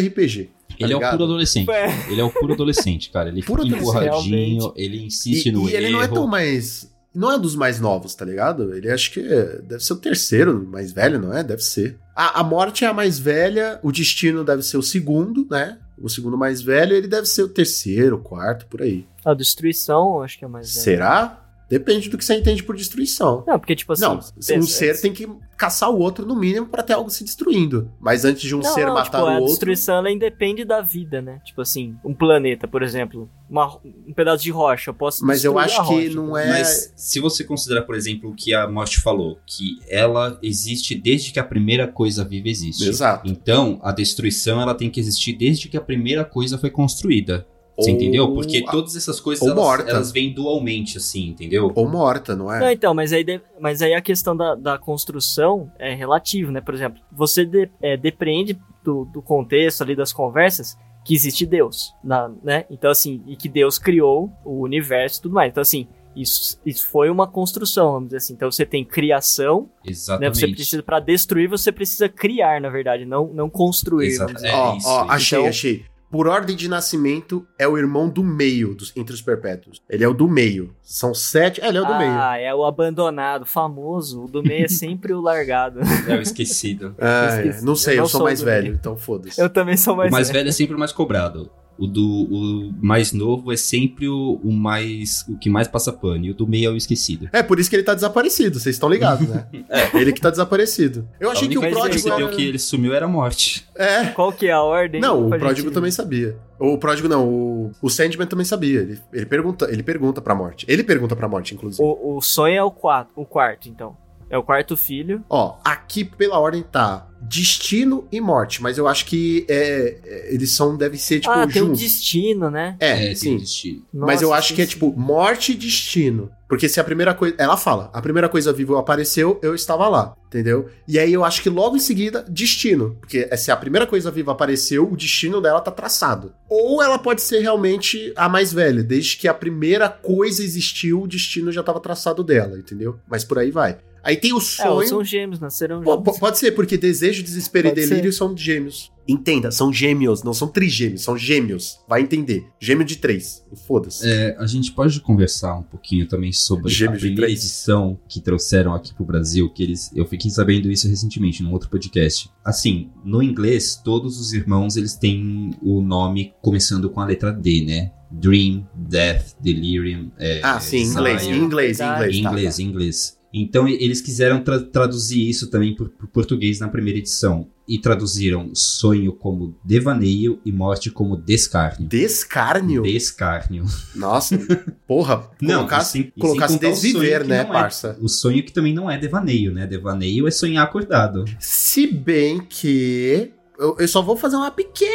[0.74, 0.84] RPG.
[0.84, 1.12] Ele é o ligado?
[1.12, 1.70] puro adolescente.
[1.70, 2.10] É.
[2.10, 3.28] Ele é o puro adolescente, cara.
[3.28, 4.72] Ele Puro fica empurradinho, Realmente.
[4.76, 5.76] ele insiste E, no e erro.
[5.84, 6.92] ele não é tão mais.
[7.14, 8.74] Não é dos mais novos, tá ligado?
[8.74, 11.44] Ele acho que deve ser o terceiro mais velho, não é?
[11.44, 11.96] Deve ser.
[12.14, 15.78] A, a morte é a mais velha, o destino deve ser o segundo, né?
[15.96, 19.06] O segundo mais velho, ele deve ser o terceiro, quarto, por aí.
[19.24, 20.68] A destruição, acho que é mais.
[20.72, 20.82] velho.
[20.82, 21.43] Será?
[21.78, 23.42] Depende do que você entende por destruição.
[23.46, 24.02] Não, porque, tipo assim.
[24.05, 24.20] não,
[24.59, 27.90] um ser tem que caçar o outro no mínimo pra ter algo se destruindo.
[28.01, 29.46] Mas antes de um Não, ser não, matar tipo, o a outro.
[29.48, 31.40] destruição ela independe da vida, né?
[31.44, 33.76] Tipo assim, um planeta, por exemplo, uma-
[34.06, 36.48] um pedaço de rocha, eu posso Mas eu acho a que rocha, não é.
[36.48, 41.32] Mas se você considerar, por exemplo, o que a morte falou, que ela existe desde
[41.32, 42.88] que a primeira coisa viva existe.
[42.88, 43.28] Exato.
[43.28, 47.46] Então, a destruição ela tem que existir desde que a primeira coisa foi construída.
[47.76, 48.32] Você Ou- entendeu?
[48.32, 49.90] Porque todas essas coisas ou elas, morta.
[49.90, 51.72] elas vêm dualmente, assim, entendeu?
[51.74, 52.60] Ou morta, não é?
[52.60, 56.60] Não, então, mas aí, de- mas aí a questão da, da construção é relativo, né?
[56.60, 61.92] Por exemplo, você de- é, depreende do, do contexto ali das conversas que existe Deus,
[62.02, 62.64] na- né?
[62.70, 65.51] Então, assim, e que Deus criou o universo e tudo mais.
[65.51, 68.34] Então, assim, isso, isso foi uma construção, vamos dizer assim.
[68.34, 69.90] Então, você tem criação, né?
[69.90, 70.38] Exatamente.
[70.38, 74.06] Você precisa, pra destruir, você precisa criar, na verdade, não, não construir.
[74.06, 74.32] Exato.
[74.32, 74.46] dizer.
[74.48, 75.10] É ó, isso, ó, isso.
[75.12, 75.84] achei, Então- achei.
[76.14, 79.82] Por ordem de nascimento, é o irmão do meio dos, entre os perpétuos.
[79.90, 80.72] Ele é o do meio.
[80.80, 81.60] São sete.
[81.60, 82.12] É, ele é o do meio.
[82.12, 84.22] Ah, é o abandonado, famoso.
[84.22, 85.80] O do meio é sempre o largado.
[86.06, 86.94] É o esquecido.
[87.00, 87.46] Ah, é.
[87.48, 87.64] esqueci.
[87.64, 88.74] Não sei, Eu eu, não sou sou mais velho, meio.
[88.76, 89.40] então foda-se.
[89.40, 90.38] Eu também sou mais, o mais velho.
[90.38, 91.50] velho é sempre o mais cobrado.
[91.78, 96.24] O do o mais novo é sempre o, o mais o que mais passa pano.
[96.24, 97.28] E o do meio é o esquecido.
[97.32, 99.46] É, por isso que ele tá desaparecido, vocês estão ligados, né?
[99.68, 99.96] é.
[99.96, 101.09] Ele que tá desaparecido.
[101.18, 102.28] Eu achei a que o pródigo era...
[102.28, 103.66] que ele sumiu era a morte.
[103.74, 104.06] É.
[104.06, 105.01] Qual que é a ordem?
[105.01, 106.36] Não, o pródigo gente- também sabia.
[106.59, 108.80] O pródigo não, o, o Sandman também sabia.
[108.80, 110.64] Ele, ele, pergunta, ele pergunta pra morte.
[110.68, 111.82] Ele pergunta pra morte, inclusive.
[111.82, 113.96] O, o sonho é o, quatro, o quarto, então.
[114.35, 115.23] É o quarto filho.
[115.31, 120.51] Ó, aqui pela ordem tá destino e morte, mas eu acho que é, é, eles
[120.51, 121.81] são, devem ser, tipo, ah, tem um juntos.
[121.81, 122.77] destino, né?
[122.81, 123.36] É, tem sim.
[123.36, 123.85] destino.
[123.94, 124.73] Mas eu Nossa, acho que é sim.
[124.73, 126.32] tipo morte e destino.
[126.48, 127.36] Porque se a primeira coisa.
[127.39, 130.69] Ela fala, a primeira coisa viva apareceu, eu estava lá, entendeu?
[130.89, 132.97] E aí eu acho que logo em seguida, destino.
[132.98, 136.35] Porque se a primeira coisa viva apareceu, o destino dela tá traçado.
[136.51, 138.82] Ou ela pode ser realmente a mais velha.
[138.82, 142.98] Desde que a primeira coisa existiu, o destino já tava traçado dela, entendeu?
[143.09, 143.78] Mas por aí vai.
[144.05, 144.70] Aí tem o É, sonho.
[144.72, 148.93] ou são gêmeos, nasceram po- pode ser, porque desejo, desespero Pode e delírio são gêmeos.
[149.06, 151.78] Entenda, são gêmeos, não são trigêmeos, são gêmeos.
[151.89, 152.47] Vai entender.
[152.60, 153.44] Gêmeo de três.
[153.66, 154.06] Foda-se.
[154.09, 157.40] É, a gente pode conversar um pouquinho também sobre Gêmeos a de primeira três.
[157.44, 159.90] edição que trouxeram aqui pro Brasil, que eles.
[159.94, 162.31] Eu fiquei sabendo isso recentemente num outro podcast.
[162.44, 167.62] Assim, no inglês, todos os irmãos eles têm o nome começando com a letra D,
[167.66, 167.93] né?
[168.10, 170.10] Dream, Death, Delirium.
[170.18, 171.78] é, ah, sim, em inglês, inglês, em inglês.
[171.78, 172.62] Em tá, inglês, tá.
[172.62, 173.18] em inglês.
[173.36, 177.48] Então eles quiseram tra- traduzir isso também pro, pro português na primeira edição.
[177.66, 181.89] E traduziram sonho como devaneio e morte como descárnio.
[181.89, 182.82] Descárnio?
[182.82, 183.65] Descárnio.
[183.97, 184.39] Nossa,
[184.86, 187.97] porra, Não, colocasse, sem- colocasse o desviver, né, é- parça?
[188.02, 189.66] o sonho que também não é devaneio, né?
[189.66, 191.24] Devaneio é sonhar acordado.
[191.40, 193.32] Se bem que.
[193.59, 194.90] Eu, eu só vou fazer uma pequena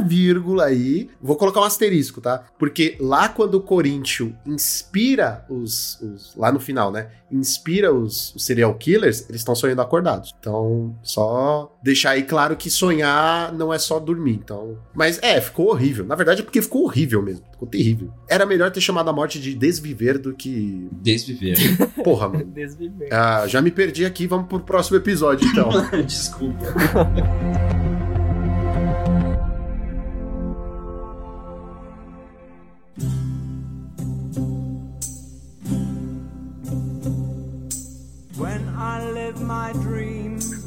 [0.00, 1.08] vírgula aí.
[1.20, 2.44] Vou colocar um asterisco, tá?
[2.58, 7.08] Porque lá quando o Corinthians inspira os, os- Lá no final, né?
[7.30, 10.34] Inspira os, os serial killers, eles estão sonhando acordados.
[10.38, 14.34] Então, só deixar aí claro que sonhar não é só dormir.
[14.42, 14.76] Então.
[14.94, 16.04] Mas é, ficou horrível.
[16.04, 17.44] Na verdade é porque ficou horrível mesmo.
[17.52, 18.12] Ficou terrível.
[18.28, 20.88] Era melhor ter chamado a morte de desviver do que.
[20.92, 21.56] Desviver.
[22.04, 22.44] Porra, mano.
[22.44, 23.08] Desviver.
[23.12, 25.70] Ah, já me perdi aqui, vamos pro próximo episódio então.
[26.04, 26.64] Desculpa.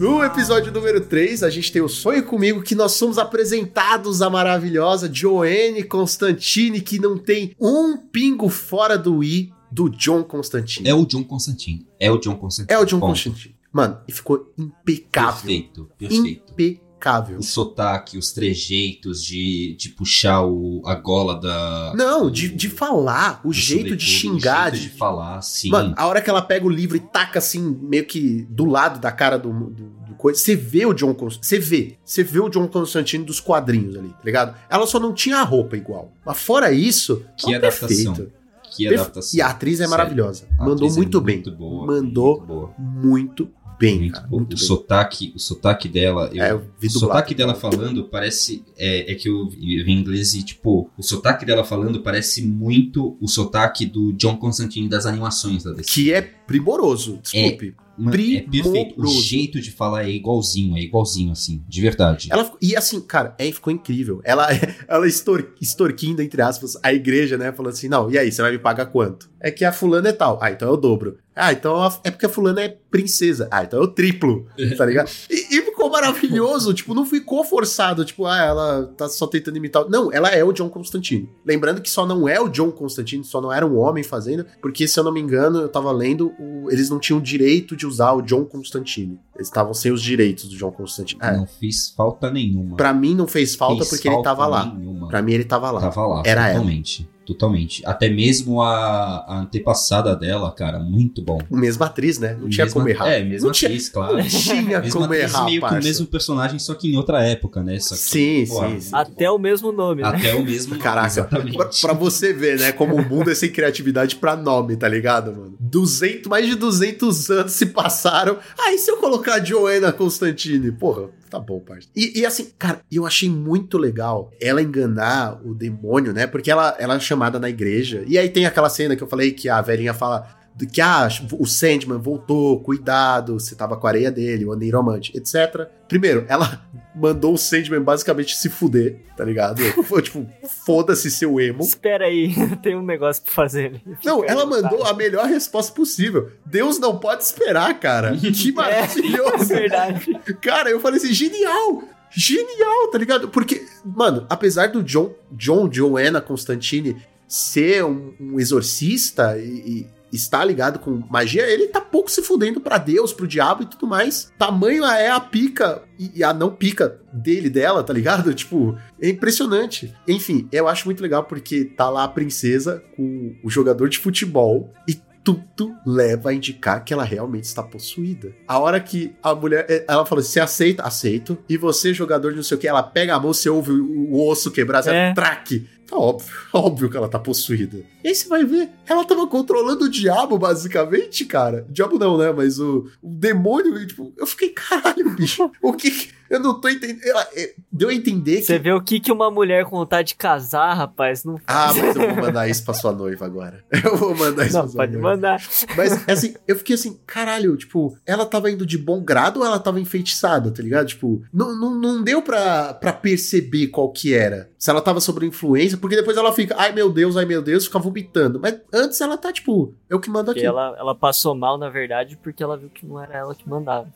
[0.05, 4.29] No episódio número 3, a gente tem o Sonho Comigo, que nós somos apresentados à
[4.29, 10.87] maravilhosa Joanne Constantine, que não tem um pingo fora do i do John Constantine.
[10.87, 11.87] É o John Constantine.
[11.99, 12.71] É o John Constantine.
[12.71, 13.09] É o John Ponto.
[13.13, 13.55] Constantine.
[13.73, 15.41] Mano, e ficou impecável.
[15.41, 16.53] Perfeito, perfeito.
[16.53, 17.39] Impecável.
[17.39, 21.93] O sotaque, os trejeitos de, de puxar o, a gola da.
[21.95, 25.69] Não, de, de falar, o jeito de xingar, O jeito de de falar, sim.
[25.71, 28.99] Mano, a hora que ela pega o livro e taca assim, meio que do lado
[28.99, 29.94] da cara do, do
[30.25, 30.39] coisa.
[30.39, 31.45] Você vê o John Constantine.
[31.45, 31.97] Você vê.
[32.03, 34.55] Você vê o John Constantine dos quadrinhos ali, tá ligado?
[34.69, 36.11] Ela só não tinha a roupa igual.
[36.25, 38.13] Mas fora isso, Que tava adaptação.
[38.13, 38.31] perfeito.
[38.75, 39.37] Que adaptação.
[39.37, 39.91] E a atriz é Sério.
[39.91, 40.45] maravilhosa.
[40.59, 41.41] A Mandou é muito bem.
[41.41, 42.73] boa, Mandou muito boa.
[42.77, 43.49] muito
[43.79, 44.27] bem, Muito cara.
[44.27, 44.65] Muito o bem.
[44.67, 49.27] sotaque, o sotaque dela, eu- É, eu o sotaque dela falando parece é, é que
[49.29, 54.13] eu vi em inglês e tipo, o sotaque dela falando parece muito o sotaque do
[54.13, 55.91] John Constantine das animações da DC.
[55.91, 57.75] Que é primoroso, desculpe.
[57.97, 59.01] Mano, é perfeito.
[59.01, 62.27] O jeito de falar é igualzinho, é igualzinho assim, de verdade.
[62.29, 64.19] Ela ficou- e assim, cara, é, ficou incrível.
[64.25, 64.47] Ela,
[64.85, 67.53] ela extor, extorquindo, entre aspas, a igreja, né?
[67.53, 69.29] Falando assim: não, e aí, você vai me pagar quanto?
[69.39, 70.37] É que a fulana é tal.
[70.41, 71.17] Ah, então é o dobro.
[71.35, 73.47] Ah, então a- é porque a fulana é princesa.
[73.51, 74.47] Ah, então é o triplo,
[74.77, 75.09] tá ligado?
[75.29, 79.85] E, e ficou maravilhoso, tipo, não ficou forçado, tipo, ah, ela tá só tentando imitar.
[79.89, 81.29] Não, ela é o John Constantine.
[81.45, 84.87] Lembrando que só não é o John Constantine, só não era um homem fazendo, porque
[84.87, 88.13] se eu não me engano, eu tava lendo, o- eles não tinham direito de usar
[88.13, 89.19] o John Constantine.
[89.35, 91.19] Eles estavam sem os direitos do John Constantine.
[91.21, 92.77] É, Não fiz falta nenhuma.
[92.77, 94.65] Pra mim não fez falta Fez porque ele falta tava lá.
[94.65, 95.07] nenhuma.
[95.07, 95.81] Pra mim ele tava lá.
[95.81, 96.53] Tava lá, Era ela.
[96.59, 97.09] totalmente.
[97.25, 97.81] Totalmente.
[97.87, 101.39] Até mesmo a, a antepassada dela, cara, muito bom.
[101.49, 102.37] Mesma atriz, né?
[102.39, 103.09] Não tinha Mesma- como errar.
[103.09, 104.17] É, mesma Não tinha- atriz, claro.
[104.17, 107.63] Não tinha Mesma como atriz, errar, meio o mesmo personagem, só que em outra época,
[107.63, 107.79] né?
[107.79, 108.89] Só que, Sim, pô, sim, sim.
[108.93, 110.09] Até o mesmo nome, né?
[110.09, 110.77] Até o mesmo.
[110.77, 111.23] Caraca.
[111.23, 115.31] Pra, pra você ver, né, como o mundo é sem criatividade pra nome, tá ligado,
[115.31, 115.55] mano?
[115.59, 118.37] 200, mais de 200 anos se passaram.
[118.57, 120.71] Ah, e se eu colocar Joanna Constantine?
[120.71, 121.87] Porra, tá bom, parça.
[121.95, 126.27] E, e assim, cara, eu achei muito legal ela enganar o demônio, né?
[126.27, 128.03] Porque ela, ela é chamada na igreja.
[128.07, 130.34] E aí tem aquela cena que eu falei que a velhinha fala
[130.71, 131.07] que ah,
[131.37, 135.67] o Sandman voltou, cuidado, você tava com a areia dele, o Aniromante, etc.
[135.87, 136.61] Primeiro, ela
[136.95, 139.61] mandou o Sandman basicamente se fuder, tá ligado?
[139.83, 140.25] Foi tipo,
[140.65, 141.61] foda-se seu emo.
[141.61, 142.33] Espera aí,
[142.63, 143.81] tem um negócio pra fazer ali.
[144.03, 144.91] Não, Fica ela aí, mandou tá?
[144.91, 146.31] a melhor resposta possível.
[146.45, 148.15] Deus não pode esperar, cara.
[148.15, 149.45] Que É maravilhoso.
[149.47, 150.19] verdade.
[150.41, 151.83] Cara, eu falei assim, genial!
[152.17, 153.27] Genial, tá ligado?
[153.27, 156.95] Porque, mano, apesar do John, John Joanna Constantine
[157.27, 162.61] ser um, um exorcista e, e estar ligado com magia, ele tá pouco se fudendo
[162.61, 164.31] pra Deus, pro diabo e tudo mais.
[164.37, 168.33] Tamanho é a pica e a não pica dele, dela, tá ligado?
[168.35, 169.93] Tipo, é impressionante.
[170.07, 174.71] Enfim, eu acho muito legal porque tá lá a princesa com o jogador de futebol
[174.87, 178.31] e tudo leva a indicar que ela realmente está possuída.
[178.47, 180.83] A hora que a mulher, eh, ela fala, você aceita?
[180.83, 181.35] Aceito.
[181.49, 184.11] E você, jogador de não sei o que, ela pega a mão, você ouve o,
[184.13, 185.13] o osso quebrar, você É.
[185.15, 185.67] traque.
[185.87, 187.77] Tá óbvio, óbvio que ela tá possuída.
[188.03, 191.65] E aí você vai ver, ela tava controlando o diabo, basicamente, cara.
[191.69, 192.31] Diabo não, né?
[192.31, 195.49] Mas o, o demônio, tipo, eu fiquei, caralho, bicho.
[195.61, 195.91] o que.
[195.91, 197.01] que- Eu não tô entendendo.
[197.35, 198.43] Eh, deu a entender que.
[198.43, 201.95] Você vê o que, que uma mulher com vontade de casar, rapaz, não Ah, mas
[201.95, 203.63] eu vou mandar isso pra sua noiva agora.
[203.85, 205.09] Eu vou mandar isso Não, pra sua pode noiva.
[205.09, 205.41] mandar.
[205.77, 209.59] Mas, assim, eu fiquei assim, caralho, tipo, ela tava indo de bom grado ou ela
[209.59, 210.87] tava enfeitiçada, tá ligado?
[210.87, 214.49] Tipo, não, não, não deu pra, pra perceber qual que era.
[214.57, 217.65] Se ela tava sob influência, porque depois ela fica, ai meu Deus, ai meu Deus,
[217.65, 218.39] fica vomitando.
[218.39, 220.47] Mas antes ela tá, tipo, eu que mando Porque aqui.
[220.47, 220.67] Ela...
[220.67, 223.87] ela, ela passou mal, na verdade, porque ela viu que não era ela que mandava.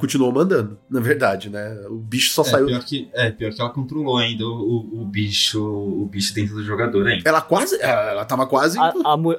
[0.00, 1.84] continuou mandando, na verdade, né?
[1.88, 2.66] O bicho só É saiu.
[2.66, 6.62] pior, que, é, pior que ela controlou ainda o, o bicho o bicho dentro do
[6.64, 7.28] jogador ainda.
[7.28, 7.80] Ela quase.
[7.80, 8.78] Ela tava quase.
[8.78, 8.92] A,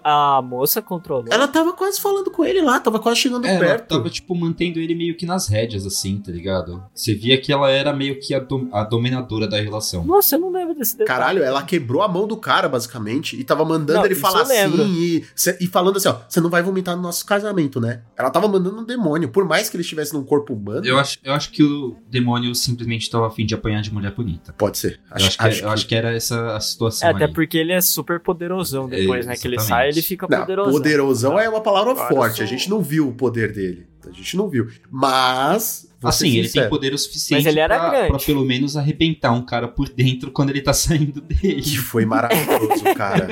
[0.04, 1.26] a, a moça controlou.
[1.30, 3.88] Ela tava quase falando com ele lá, tava quase chegando É, ela perto.
[3.88, 6.84] tava, tipo, mantendo ele meio que nas rédeas, assim, tá ligado?
[6.94, 10.04] Você via que ela era meio que a, dom- a dominadora da relação.
[10.06, 11.20] Nossa, eu não lembro desse detalhe.
[11.20, 14.54] Caralho, ela quebrou a mão do cara, basicamente, e tava mandando Não, ele falar assim
[14.88, 15.24] e,
[15.62, 18.02] e falando assim, ó, você não vai vomitar no nosso casamento, né?
[18.18, 20.86] Ela tava mandando um demônio, por mais que ele estivesse num corpo humano.
[20.86, 24.54] Eu acho, eu acho que o demônio simplesmente tava afim de apanhar de mulher bonita.
[24.58, 25.00] Pode ser.
[25.12, 27.82] Eu acho, que, eu acho que era essa a situação É, até porque ele é
[27.82, 29.36] super poderosão depois, É, né?
[29.36, 30.72] Que ele sai, ele fica Não, poderosão.
[30.72, 33.86] poderosão é uma palavra Agora forte, eu a sou- gente não viu o poder dele.
[34.08, 34.68] A gente não viu.
[34.90, 35.88] Mas.
[36.04, 38.10] Assim, ele tem poder o suficiente Mas ele era pra, grande.
[38.10, 41.62] pra pelo menos arrebentar um cara por dentro quando ele tá saindo dele.
[41.62, 43.28] Que foi maravilhoso, cara.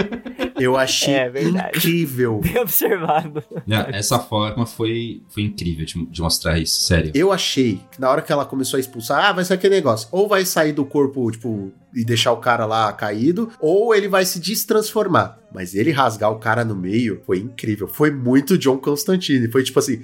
[0.60, 2.40] Eu achei É incrível.
[2.44, 3.44] Bem observado.
[3.92, 7.12] Essa forma foi, foi incrível de, de mostrar isso, sério.
[7.14, 10.08] Eu achei que na hora que ela começou a expulsar, ah, vai ser aquele negócio.
[10.12, 14.26] Ou vai sair do corpo, tipo, e deixar o cara lá caído, ou ele vai
[14.26, 15.40] se destransformar.
[15.54, 17.88] Mas ele rasgar o cara no meio foi incrível.
[17.88, 19.50] Foi muito John Constantine.
[19.50, 20.04] Foi tipo assim.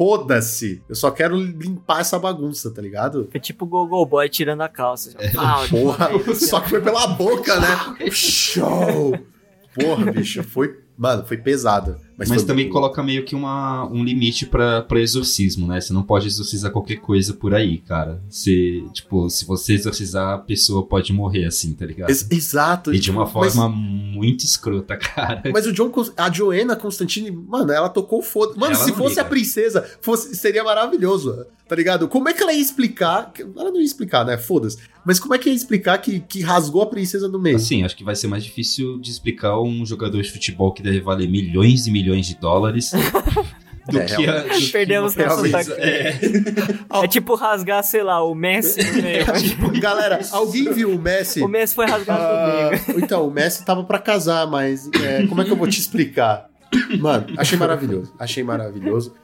[0.00, 3.28] Foda-se, eu só quero limpar essa bagunça, tá ligado?
[3.30, 5.14] Foi tipo o Gogo Boy tirando a calça.
[5.18, 5.30] É.
[5.30, 7.96] Uma Porra, assim, só que foi pela boca, né?
[8.12, 9.18] Show!
[9.74, 10.78] Porra, bicho, foi.
[10.96, 11.98] Mano, foi pesado.
[12.28, 15.80] Mas, foi também muito- coloca meio que uma, um limite pra, pra exorcismo, né?
[15.80, 18.22] Você não pode exorcizar qualquer coisa por aí, cara.
[18.28, 22.10] Se, tipo, se você exorcizar, a pessoa pode morrer assim, tá ligado?
[22.10, 22.92] Ex- Exato.
[22.94, 25.42] E de uma tipo, mas- forma muito escrota, cara.
[25.52, 28.52] Mas o John, a Joanna Constantine, mano, ela tocou foda.
[28.56, 29.22] Mano, Ela se fosse liga.
[29.22, 32.06] a princesa, fosse, seria maravilhoso, tá ligado?
[32.08, 33.32] Como é que ela ia explicar?
[33.38, 34.36] Ela não ia explicar, né?
[34.36, 34.78] Foda-se.
[35.04, 37.56] Mas como é que ia explicar que, que rasgou a princesa no meio?
[37.56, 41.00] Assim, acho que vai ser mais difícil de explicar um jogador de futebol que deve
[41.00, 42.92] valer milhões e milhões de dólares
[43.88, 44.42] do É, que a.
[44.42, 45.72] do que Perdemos uma nosso.
[45.74, 46.18] É.
[47.02, 49.80] É tipo rasgar, sei lá, o Messi no meio.
[49.80, 51.40] Galera, alguém viu o Messi?
[51.42, 52.20] O Messi foi rasgado.
[52.22, 55.78] Ah, então, o Messi tava pra casar, mas é, como é que eu vou te
[55.78, 56.48] explicar?
[56.98, 58.12] Mano, achei maravilhoso.
[58.18, 59.14] Achei maravilhoso.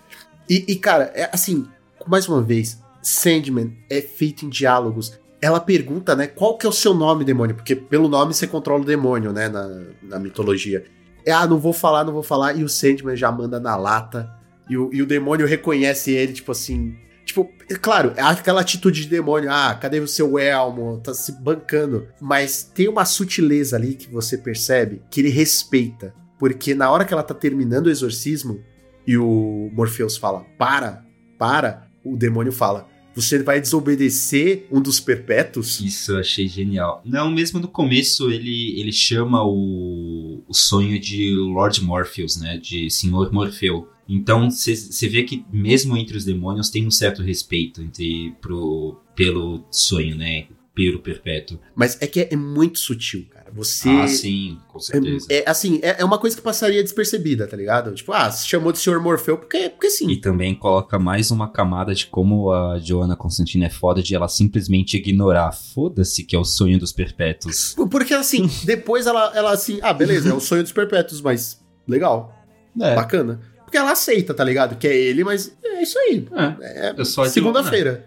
[0.49, 1.67] E, e, cara, é assim,
[2.07, 5.19] mais uma vez, Sandman é feito em diálogos.
[5.41, 7.55] Ela pergunta, né, qual que é o seu nome, demônio?
[7.55, 9.69] Porque pelo nome você controla o demônio, né, na,
[10.03, 10.85] na mitologia.
[11.27, 12.57] É, ah, não vou falar, não vou falar.
[12.57, 14.33] E o Sandman já manda na lata.
[14.71, 16.97] E o, e o demônio reconhece ele, tipo assim.
[17.25, 17.51] Tipo,
[17.83, 19.51] claro, é aquela atitude de demônio.
[19.51, 21.01] Ah, cadê o seu elmo?
[21.03, 22.07] Tá se bancando.
[22.21, 26.15] Mas tem uma sutileza ali que você percebe que ele respeita.
[26.39, 28.63] Porque na hora que ela tá terminando o exorcismo
[29.05, 31.05] e o Morpheus fala, para,
[31.39, 32.87] para, o demônio fala,
[33.17, 35.81] você vai desobedecer um dos perpétuos?
[35.81, 37.03] Isso eu achei genial.
[37.05, 40.16] Não, mesmo no começo ele, ele chama o,
[40.49, 42.57] o sonho de Lord Morpheus, né?
[42.57, 43.89] De Senhor Morfeu.
[44.09, 49.65] Então você vê que mesmo entre os demônios tem um certo respeito entre pro, pelo
[49.71, 50.47] sonho, né?
[50.75, 51.59] Pelo perpétuo.
[51.75, 53.27] Mas é que é, é muito sutil.
[53.57, 53.89] Você.
[53.89, 55.27] Ah, sim, com certeza.
[55.31, 57.95] É, é, assim, é, é uma coisa que passaria despercebida, tá ligado?
[57.95, 60.11] Tipo, ah, se chamou de Senhor Morfeu porque, porque sim.
[60.11, 64.29] E também coloca mais uma camada de como a Joana Constantine é foda de ela
[64.29, 65.53] simplesmente ignorar.
[65.53, 67.75] Foda-se que é o sonho dos perpétuos.
[67.91, 72.35] Porque assim, depois ela, ela assim, ah, beleza, é o sonho dos perpétuos, mas legal,
[72.79, 73.41] É, bacana.
[73.65, 74.77] Porque ela aceita, tá ligado?
[74.77, 76.29] Que é ele, mas é isso aí.
[76.61, 76.87] é.
[76.89, 78.07] É a segunda-feira.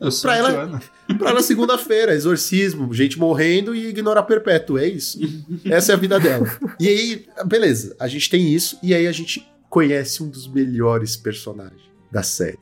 [0.00, 0.80] Eu sou Pra a ela-.
[1.18, 4.78] Pra ela, segunda-feira, exorcismo, gente morrendo e ignorar perpétuo.
[4.78, 5.18] É isso.
[5.64, 6.46] Essa é a vida dela.
[6.80, 11.16] E aí, beleza, a gente tem isso, e aí a gente conhece um dos melhores
[11.16, 12.58] personagens da série: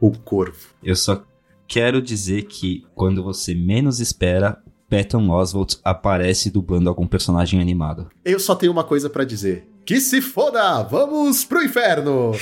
[0.00, 0.68] o Corvo.
[0.82, 1.24] Eu só
[1.66, 8.08] quero dizer que quando você menos espera, Patton Oswalt aparece dublando algum personagem animado.
[8.24, 9.66] Eu só tenho uma coisa pra dizer.
[9.84, 10.82] Que se foda!
[10.84, 12.32] Vamos pro inferno!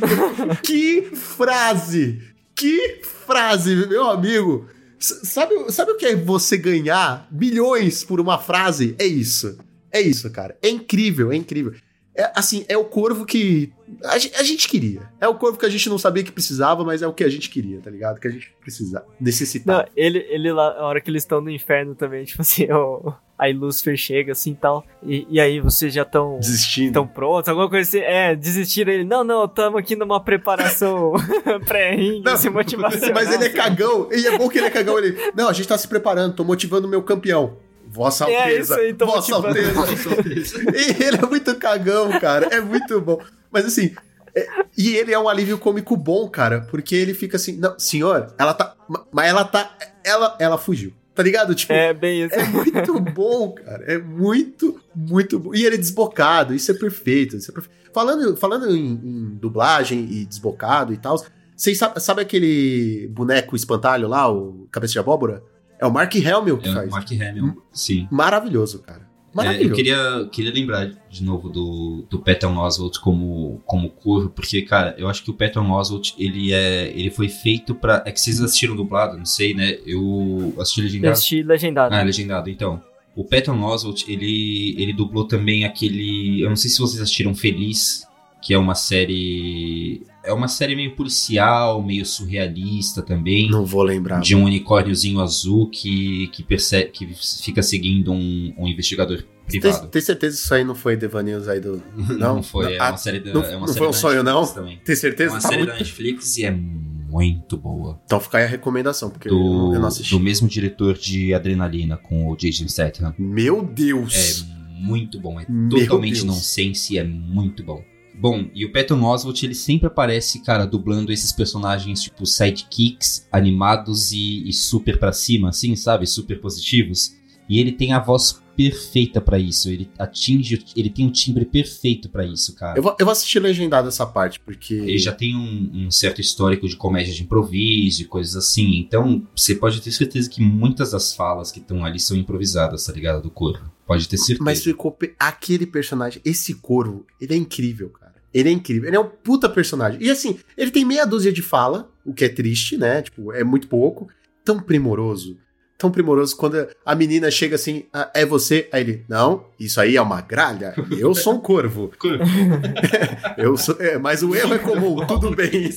[0.64, 2.35] que frase!
[2.56, 4.66] Que frase, meu amigo!
[4.98, 8.96] Sabe, sabe o que é você ganhar milhões por uma frase?
[8.98, 9.58] É isso.
[9.92, 10.56] É isso, cara.
[10.62, 11.74] É incrível, é incrível.
[12.16, 13.70] É, assim, é o corvo que
[14.02, 15.02] a, a gente queria.
[15.20, 17.28] É o corvo que a gente não sabia que precisava, mas é o que a
[17.28, 18.18] gente queria, tá ligado?
[18.18, 19.82] Que a gente precisava, necessitava.
[19.82, 23.12] Não, ele, ele lá, a hora que eles estão no inferno também, tipo assim, o,
[23.38, 24.84] aí Lúcifer chega assim e tal.
[25.02, 26.88] E, aí vocês já estão Desistindo.
[26.88, 27.98] estão prontos, alguma coisa assim.
[28.04, 29.04] É, desistiram ele.
[29.04, 31.12] Não, não, estamos aqui numa preparação
[31.66, 33.14] pré-ringue, assim, motivacional.
[33.14, 34.98] Mas ele é cagão, e é bom que ele é cagão.
[34.98, 37.56] Ele, não, a gente tá se preparando, tô motivando o meu campeão.
[37.88, 38.60] Vossa É Alteza.
[38.74, 39.78] isso aí, tô Vossa motivando.
[39.80, 40.58] Alteza.
[40.74, 42.46] e ele é muito cagão, cara.
[42.50, 43.20] É muito bom.
[43.50, 43.94] Mas assim.
[44.34, 44.46] é-
[44.76, 48.52] e ele é um alívio cômico bom, cara, porque ele fica assim, não, senhor, ela
[48.52, 48.74] tá.
[48.88, 49.70] ma- Mas ela tá.
[50.04, 50.92] Ela, ela fugiu.
[51.16, 51.54] Tá ligado?
[51.54, 52.34] Tipo, É, bem isso.
[52.34, 53.82] é muito bom, cara.
[53.86, 55.54] É muito, muito bom.
[55.54, 57.36] E ele é desbocado, isso é perfeito.
[57.36, 61.16] Isso é perfe- Falando, falando em, em dublagem e desbocado e tal,
[61.56, 65.42] vocês sabem sabe aquele boneco espantalho lá, o Cabeça de Abóbora?
[65.78, 66.90] É o Mark Hamill que É o faz.
[66.90, 68.06] Mark Hamill, sim.
[68.10, 69.05] Maravilhoso, cara.
[69.36, 69.74] É, eu Maravilhoso.
[69.74, 75.08] queria, queria lembrar de novo do, do Patton Oswalt como, como corvo, porque, cara, eu
[75.08, 76.88] acho que o Patton Oswalt, ele é.
[76.94, 78.02] Ele foi feito pra.
[78.06, 79.78] É que vocês assistiram dublado, não sei, né?
[79.86, 81.12] Eu assisti Eu legendado.
[81.12, 81.94] assisti legendado.
[81.94, 82.82] Ah, legendado, então.
[83.14, 86.40] O Patton Oswalt, ele, ele dublou também aquele.
[86.42, 88.06] Eu não sei se vocês assistiram Feliz,
[88.42, 90.02] que é uma série.
[90.26, 93.48] É uma série meio policial, meio surrealista também.
[93.50, 94.20] Não vou lembrar.
[94.20, 97.08] De um unicórniozinho azul que, que, percebe, que
[97.42, 99.86] fica seguindo um, um investigador Tem, privado.
[99.88, 101.80] tem certeza que isso aí não foi Devanews aí do.
[102.18, 104.22] Não, foi, é Ah, uma série da, não- é uma não série foi um sonho,
[104.24, 104.54] Netflix não?
[104.54, 104.80] Também.
[104.84, 105.32] Tem É certeza?
[105.34, 108.00] uma Tá série muito- da Netflix e é muito boa.
[108.04, 110.10] Então fica aí a recomendação, porque eu, Do, eu não assisti.
[110.12, 113.14] do mesmo diretor de Adrenalina com o Jason Statham.
[113.16, 114.44] Meu Deus!
[114.44, 116.24] É muito bom, é Meu totalmente Deus.
[116.24, 117.82] nonsense e é muito bom.
[118.18, 124.10] Bom, e o Patton Oswalt, ele sempre aparece, cara, dublando esses personagens, tipo, sidekicks, animados
[124.12, 126.06] e, e super pra cima, assim, sabe?
[126.06, 127.14] Super positivos.
[127.48, 129.68] E ele tem a voz perfeita pra isso.
[129.68, 132.78] Ele atinge, ele tem um timbre perfeito pra isso, cara.
[132.78, 134.74] Eu, vou, eu vou assistir legendado essa parte, porque.
[134.74, 138.78] Ele já tem um, um certo histórico de comédia de improviso e coisas assim.
[138.78, 142.92] Então, você pode ter certeza que muitas das falas que estão ali são improvisadas, tá
[142.92, 143.22] ligado?
[143.22, 143.70] Do corpo.
[143.86, 144.42] Pode ter certeza.
[144.42, 148.05] Mas ficou aquele personagem, esse corvo, ele é incrível, cara.
[148.32, 148.88] Ele é incrível.
[148.88, 150.02] Ele é um puta personagem.
[150.02, 153.02] E assim, ele tem meia dúzia de fala, o que é triste, né?
[153.02, 154.08] Tipo, é muito pouco.
[154.44, 155.36] Tão primoroso.
[155.78, 158.66] Tão primoroso quando a menina chega assim, "Ah, é você?
[158.72, 160.74] Aí ele, não, isso aí é uma gralha.
[160.98, 161.92] Eu sou um corvo.
[163.36, 165.68] Eu sou, é, mas o erro é comum, tudo bem.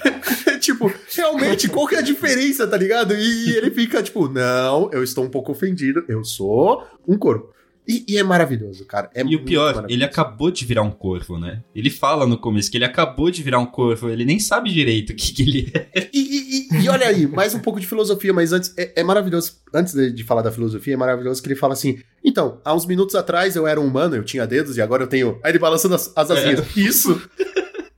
[0.60, 3.14] tipo, realmente, qual que é a diferença, tá ligado?
[3.14, 7.53] E, e ele fica tipo, não, eu estou um pouco ofendido, eu sou um corvo.
[7.86, 9.10] E, e é maravilhoso, cara.
[9.14, 11.62] É E o pior, ele acabou de virar um corvo, né?
[11.74, 15.10] Ele fala no começo que ele acabou de virar um corvo, ele nem sabe direito
[15.10, 16.08] o que, que ele é.
[16.12, 19.58] E, e- e- olha aí, mais um pouco de filosofia, mas antes é, é maravilhoso.
[19.74, 22.86] Antes de, de falar da filosofia, é maravilhoso que ele fala assim: então, há uns
[22.86, 25.38] minutos atrás eu era um humano, eu tinha dedos e agora eu tenho.
[25.44, 26.76] Aí ele balançando as, as asinhas.
[26.76, 27.20] Isso!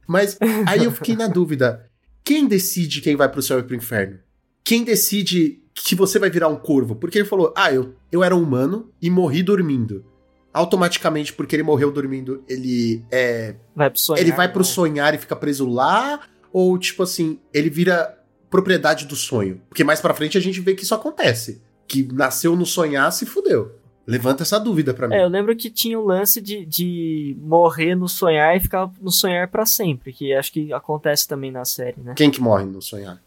[0.07, 0.37] Mas
[0.67, 1.85] aí eu fiquei na dúvida:
[2.25, 4.19] quem decide quem vai pro céu e pro inferno?
[4.65, 6.94] Quem decide que você vai virar um corvo?
[6.97, 10.05] Porque ele falou: ah, eu, eu era um humano e morri dormindo.
[10.53, 14.23] Automaticamente, porque ele morreu dormindo, ele é Vai pro sonhar.
[14.23, 14.65] ele vai pro não.
[14.65, 16.20] sonhar e fica preso lá?
[16.51, 19.61] Ou, tipo assim, ele vira propriedade do sonho?
[19.69, 21.61] Porque mais pra frente a gente vê que isso acontece.
[21.86, 23.73] Que nasceu no sonhar, se fudeu.
[24.07, 25.15] Levanta essa dúvida pra mim.
[25.16, 29.11] É, eu lembro que tinha o lance de, de morrer no sonhar e ficar no
[29.11, 32.15] sonhar pra sempre, que acho que acontece também na série, né?
[32.16, 33.20] Quem que morre no sonhar?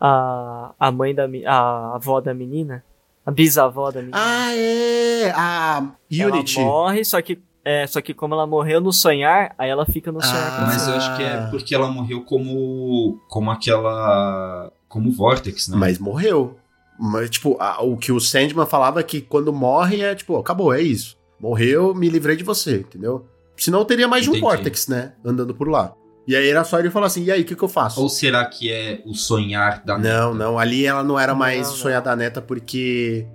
[0.00, 2.84] A, a mãe da a avó da menina,
[3.24, 4.18] a bisavó da menina.
[4.20, 5.30] Ah, é!
[5.34, 6.60] A Unity.
[6.60, 10.12] Ela morre, só que é, só que como ela morreu no sonhar, aí ela fica
[10.12, 13.18] no sonhar Ah, Mas eu acho que é porque ela morreu como.
[13.28, 14.70] como aquela.
[14.88, 15.76] como Vortex, né?
[15.76, 16.56] Mas morreu.
[16.98, 20.72] Mas, tipo, a- o que o Sandman falava é que quando morre é tipo, acabou,
[20.72, 21.16] é isso.
[21.40, 23.26] Morreu, me livrei de você, entendeu?
[23.56, 24.46] Senão eu teria mais de um Entendi.
[24.46, 25.12] Vortex, né?
[25.24, 25.92] Andando por lá.
[26.26, 28.00] E aí era só ele falar assim, e aí, o que, que eu faço?
[28.02, 30.44] Ou será que é o sonhar da Não, Neta?
[30.44, 30.58] não.
[30.58, 31.76] Ali ela não era mais Não, não.
[31.76, 33.26] sonhar da neta porque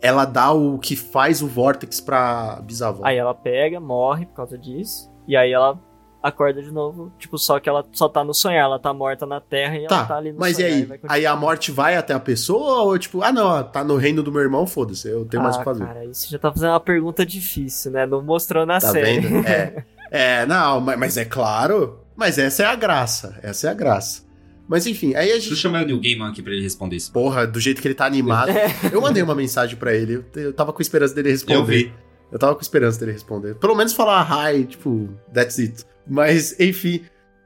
[0.00, 3.04] ela dá o que faz o Vortex pra bisavó.
[3.04, 5.76] Aí ela pega, morre por causa disso, e aí ela
[6.22, 9.40] acorda de novo, tipo, só que ela só tá no sonhar, ela tá morta na
[9.40, 10.70] terra e ela tá, tá ali no mas e sonhar.
[10.72, 10.84] aí?
[10.84, 11.14] vai continuar.
[11.14, 14.32] Aí a morte vai até a pessoa ou tipo, ah não, tá no reino do
[14.32, 15.84] meu irmão, foda-se, eu tenho mais o ah, que fazer.
[15.86, 18.06] cara, isso já tá fazendo uma pergunta difícil, né?
[18.06, 19.20] Não mostrou na tá série.
[19.20, 19.46] vendo?
[19.46, 19.84] É.
[20.08, 21.98] É, não, mas, mas é claro.
[22.16, 23.38] Mas essa é a graça.
[23.42, 24.24] Essa é a graça.
[24.68, 25.56] Mas enfim, aí a Deixa eu gente.
[25.60, 27.12] chamar o New Gaiman aqui pra ele responder isso.
[27.12, 28.50] Porra, do jeito que ele tá animado.
[28.50, 28.66] É.
[28.92, 30.24] Eu mandei uma mensagem pra ele.
[30.34, 31.56] Eu, tava com esperança dele responder.
[31.56, 31.92] Eu vi.
[32.32, 33.54] Eu tava com esperança dele responder.
[33.54, 35.84] Pelo menos falar hi, tipo, that's it.
[36.06, 37.02] Mas, enfim.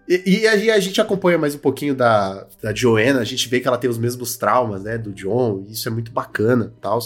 [0.08, 3.60] E, e aí a gente acompanha mais um pouquinho da, da Joanna, a gente vê
[3.60, 6.80] que ela tem os mesmos traumas, né, do John, e isso é muito bacana e
[6.80, 6.98] tal.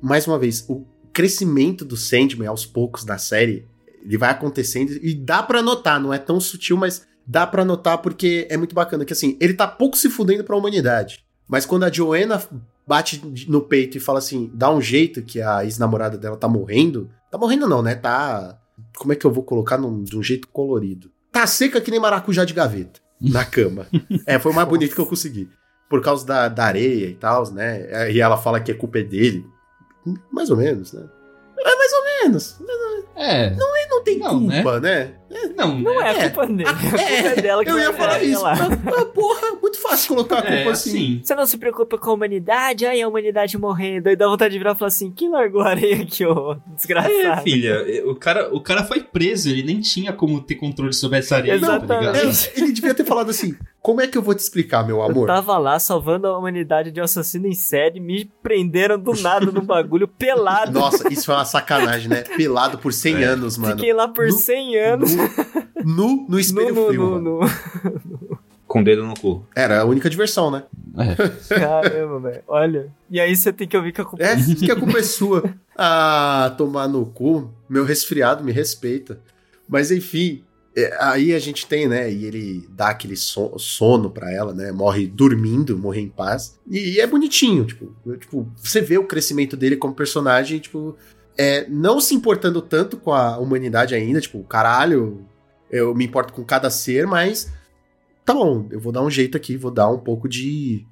[0.00, 3.66] Mais uma vez, o crescimento do Sandman aos poucos na série,
[4.04, 7.98] ele vai acontecendo e dá pra notar, não é tão sutil, mas dá pra notar
[7.98, 11.24] porque é muito bacana que assim, ele tá pouco se fudendo pra humanidade.
[11.46, 12.42] Mas quando a Joanna
[12.86, 17.10] bate no peito e fala assim, dá um jeito que a ex-namorada dela tá morrendo,
[17.30, 17.94] tá morrendo não, né?
[17.94, 18.58] Tá
[18.96, 21.10] como é que eu vou colocar num, de um jeito colorido?
[21.32, 23.86] Tá seca que nem maracujá de gaveta na cama.
[24.26, 25.48] é, foi o mais bonito que eu consegui.
[25.88, 28.12] Por causa da, da areia e tal, né?
[28.12, 29.44] E ela fala que a culpa é dele.
[30.30, 31.08] Mais ou menos, né?
[31.58, 32.07] É mais ou menos.
[33.16, 33.50] É.
[33.50, 35.12] Não tem Não, culpa, né?
[35.56, 36.06] Não, Não né?
[36.06, 38.42] é a culpa dele, a culpa é dela que eu ia vai- falar é, isso.
[38.42, 38.52] lá.
[38.54, 40.90] Ah, porra, muito fácil colocar a culpa É, assim.
[40.90, 41.20] assim.
[41.22, 42.86] Você não se preocupa com a humanidade?
[42.86, 44.08] Aí a humanidade morrendo.
[44.08, 47.12] Aí dá vontade de virar e falar assim: quem largou a areia aqui, ô desgraçado?
[47.12, 51.18] É, filha, o cara, o cara foi preso, ele nem tinha como ter controle sobre
[51.18, 51.84] essa areia, tá ligado?
[52.14, 52.50] Exatamente.
[52.54, 55.02] É, ele devia ter falado assim: como é que eu vou te explicar, meu Eu
[55.02, 55.26] amor?
[55.26, 59.60] tava lá salvando a humanidade de um assassino em série, me prenderam do nada no
[59.60, 60.72] bagulho pelado.
[60.72, 62.22] Nossa, isso foi uma sacanagem, né?
[62.36, 63.24] Pelado por 100 É.
[63.24, 63.76] anos, mano.
[63.76, 65.10] Fiquei lá por No- 100 anos.
[65.84, 67.10] Nu, no espelho no, frio.
[67.10, 67.40] mano.
[67.40, 68.38] no.
[68.66, 69.46] Com o dedo no cu.
[69.56, 70.64] Era a única diversão, né?
[70.98, 71.54] É.
[71.58, 72.42] Caramba, velho.
[72.46, 72.92] Olha.
[73.10, 75.42] E aí você tem que ouvir que a culpa É, que a culpa é sua.
[75.80, 77.50] Ah, tomar no cu.
[77.68, 79.20] Meu resfriado me respeita.
[79.68, 80.42] Mas enfim,
[80.76, 82.10] é, aí a gente tem, né?
[82.12, 84.72] E ele dá aquele so- sono pra ela, né?
[84.72, 86.58] Morre dormindo, morre em paz.
[86.68, 90.96] E, e é bonitinho, tipo, tipo, você vê o crescimento dele como personagem, tipo,
[91.38, 95.24] é, não se importando tanto com a humanidade ainda, tipo, caralho,
[95.70, 97.52] eu me importo com cada ser, mas
[98.24, 100.84] tá bom, eu vou dar um jeito aqui, vou dar um pouco de,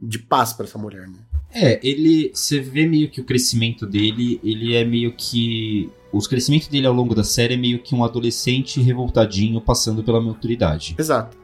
[0.00, 1.18] de paz pra essa mulher, né?
[1.50, 2.30] É, ele.
[2.34, 5.90] Você vê meio que o crescimento dele, ele é meio que.
[6.12, 10.20] O crescimento dele ao longo da série é meio que um adolescente revoltadinho passando pela
[10.20, 10.94] maturidade.
[10.98, 11.36] Exato.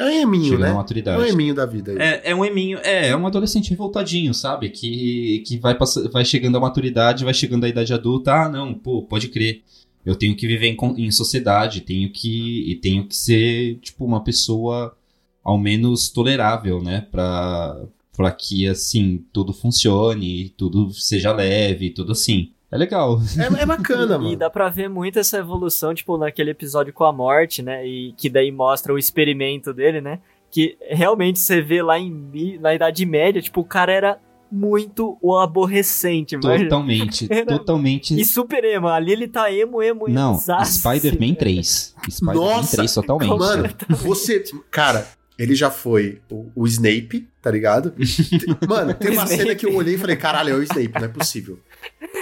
[0.00, 0.66] É um eminho, Chegando né?
[0.66, 1.28] à É um maturidade.
[1.30, 1.92] eminho da vida.
[1.92, 1.98] aí.
[1.98, 4.70] É, é um eminho, é, é um adolescente revoltadinho, sabe?
[4.70, 8.32] Que, que vai, passa, vai chegando à maturidade, vai chegando à idade adulta.
[8.32, 9.62] Ah, não, pô, pode crer.
[10.04, 12.70] Eu tenho que viver em, em sociedade, tenho que.
[12.70, 14.96] E tenho que ser, tipo, uma pessoa
[15.44, 17.06] ao menos tolerável, né?
[17.10, 17.78] Pra,
[18.16, 22.50] pra que, assim, tudo funcione, tudo seja leve, tudo assim.
[22.72, 23.20] É legal.
[23.58, 24.36] É, é bacana, E mano.
[24.36, 27.86] dá pra ver muito essa evolução, tipo, naquele episódio com a morte, né?
[27.86, 30.20] E que daí mostra o experimento dele, né?
[30.50, 34.18] Que realmente você vê lá em, na Idade Média, tipo, o cara era
[34.52, 36.64] muito o aborrecente, mano.
[36.64, 38.20] Totalmente, Era- totalmente.
[38.20, 38.88] E super emo.
[38.88, 40.36] Ali ele tá emo, emo, Não.
[40.64, 41.94] Spider-Man 3.
[42.10, 43.38] Spider-Man Nossa, 3 totalmente.
[43.38, 44.42] Mano, você.
[44.70, 45.06] Cara,
[45.38, 47.94] ele já foi o, o Snape, tá ligado?
[48.68, 51.08] Mano, tem uma cena que eu olhei e falei, caralho, é o Snape, não é
[51.08, 51.58] possível.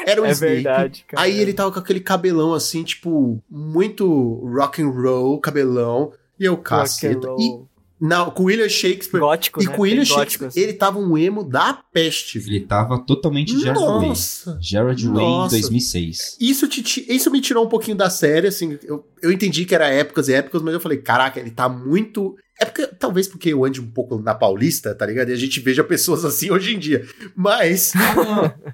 [0.07, 0.55] Era o É Snape.
[0.55, 1.23] verdade, cara.
[1.23, 4.07] Aí ele tava com aquele cabelão assim, tipo, muito
[4.55, 6.13] rock and roll, cabelão.
[6.39, 7.29] E eu, caceta.
[7.39, 7.59] E,
[8.01, 9.19] não, com William Shakespeare.
[9.21, 9.73] Gótico, e né?
[9.75, 10.61] com William Bem gótico, Shakespeare, assim.
[10.61, 12.39] ele tava um emo da peste.
[12.39, 14.09] Ele tava totalmente Jared Way.
[14.09, 14.59] Nossa!
[14.63, 15.57] Jared Way em Nossa.
[15.57, 16.37] 2006.
[16.41, 18.79] Isso, te, isso me tirou um pouquinho da série, assim.
[18.85, 22.37] Eu, eu entendi que era épocas e épocas, mas eu falei, caraca, ele tá muito.
[22.61, 25.29] É porque, talvez porque eu ande um pouco na Paulista, tá ligado?
[25.31, 27.07] E a gente veja pessoas assim hoje em dia.
[27.37, 27.93] Mas.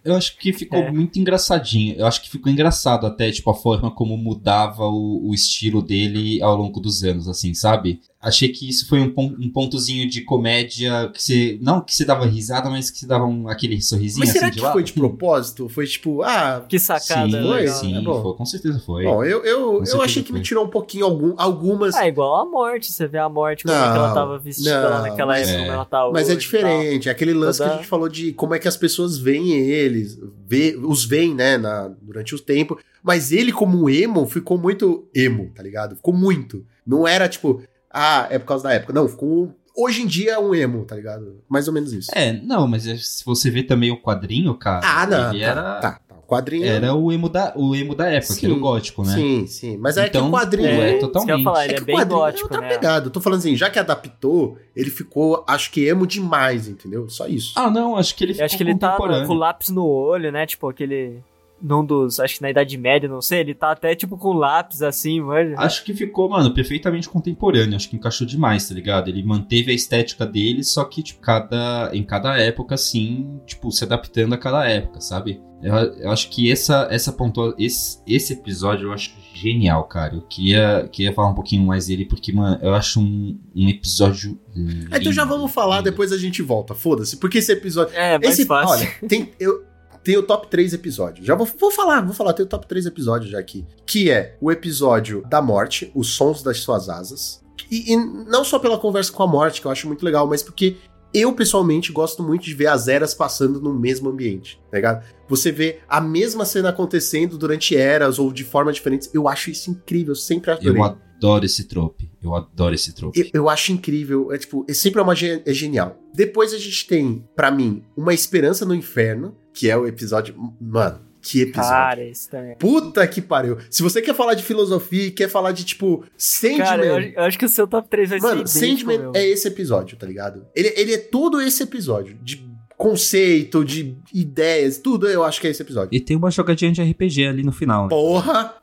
[0.04, 0.90] Eu acho que ficou É.
[0.90, 1.94] muito engraçadinho.
[1.96, 6.42] Eu acho que ficou engraçado até, tipo, a forma como mudava o, o estilo dele
[6.42, 8.00] ao longo dos anos, assim, sabe?
[8.20, 11.58] Achei que isso foi um, pon- um pontozinho de comédia que você.
[11.60, 14.48] Não que você dava risada, mas que você dava um, aquele sorrisinho Mas assim será
[14.50, 14.72] de que lado.
[14.72, 15.68] foi de propósito?
[15.68, 16.64] Foi tipo, ah.
[16.66, 17.74] Que sacada Sim, legal.
[17.74, 18.22] sim, É bom.
[18.22, 19.04] foi, com certeza foi.
[19.04, 20.44] Bom, eu, eu, Com eu achei que me foi.
[20.44, 21.94] tirou um pouquinho algum, algumas.
[21.94, 22.90] Ah, igual a morte.
[22.90, 25.48] Você vê a morte, como é que Não, ela tava vestida lá não, naquela mas-
[25.48, 25.64] época, é.
[25.64, 27.88] como ela tá Mas hoje é e diferente, é aquele lance que Toda- a gente
[27.88, 32.34] falou de como é que as pessoas veem eles, vê, os veem, né, na, durante
[32.34, 32.78] o tempo.
[33.02, 35.96] Mas ele, como emo, ficou muito emo, tá ligado?
[35.96, 36.64] Ficou muito.
[36.86, 38.92] Não era tipo, ah, é por causa da época.
[38.92, 39.54] Não, ficou.
[39.76, 41.42] Hoje em dia é um emo, tá ligado?
[41.48, 42.10] Mais ou menos isso.
[42.14, 44.80] É, não, mas é- se você vê também o quadrinho, cara.
[44.84, 45.30] ah, não.
[45.34, 46.66] Ele tá, era, tá, quadrinho.
[46.66, 49.14] era o, emo da, o emo da época, que era o Sim, gótico, né?
[49.14, 49.76] Sim, sim.
[49.76, 50.68] Mas é que Então, o quadrinho.
[50.68, 51.44] pô, É, é eu totalmente.
[51.44, 52.68] falar, ele é, que o bem quadrinho gótico, é outra né?
[52.68, 53.06] pegada.
[53.06, 57.08] Eu tô falando assim, já que adaptou, ele ficou, acho que emo demais, entendeu?
[57.08, 57.52] Só isso.
[57.56, 60.30] Ah, não, acho que ele Eu ficou acho que ele tá com lápis no olho,
[60.32, 60.46] né?
[60.46, 61.18] Tipo, aquele.
[61.62, 62.20] Num dos.
[62.20, 63.40] Acho que na Idade Média, não sei.
[63.40, 65.54] Ele tá até tipo com lápis assim, mano.
[65.58, 67.76] Acho que ficou, mano, perfeitamente contemporâneo.
[67.76, 69.08] Acho que encaixou demais, tá ligado?
[69.08, 73.84] Ele manteve a estética dele, só que, tipo, cada, em cada época, assim, tipo, se
[73.84, 75.40] adaptando a cada época, sabe?
[75.62, 80.16] Eu, eu acho que essa, essa pontua, esse, esse episódio eu acho genial, cara.
[80.16, 84.38] Eu queria, queria falar um pouquinho mais dele, porque, mano, eu acho um, um episódio.
[84.54, 85.90] Lindo, então já vamos falar, lindo.
[85.90, 86.74] depois a gente volta.
[86.74, 87.16] Foda-se.
[87.16, 87.96] Porque esse episódio.
[87.96, 88.86] É, mais Esse, fácil.
[88.86, 89.64] olha, tem, eu,
[90.04, 91.26] tem o top 3 episódios.
[91.26, 93.64] Já vou, vou falar, vou falar, tem o top 3 episódios já aqui.
[93.86, 97.42] Que é o episódio da morte, os sons das suas asas.
[97.70, 100.42] E, e não só pela conversa com a morte, que eu acho muito legal, mas
[100.42, 100.76] porque
[101.14, 105.06] eu, pessoalmente, gosto muito de ver as eras passando no mesmo ambiente, tá ligado?
[105.28, 109.08] Você vê a mesma cena acontecendo durante eras ou de formas diferentes.
[109.14, 110.76] Eu acho isso incrível, eu sempre adorei.
[110.76, 112.10] Eu adoro esse trope.
[112.20, 113.20] Eu adoro esse trope.
[113.20, 115.96] Eu, eu acho incrível, é tipo, é sempre uma é genial.
[116.12, 121.00] Depois a gente tem, pra mim, uma esperança no inferno, que é o episódio, mano,
[121.22, 121.70] que episódio.
[121.70, 122.56] Cara, isso também.
[122.58, 123.56] Puta que pariu.
[123.70, 127.22] Se você quer falar de filosofia e quer falar de tipo Sandman, Cara, eu, eu
[127.22, 129.12] acho que o seu top 3 vai mano, ser idêntico, Sandman meu.
[129.14, 130.44] é esse episódio, tá ligado?
[130.54, 132.44] Ele, ele é todo esse episódio de
[132.76, 135.08] conceito, de ideias, tudo.
[135.08, 135.88] Eu acho que é esse episódio.
[135.96, 137.88] E tem uma jogadinha de RPG ali no final, né?
[137.88, 138.54] Porra!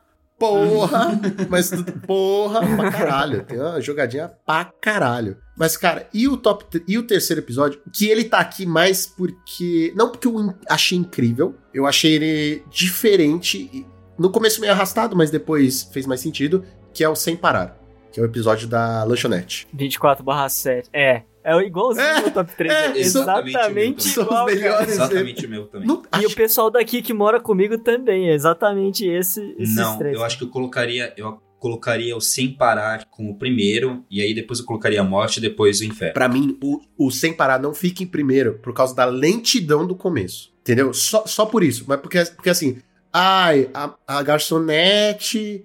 [0.49, 1.19] Porra!
[1.49, 3.43] Mas tudo- porra pra caralho.
[3.43, 5.37] Tem uma jogadinha pra caralho.
[5.57, 7.79] Mas, cara, e o top e o terceiro episódio?
[7.93, 9.93] Que ele tá aqui mais porque.
[9.95, 11.55] Não porque eu achei incrível.
[11.73, 13.85] Eu achei ele diferente.
[14.17, 16.63] No começo meio arrastado, mas depois fez mais sentido.
[16.93, 17.77] Que é o Sem Parar.
[18.11, 19.67] Que é o episódio da lanchonete.
[19.73, 20.89] 24 7.
[20.91, 21.23] É.
[21.43, 22.71] É igualzinho É, o top 3.
[22.73, 24.89] é, É, exatamente igual, melhores.
[24.93, 25.87] Exatamente o meu também.
[25.87, 28.29] Não, E acho- o pessoal daqui que mora comigo também.
[28.29, 30.15] É exatamente esse, esses Não, três.
[30.15, 34.33] eu acho que eu colocaria, eu colocaria o Sem Parar como o primeiro, e aí
[34.33, 36.13] depois eu colocaria a Morte e depois o Inferno.
[36.13, 39.95] Pra mim, o, o Sem Parar não fica em primeiro por causa da lentidão do
[39.95, 40.51] começo.
[40.61, 40.93] Entendeu?
[40.93, 41.85] Só, só por isso.
[41.87, 42.77] Mas porque, porque assim,
[43.13, 45.63] ai, a, a garçonete,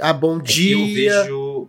[0.00, 1.22] a bom É que eu dia.
[1.22, 1.68] vejo,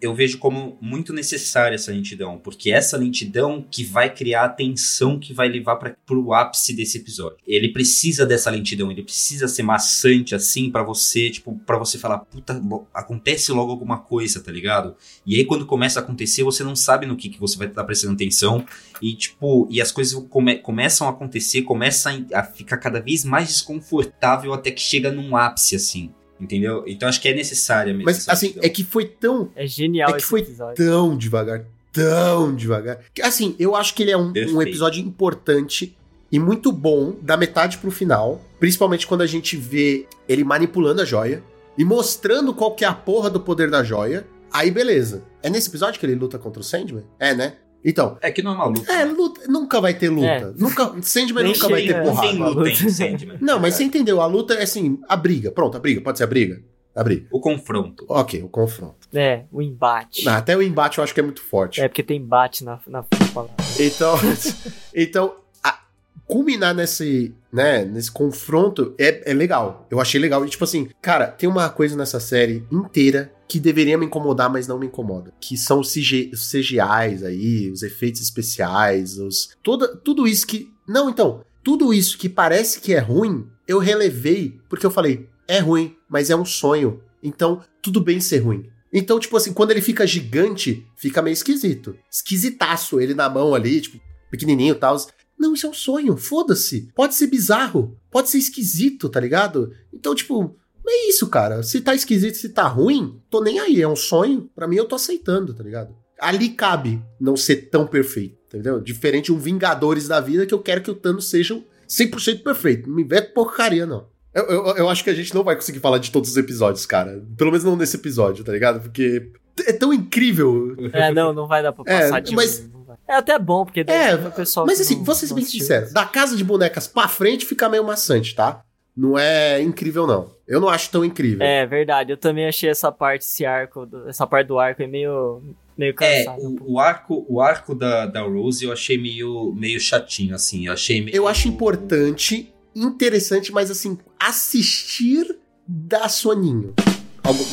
[0.00, 5.18] eu vejo como muito necessária essa lentidão, porque essa lentidão que vai criar a tensão
[5.18, 7.38] que vai levar para pro ápice desse episódio.
[7.46, 12.18] Ele precisa dessa lentidão, ele precisa ser maçante assim pra você, tipo, para você falar,
[12.18, 12.60] puta,
[12.94, 14.96] acontece logo alguma coisa, tá ligado?
[15.26, 17.84] E aí quando começa a acontecer, você não sabe no que, que você vai estar
[17.84, 18.64] prestando atenção
[19.02, 23.48] e tipo, e as coisas come- começam a acontecer, começam a ficar cada vez mais
[23.48, 26.12] desconfortável até que chega num ápice assim.
[26.40, 26.84] Entendeu?
[26.86, 28.06] Então acho que é necessária mesmo.
[28.06, 28.66] Mas essa assim, lentidão.
[28.66, 30.76] é que foi tão, É genial É que esse foi episódio.
[30.84, 32.98] tão devagar, tão devagar.
[33.14, 35.96] Que, Assim, eu acho que ele é um, um episódio importante
[36.32, 38.40] e muito bom da metade pro final.
[38.58, 41.42] Principalmente quando a gente vê ele manipulando a joia
[41.76, 44.26] e mostrando qual que é a porra do poder da joia.
[44.52, 45.22] Aí beleza.
[45.42, 47.04] É nesse episódio que ele luta contra o Sandman?
[47.18, 47.54] É, né?
[47.84, 48.92] Então, É que não é uma luta.
[48.92, 50.26] é, luta, nunca vai ter luta.
[50.26, 50.52] É.
[50.56, 52.04] Nunca, Sandman nunca vai ter é.
[52.04, 52.54] Não tem porrada.
[52.54, 53.38] luta em Sandman.
[53.40, 55.50] Não, mas você entendeu, a luta é assim, a briga.
[55.50, 56.62] Pronto, a briga, pode ser a briga?
[56.94, 57.26] A briga.
[57.30, 58.04] O confronto.
[58.08, 59.08] Ok, o confronto.
[59.14, 60.24] É, o embate.
[60.24, 61.80] Não, até o embate eu acho que é muito forte.
[61.80, 63.02] É porque tem embate na, na
[63.32, 63.54] palavra.
[63.78, 64.14] Então,
[64.94, 65.78] então a-
[66.26, 69.86] culminar nesse, né, nesse confronto é, é legal.
[69.90, 70.44] Eu achei legal.
[70.44, 74.68] E tipo assim, cara, tem uma coisa nessa série inteira que deveria me incomodar, mas
[74.68, 75.34] não me incomoda.
[75.40, 79.50] Que são os CG, os CGIs aí, os efeitos especiais, os.
[79.60, 80.72] Toda, tudo isso que.
[80.86, 81.44] Não, então.
[81.62, 86.30] Tudo isso que parece que é ruim, eu relevei porque eu falei, é ruim, mas
[86.30, 87.02] é um sonho.
[87.22, 88.70] Então, tudo bem ser ruim.
[88.92, 91.96] Então, tipo assim, quando ele fica gigante, fica meio esquisito.
[92.10, 94.00] Esquisitaço ele na mão ali, tipo,
[94.30, 94.96] pequenininho e tal.
[95.38, 96.88] Não, isso é um sonho, foda-se.
[96.94, 99.72] Pode ser bizarro, pode ser esquisito, tá ligado?
[99.92, 100.56] Então, tipo,
[100.88, 101.62] é isso, cara.
[101.62, 103.80] Se tá esquisito, se tá ruim, tô nem aí.
[103.82, 105.94] É um sonho, pra mim eu tô aceitando, tá ligado?
[106.18, 108.80] Ali cabe não ser tão perfeito, entendeu?
[108.80, 111.58] Diferente de um Vingadores da vida que eu quero que o Thanos seja
[111.88, 112.88] 100% perfeito.
[112.88, 114.06] Não me inventa porcaria, não.
[114.34, 116.86] Eu, eu, eu acho que a gente não vai conseguir falar de todos os episódios,
[116.86, 117.22] cara.
[117.36, 118.80] Pelo menos não nesse episódio, tá ligado?
[118.80, 119.32] Porque
[119.66, 120.76] é tão incrível.
[120.92, 122.68] É, não, não vai dar pra É, passar de mas-.
[123.08, 125.42] É até bom, porque daí É, o pessoal Mas assim, não- vou ser não bem
[125.42, 125.60] assistiu.
[125.62, 128.62] sincero, da casa de bonecas pra frente fica meio maçante, tá?
[128.96, 130.34] Não é incrível, não.
[130.46, 131.44] Eu não acho tão incrível.
[131.46, 132.12] É, verdade.
[132.12, 135.42] Eu também achei essa parte, esse arco, do- essa parte do arco é meio,
[135.78, 136.64] meio É, um pouco.
[136.64, 140.66] o, o arco, o arco da, da Rose eu achei meio, meio chatinho, assim.
[140.66, 141.16] Eu achei meio.
[141.16, 146.74] Eu acho importante, interessante, mas assim, assistir dá soninho.
[147.22, 147.44] Algum-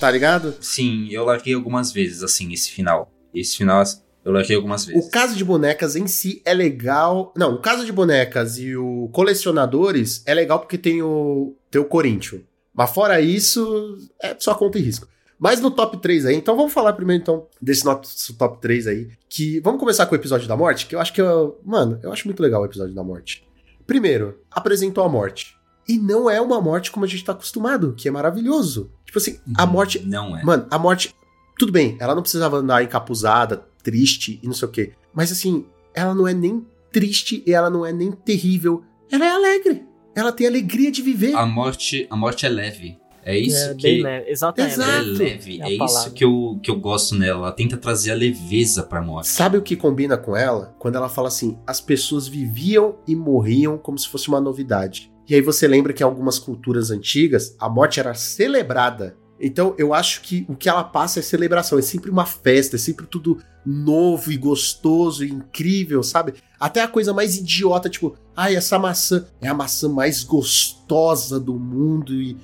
[0.00, 0.54] tá ligado?
[0.60, 3.12] Sim, eu larguei algumas vezes, assim, esse final.
[3.34, 3.82] Esse final
[4.24, 5.04] eu larguei algumas vezes.
[5.04, 7.32] O caso de bonecas em si é legal.
[7.36, 11.86] Não, o caso de bonecas e o colecionadores é legal porque tem o, tem o
[11.86, 12.42] Corinthians.
[12.74, 15.08] Mas fora isso, é só conta e risco.
[15.38, 19.08] Mas no top 3 aí, então vamos falar primeiro então desse nosso top 3 aí.
[19.26, 22.12] Que vamos começar com o episódio da morte, que eu acho que eu, mano, eu
[22.12, 23.46] acho muito legal o episódio da morte.
[23.86, 25.56] Primeiro, apresentou a morte.
[25.88, 28.92] E não é uma morte como a gente tá acostumado, que é maravilhoso.
[29.04, 30.44] Tipo assim, a morte Não é.
[30.44, 31.14] Mano, a morte.
[31.58, 34.92] Tudo bem, ela não precisava andar encapuzada, triste e não sei o quê.
[35.12, 38.82] Mas assim, ela não é nem triste e ela não é nem terrível.
[39.10, 39.84] Ela é alegre.
[40.14, 41.34] Ela tem alegria de viver.
[41.34, 42.98] A morte, a morte é leve.
[43.22, 44.02] É isso é, que.
[44.02, 44.30] leve.
[44.30, 44.72] Exatamente.
[44.74, 44.90] Exato.
[44.90, 45.60] Ela é leve.
[45.60, 47.46] É a É, isso que eu, que eu gosto nela.
[47.46, 49.28] Ela tenta trazer a leveza pra morte.
[49.28, 50.74] Sabe o que combina com ela?
[50.78, 55.12] Quando ela fala assim: as pessoas viviam e morriam como se fosse uma novidade.
[55.28, 59.16] E aí você lembra que em algumas culturas antigas a morte era celebrada.
[59.40, 62.78] Então eu acho que o que ela passa é celebração, é sempre uma festa, é
[62.78, 66.34] sempre tudo novo e gostoso e incrível, sabe?
[66.58, 71.54] Até a coisa mais idiota, tipo, ai, essa maçã é a maçã mais gostosa do
[71.54, 72.36] mundo e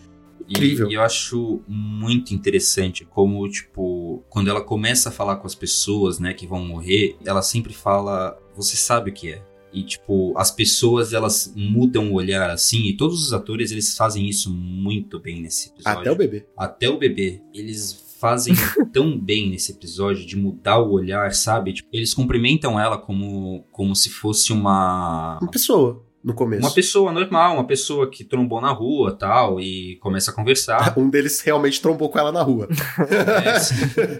[0.48, 0.88] Incrível.
[0.88, 5.54] E, e eu acho muito interessante como, tipo, quando ela começa a falar com as
[5.54, 9.42] pessoas, né, que vão morrer, ela sempre fala, você sabe o que é.
[9.76, 14.26] E, tipo, as pessoas, elas mudam o olhar, assim, e todos os atores, eles fazem
[14.26, 16.00] isso muito bem nesse episódio.
[16.00, 16.46] até o bebê.
[16.56, 17.42] Até o bebê.
[17.52, 18.54] Eles fazem
[18.90, 21.74] tão bem nesse episódio de mudar o olhar, sabe?
[21.74, 25.38] Tipo, eles cumprimentam ela como, como se fosse uma...
[25.42, 26.62] Uma pessoa no começo.
[26.66, 30.92] Uma pessoa normal, uma pessoa que trombou na rua tal, e começa a conversar.
[30.98, 32.66] Um deles realmente trombou com ela na rua.
[32.98, 34.16] É,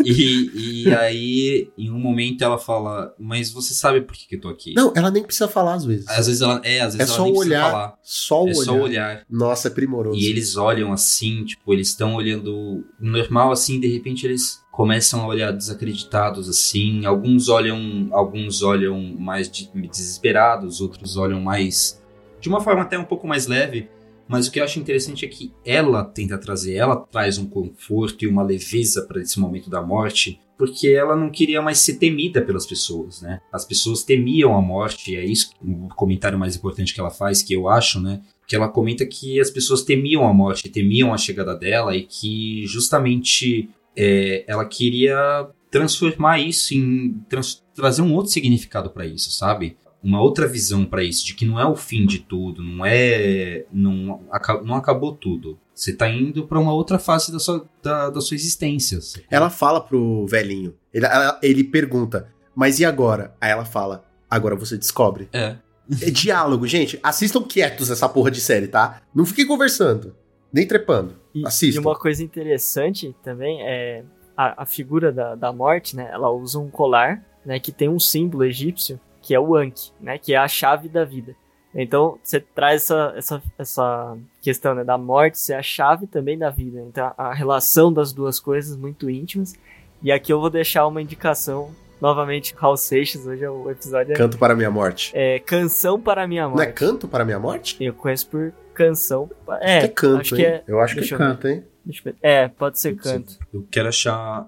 [0.04, 4.40] e, e aí, em um momento, ela fala: Mas você sabe por que, que eu
[4.40, 4.72] tô aqui?
[4.74, 6.08] Não, ela nem precisa falar às vezes.
[6.08, 6.60] Às vezes ela.
[6.64, 7.70] É, às vezes É ela só nem o precisa olhar.
[7.70, 7.98] falar.
[8.02, 8.64] Só o é olhar.
[8.64, 9.22] só o olhar.
[9.28, 10.18] Nossa, é primoroso.
[10.18, 15.26] E eles olham assim, tipo, eles estão olhando normal assim, de repente eles começam a
[15.26, 17.04] olhar desacreditados assim.
[17.04, 22.00] Alguns olham, alguns olham mais de- desesperados, outros olham mais
[22.40, 23.88] de uma forma até um pouco mais leve.
[24.28, 28.24] Mas o que eu acho interessante é que ela tenta trazer, ela traz um conforto
[28.24, 32.40] e uma leveza para esse momento da morte, porque ela não queria mais ser temida
[32.40, 33.40] pelas pessoas, né?
[33.52, 37.42] As pessoas temiam a morte, e é isso o comentário mais importante que ela faz,
[37.42, 38.20] que eu acho, né?
[38.48, 42.66] que ela comenta que as pessoas temiam a morte, temiam a chegada dela e que
[42.66, 43.68] justamente
[43.98, 49.76] é, ela queria transformar isso em trans- trazer um outro significado para isso, sabe?
[50.02, 53.64] Uma outra visão para isso, de que não é o fim de tudo, não é
[53.72, 54.22] não,
[54.64, 55.58] não acabou tudo.
[55.74, 59.00] Você tá indo para uma outra fase da sua, da, da sua existência.
[59.00, 59.26] sacou?
[59.30, 60.74] Ela fala pro velhinho.
[60.94, 63.34] Ele, ela- ele pergunta, mas e agora?
[63.40, 65.28] Aí ela fala, agora você descobre.
[65.32, 65.56] É.
[66.02, 66.98] É diálogo, gente.
[67.02, 69.00] Assistam quietos essa porra de série, tá?
[69.14, 70.14] Não fiquem conversando.
[70.52, 71.14] Nem trepando.
[71.34, 71.80] E, Assistam.
[71.80, 74.02] e uma coisa interessante também é
[74.36, 76.08] a, a figura da, da morte, né?
[76.12, 77.58] Ela usa um colar, né?
[77.60, 80.16] Que tem um símbolo egípcio, que é o Anki, né?
[80.18, 81.34] Que é a chave da vida.
[81.74, 86.48] Então, você traz essa, essa, essa questão né, da morte ser a chave também da
[86.48, 86.80] vida.
[86.80, 89.54] Então, a relação das duas coisas muito íntimas.
[90.02, 91.70] E aqui eu vou deixar uma indicação
[92.00, 95.10] novamente Raul Seixas, hoje é o episódio é, Canto para minha morte.
[95.14, 96.72] é Canção para Minha Não é Morte.
[96.72, 97.76] canto para minha morte?
[97.80, 99.30] Eu conheço por canção.
[99.48, 100.40] Acho É, que é canto, acho hein?
[100.40, 100.62] que é.
[100.66, 101.24] Eu acho que deixa é eu ver.
[101.26, 101.64] canto, hein?
[102.04, 102.14] eu.
[102.22, 103.38] É, pode ser canto.
[103.52, 104.46] Eu quero achar.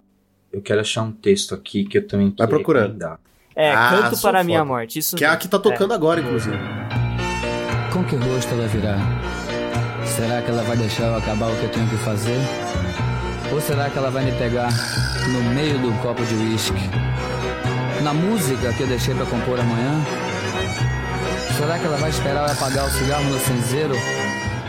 [0.52, 2.84] Eu quero achar um texto aqui que eu também Vai procurando.
[2.94, 3.18] recomendar.
[3.54, 4.68] É, Ah, Canto para Minha foda.
[4.68, 4.98] Morte.
[4.98, 6.56] Isso Que é a que tá tocando agora, inclusive.
[7.92, 8.96] Com que rosto ela virá?
[10.06, 12.38] Será que ela vai deixar eu acabar o que eu tenho que fazer?
[13.52, 14.68] Ou será que ela vai me pegar
[15.32, 16.78] no meio do copo de uísque?
[18.02, 20.00] Na música que eu deixei pra compor amanhã?
[21.60, 23.92] Será que ela vai esperar eu apagar o cigarro no cinzeiro?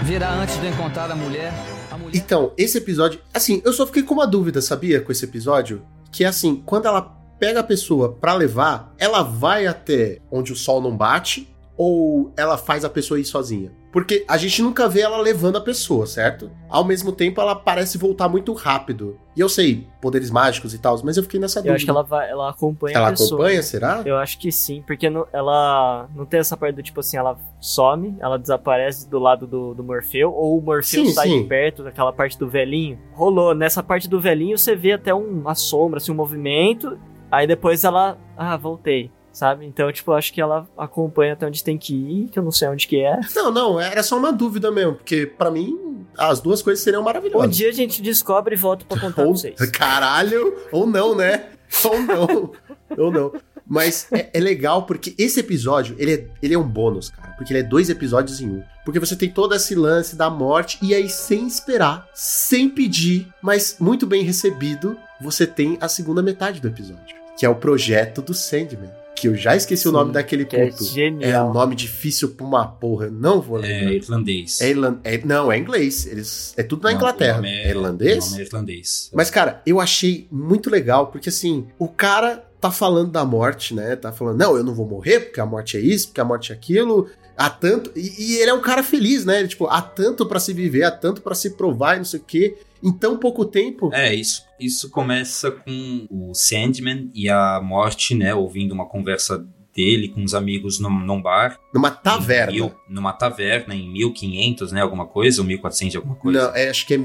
[0.03, 1.53] Virá antes de encontrar a mulher?
[1.89, 2.17] A mulher...
[2.17, 3.21] Então, esse episódio.
[3.33, 4.99] Assim, eu só fiquei com uma dúvida, sabia?
[4.99, 5.81] Com esse episódio.
[6.11, 7.01] Que é assim, quando ela
[7.39, 11.47] pega a pessoa pra levar, ela vai até onde o sol não bate
[11.77, 13.71] ou ela faz a pessoa ir sozinha?
[13.91, 16.49] Porque a gente nunca vê ela levando a pessoa, certo?
[16.69, 19.17] Ao mesmo tempo, ela parece voltar muito rápido.
[19.35, 21.75] E eu sei, poderes mágicos e tal, mas eu fiquei nessa Eu dúvida.
[21.75, 23.41] acho que ela vai, ela acompanha Ela a pessoa.
[23.41, 24.01] acompanha, será?
[24.05, 27.37] Eu acho que sim, porque não- ela não tem essa parte do tipo assim, ela
[27.59, 31.41] some, ela desaparece do lado do, do Morfeu, ou o Morfeu Sim, sai sim.
[31.43, 32.97] de perto daquela parte do velhinho.
[33.13, 36.97] Rolou, nessa parte do velhinho você vê até um- uma sombra, assim, um movimento,
[37.29, 39.65] aí depois ela, ah, voltei, sabe?
[39.65, 42.51] Então, tipo, eu acho que ela acompanha até onde tem que ir, que eu não
[42.51, 43.19] sei onde que é.
[43.35, 47.05] Não, não, era só uma dúvida mesmo, porque pra mim as duas coisas seriam Um
[47.05, 47.55] maravilhosas.
[47.55, 49.55] dia a gente descobre e volta pra contar pra Ou, vocês.
[49.71, 51.49] caralho, ou não, né?
[51.85, 52.51] Ou não,
[52.97, 53.31] ou não.
[53.65, 57.31] Mas é, é legal porque esse episódio, ele é, ele é um bônus, cara.
[57.37, 58.63] Porque ele é dois episódios em um.
[58.83, 63.77] Porque você tem todo esse lance da morte e aí, sem esperar, sem pedir, mas
[63.79, 67.15] muito bem recebido, você tem a segunda metade do episódio.
[67.37, 68.91] Que é o projeto do Sandman.
[69.21, 70.83] Que eu já esqueci o Sim, nome daquele Que é puto.
[70.83, 71.53] É um genial.
[71.53, 73.05] nome difícil pra uma porra.
[73.05, 73.93] Eu não vou É lembrar.
[73.93, 74.59] irlandês.
[74.61, 76.07] É irlan- é- não, é inglês.
[76.07, 77.33] Eles, é tudo na Não, Inglaterra.
[77.33, 78.25] o nome é, irlandês?
[78.27, 79.09] O nome é irlandês.
[79.13, 83.95] Mas, cara, eu achei muito legal, porque assim, o cara tá falando da morte, né?
[83.95, 86.51] Tá falando, não, eu não vou morrer, porque a morte é isso, porque a morte
[86.51, 87.07] é aquilo.
[87.37, 87.91] Há tanto.
[87.95, 89.39] E, e ele é um cara feliz, né?
[89.39, 92.19] Ele, tipo, há tanto pra se viver, há tanto pra se provar e não sei
[92.19, 92.57] o quê.
[92.83, 93.89] Em tão pouco tempo.
[93.93, 98.33] É, isso, isso começa com o Sandman e a morte, né?
[98.33, 101.57] Ouvindo uma conversa dele com os amigos num, num bar.
[101.73, 102.51] Numa taverna.
[102.51, 104.81] Mil- numa taverna, em 1500, né?
[104.81, 106.47] Alguma coisa, ou 1400 alguma coisa.
[106.49, 106.97] Não, é, acho que é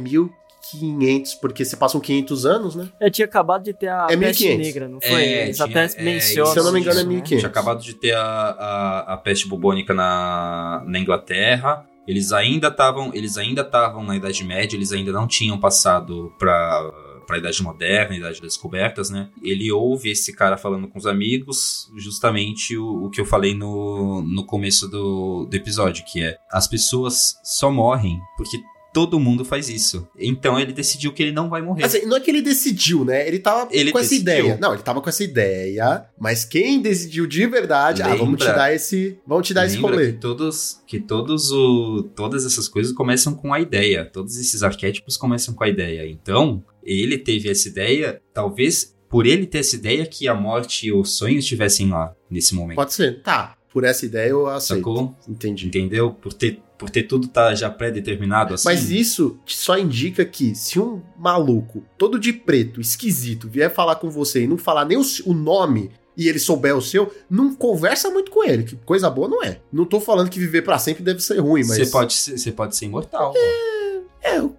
[0.73, 2.89] 1500, porque se passam 500 anos, né?
[3.01, 4.67] Eu tinha acabado de ter a É peste 1500.
[4.67, 5.11] negra, não foi?
[5.23, 6.53] É, Eles tinha- até é, mencionam.
[6.53, 7.15] Se eu não me engano, é isso, né?
[7.15, 7.41] 1500.
[7.41, 11.87] Tinha acabado de ter a, a, a peste bubônica na, na Inglaterra.
[12.07, 16.93] Eles ainda estavam, eles ainda estavam na Idade Média, eles ainda não tinham passado para
[17.27, 19.29] para a Idade Moderna, a Idade das Descobertas, né?
[19.43, 24.23] Ele ouve esse cara falando com os amigos, justamente o, o que eu falei no,
[24.23, 28.59] no começo do, do episódio, que é as pessoas só morrem porque
[28.97, 30.09] todo mundo faz isso.
[30.19, 31.85] Então ele decidiu que ele não vai morrer.
[31.85, 33.29] Assim, não é que ele decidiu, né?
[33.29, 34.33] Ele tava Ele com essa decidiu.
[34.39, 34.59] ideia.
[34.59, 38.57] Não, ele tava com essa ideia, mas quem decidiu de verdade, ah, vamos te Lembra-
[38.57, 40.13] dar esse, vamos te dar esse Lembra rolê.
[40.13, 44.03] que todos que todos o todas essas coisas começam com a ideia.
[44.11, 46.09] Todos esses arquétipos começam com a ideia.
[46.09, 50.93] Então, ele teve essa ideia, talvez por ele ter essa ideia que a morte e
[50.93, 52.77] o sonho estivessem lá nesse momento.
[52.77, 53.21] Pode ser.
[53.23, 54.79] Tá, por essa ideia eu aceito.
[54.79, 55.15] Sacou?
[55.29, 55.67] Entendi.
[55.67, 56.13] Entendeu?
[56.13, 58.65] Por ter por ter tudo tá já pré-determinado assim.
[58.65, 64.11] Mas isso só indica que se um maluco, todo de preto, esquisito, vier falar com
[64.11, 68.11] você e não falar nem o, o nome e ele souber o seu, não conversa
[68.11, 69.61] muito com ele, que coisa boa não é.
[69.71, 71.77] Não tô falando que viver pra sempre deve ser ruim, mas.
[71.77, 73.35] você pode ser, você pode ser imortal.
[73.37, 73.76] É,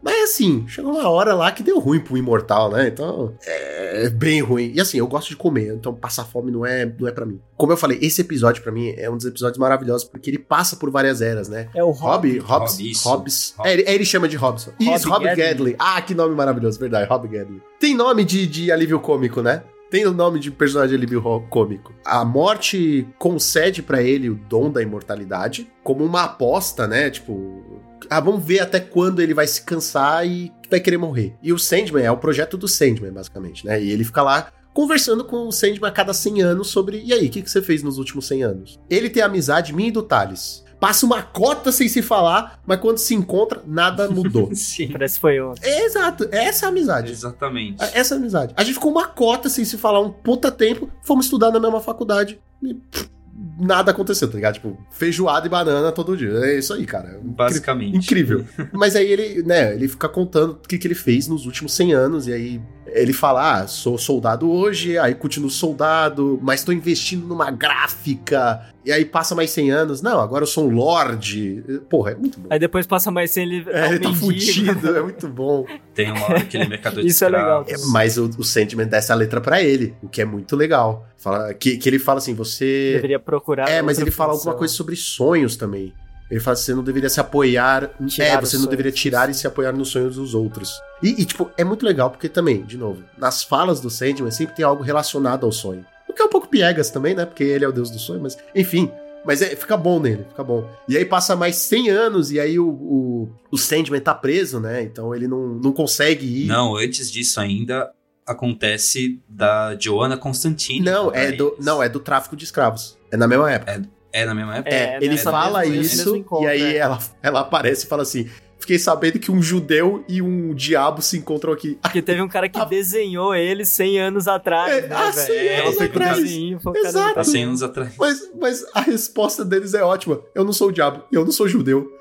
[0.01, 2.87] mas assim, chegou uma hora lá que deu ruim pro imortal, né?
[2.87, 4.71] Então, é bem ruim.
[4.73, 7.39] E assim, eu gosto de comer, então passar fome não é, não é para mim.
[7.55, 10.75] Como eu falei, esse episódio pra mim é um dos episódios maravilhosos porque ele passa
[10.75, 11.69] por várias eras, né?
[11.73, 12.41] É o Rob, Rob.
[12.41, 13.17] Hobbs, Rob.
[13.17, 13.53] Hobbs.
[13.57, 13.67] Rob.
[13.67, 14.71] É, ele, é, ele chama de Robson.
[14.79, 15.47] Isso, Rob Gadley.
[15.47, 15.75] Gadley.
[15.79, 17.61] Ah, que nome maravilhoso, verdade, Rob Gadley.
[17.79, 19.63] Tem nome de, de alívio cômico, né?
[19.89, 21.93] Tem o nome de personagem de alívio cômico.
[22.05, 27.09] A morte concede pra ele o dom da imortalidade como uma aposta, né?
[27.09, 31.35] Tipo, ah, vamos ver até quando ele vai se cansar e vai querer morrer.
[31.41, 33.81] E o Sandman é o projeto do Sandman, basicamente, né?
[33.81, 37.27] E ele fica lá conversando com o Sandman a cada 100 anos sobre, e aí,
[37.27, 38.79] o que, que você fez nos últimos 100 anos?
[38.89, 40.63] Ele tem a amizade minha e do Thales.
[40.79, 44.49] Passa uma cota sem se falar, mas quando se encontra, nada mudou.
[44.53, 44.89] Sim.
[44.91, 45.67] Parece que foi ontem.
[45.67, 47.11] É, exato, essa é a amizade.
[47.11, 47.83] Exatamente.
[47.93, 48.53] Essa é a amizade.
[48.55, 51.81] A gente ficou uma cota sem se falar um puta tempo, fomos estudar na mesma
[51.81, 52.39] faculdade.
[52.61, 53.09] E, pff,
[53.59, 54.55] nada aconteceu, tá ligado?
[54.55, 56.31] Tipo, feijoada e banana todo dia.
[56.43, 57.19] É isso aí, cara.
[57.23, 57.97] Basicamente.
[57.97, 58.43] Incrível.
[58.73, 61.93] Mas aí ele, né, ele fica contando o que, que ele fez nos últimos 100
[61.93, 67.27] anos, e aí ele fala: Ah, sou soldado hoje, aí continuo soldado, mas tô investindo
[67.27, 68.61] numa gráfica.
[68.85, 70.01] E aí passa mais 100 anos.
[70.01, 71.81] Não, agora eu sou um lord.
[71.89, 72.47] Porra, é muito bom.
[72.49, 73.65] Aí depois passa mais sem ele.
[73.69, 75.65] É, um ele tá fudido, é muito bom.
[75.93, 77.63] Tem uma hora que ele é mercador de Isso é legal.
[77.63, 77.89] escravos.
[77.89, 81.05] É, mas o, o Sandman dá essa letra pra ele, o que é muito legal.
[81.17, 82.93] Fala, que, que ele fala assim: você.
[82.93, 83.69] Deveria procurar.
[83.69, 84.49] É, mas ele fala função.
[84.49, 85.93] alguma coisa sobre sonhos também.
[86.31, 87.91] Ele fala que você não deveria se apoiar.
[88.07, 90.81] Tirar é, você não deveria tirar e se apoiar nos sonhos dos outros.
[91.03, 94.55] E, e, tipo, é muito legal porque também, de novo, nas falas do Sandman sempre
[94.55, 95.85] tem algo relacionado ao sonho.
[96.07, 97.25] O que é um pouco piegas também, né?
[97.25, 98.91] Porque ele é o deus do sonho, mas enfim.
[99.25, 100.69] Mas é, fica bom nele, fica bom.
[100.87, 104.83] E aí passa mais 100 anos e aí o, o, o Sandman tá preso, né?
[104.83, 106.47] Então ele não, não consegue ir.
[106.47, 107.91] Não, antes disso ainda
[108.27, 110.83] acontece da Joanna Constantine.
[110.83, 112.97] Não, é do, não, é do tráfico de escravos.
[113.11, 113.81] É na mesma época.
[114.11, 114.73] É na mesma época?
[114.75, 116.77] É, É, ele fala mesma- isso encontro, e aí é.
[116.77, 118.29] ela, ela aparece e fala assim:
[118.59, 121.77] Fiquei sabendo que um judeu e um diabo se encontram aqui.
[121.81, 124.73] Porque teve um cara que desenhou ele 100 anos atrás.
[124.83, 125.27] É, né, ah, velho?
[125.27, 126.17] 100 Ela anos atrás.
[126.17, 127.19] desenho, Exato.
[127.19, 127.93] Há 100 anos atrás.
[127.97, 131.47] Mas, mas a resposta deles é ótima: Eu não sou o diabo, eu não sou
[131.47, 131.91] judeu.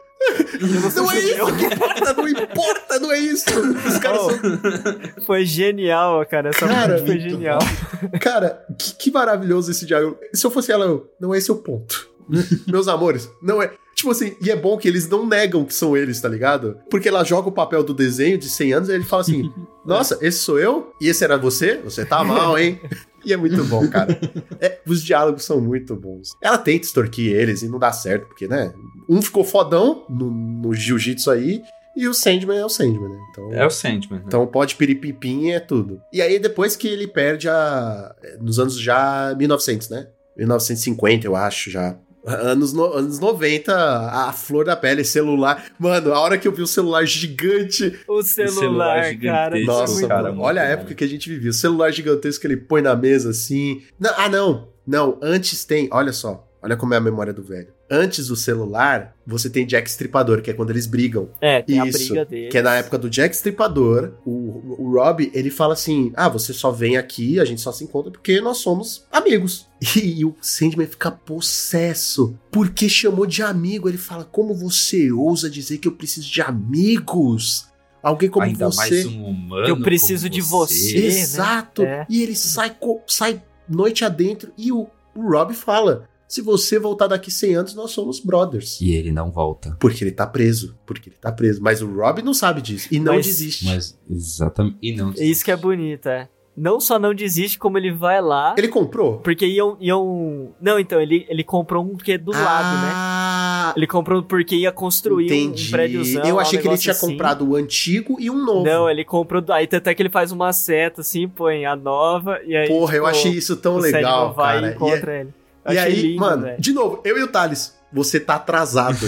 [0.95, 3.45] Não é isso que importa, não importa, não é isso.
[3.87, 5.25] Os caras Oh, são.
[5.27, 6.51] Foi genial, cara.
[6.51, 7.59] Essa Cara, foi genial.
[8.21, 10.19] Cara, que, que maravilhoso esse diálogo.
[10.33, 12.09] Se eu fosse ela, eu, não é esse o ponto.
[12.67, 13.73] Meus amores, não é.
[13.95, 16.77] Tipo assim, e é bom que eles não negam que são eles, tá ligado?
[16.91, 19.51] Porque ela joga o papel do desenho de 100 anos e ele fala assim:
[19.87, 20.93] Nossa, esse sou eu?
[21.01, 21.81] E esse era você?
[21.83, 22.79] Você tá mal, hein?
[23.27, 24.17] E é muito bom, cara.
[24.61, 26.31] É, os diálogos são muito bons.
[26.41, 28.73] Ela tenta extorquir eles e não dá certo, porque, né?
[29.09, 31.63] Um ficou fodão no, no jiu-jitsu aí,
[31.97, 33.19] e o Sandman é o Sandman, né?
[33.31, 34.19] Então, É o Sandman.
[34.21, 34.25] né?
[34.27, 36.01] então pode piripipim é tudo.
[36.13, 38.15] E aí depois que ele perde a...
[38.41, 40.07] Nos anos já 1900, né?
[40.37, 41.97] 1950, eu acho, já.
[42.27, 45.67] Anos, no- anos 90, a flor da pele, celular.
[45.79, 47.99] Mano, a hora que eu vi o celular gigante.
[48.09, 49.11] O celular celular, cara.
[49.57, 51.51] gigantesco, é Nossa, cara, mano, olha a época que a gente vivia.
[51.51, 53.83] O celular gigantesco que ele põe na mesa assim.
[53.99, 54.69] Não, ah, não.
[54.87, 55.89] Não, antes tem.
[55.93, 56.49] Olha só.
[56.63, 57.76] Olha como é a memória do velho.
[57.89, 61.29] Antes do celular, você tem Jack Stripador, que é quando eles brigam.
[61.41, 62.49] É, tem a Isso, briga dele.
[62.49, 66.53] Que é na época do Jack Stripador, o, o Rob, ele fala assim: Ah, você
[66.53, 69.67] só vem aqui, a gente só se encontra porque nós somos amigos.
[69.97, 72.37] E, o Sandman fica possesso.
[72.51, 73.89] Porque chamou de amigo.
[73.89, 77.69] Ele fala: Como você ousa dizer que eu preciso de amigos?
[78.03, 78.77] Alguém como Ainda você.
[78.77, 79.67] mais um humano.
[79.67, 80.93] Eu preciso como de você.
[80.93, 81.07] né?
[81.07, 81.83] Exato.
[81.83, 82.07] É.
[82.09, 82.75] E ele sai,
[83.07, 84.53] sai noite adentro.
[84.57, 88.81] E o, o Rob fala: Se você voltar daqui 100 anos, nós somos brothers.
[88.81, 89.77] E ele não volta.
[89.79, 90.77] Porque ele tá preso.
[90.85, 91.63] Porque ele tá preso.
[91.63, 92.89] Mas o Rob não sabe disso.
[92.91, 93.65] E não Mas- desiste.
[93.67, 94.77] Mas, exatamente.
[94.83, 95.13] E não.
[95.13, 96.29] Isso que é bonito, é.
[96.57, 98.55] Não só não desiste, como ele vai lá.
[98.57, 99.19] Ele comprou?
[99.19, 100.55] Porque iam, iam.
[100.59, 102.93] Não, então, ele, ele comprou um que é do lado, né?
[102.95, 105.69] Ah, Ele comprou porque ia construir um- entendi.
[105.69, 106.25] um prédiozão.
[106.25, 107.11] Eu achei um que ele tinha assim.
[107.11, 108.65] comprado o antigo e um novo.
[108.65, 109.45] Não, ele comprou.
[109.51, 112.41] Aí até que ele faz uma seta assim, põe a nova.
[112.47, 112.69] E aí.
[112.69, 114.69] Porra, eu tipo, achei isso tão legal, vai cara.
[114.69, 115.35] e encontra ele.
[115.73, 116.61] E aí, lindo, mano, velho.
[116.61, 118.99] de novo, eu e o Thales, você tá atrasado.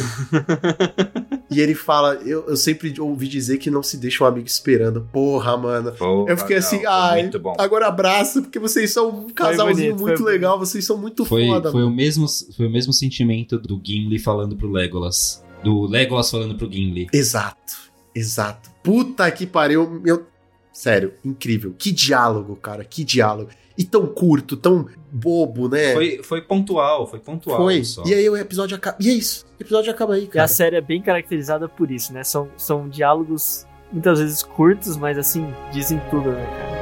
[1.51, 5.09] e ele fala, eu, eu sempre ouvi dizer que não se deixa um amigo esperando.
[5.13, 5.93] Porra, mano.
[5.93, 7.55] Porra, Eu fiquei não, assim, ai, Muito bom.
[7.59, 11.71] agora abraça, porque vocês são um casalzinho bonito, muito legal, vocês são muito Foi, foda,
[11.71, 11.97] foi, o mano.
[11.97, 12.27] mesmo,
[12.57, 15.45] foi o mesmo sentimento do Gimli falando pro Legolas.
[15.63, 17.09] Do Legolas falando pro Gimli.
[17.13, 17.75] Exato,
[18.15, 18.71] exato.
[18.83, 20.27] Puta que pariu, meu...
[20.73, 21.75] Sério, incrível.
[21.77, 23.51] Que diálogo, cara, que diálogo.
[23.79, 25.95] E tão curto, tão bobo, né?
[25.95, 27.59] Foi, foi pontual, foi pontual.
[27.59, 27.85] Foi.
[27.85, 28.03] Só.
[28.05, 28.97] E aí o episódio acaba.
[29.01, 29.47] E é isso.
[29.57, 30.49] O episódio acaba aí, E a cara.
[30.49, 32.25] série é bem caracterizada por isso, né?
[32.25, 36.79] São, são diálogos muitas vezes curtos, mas assim, dizem tudo, né, cara?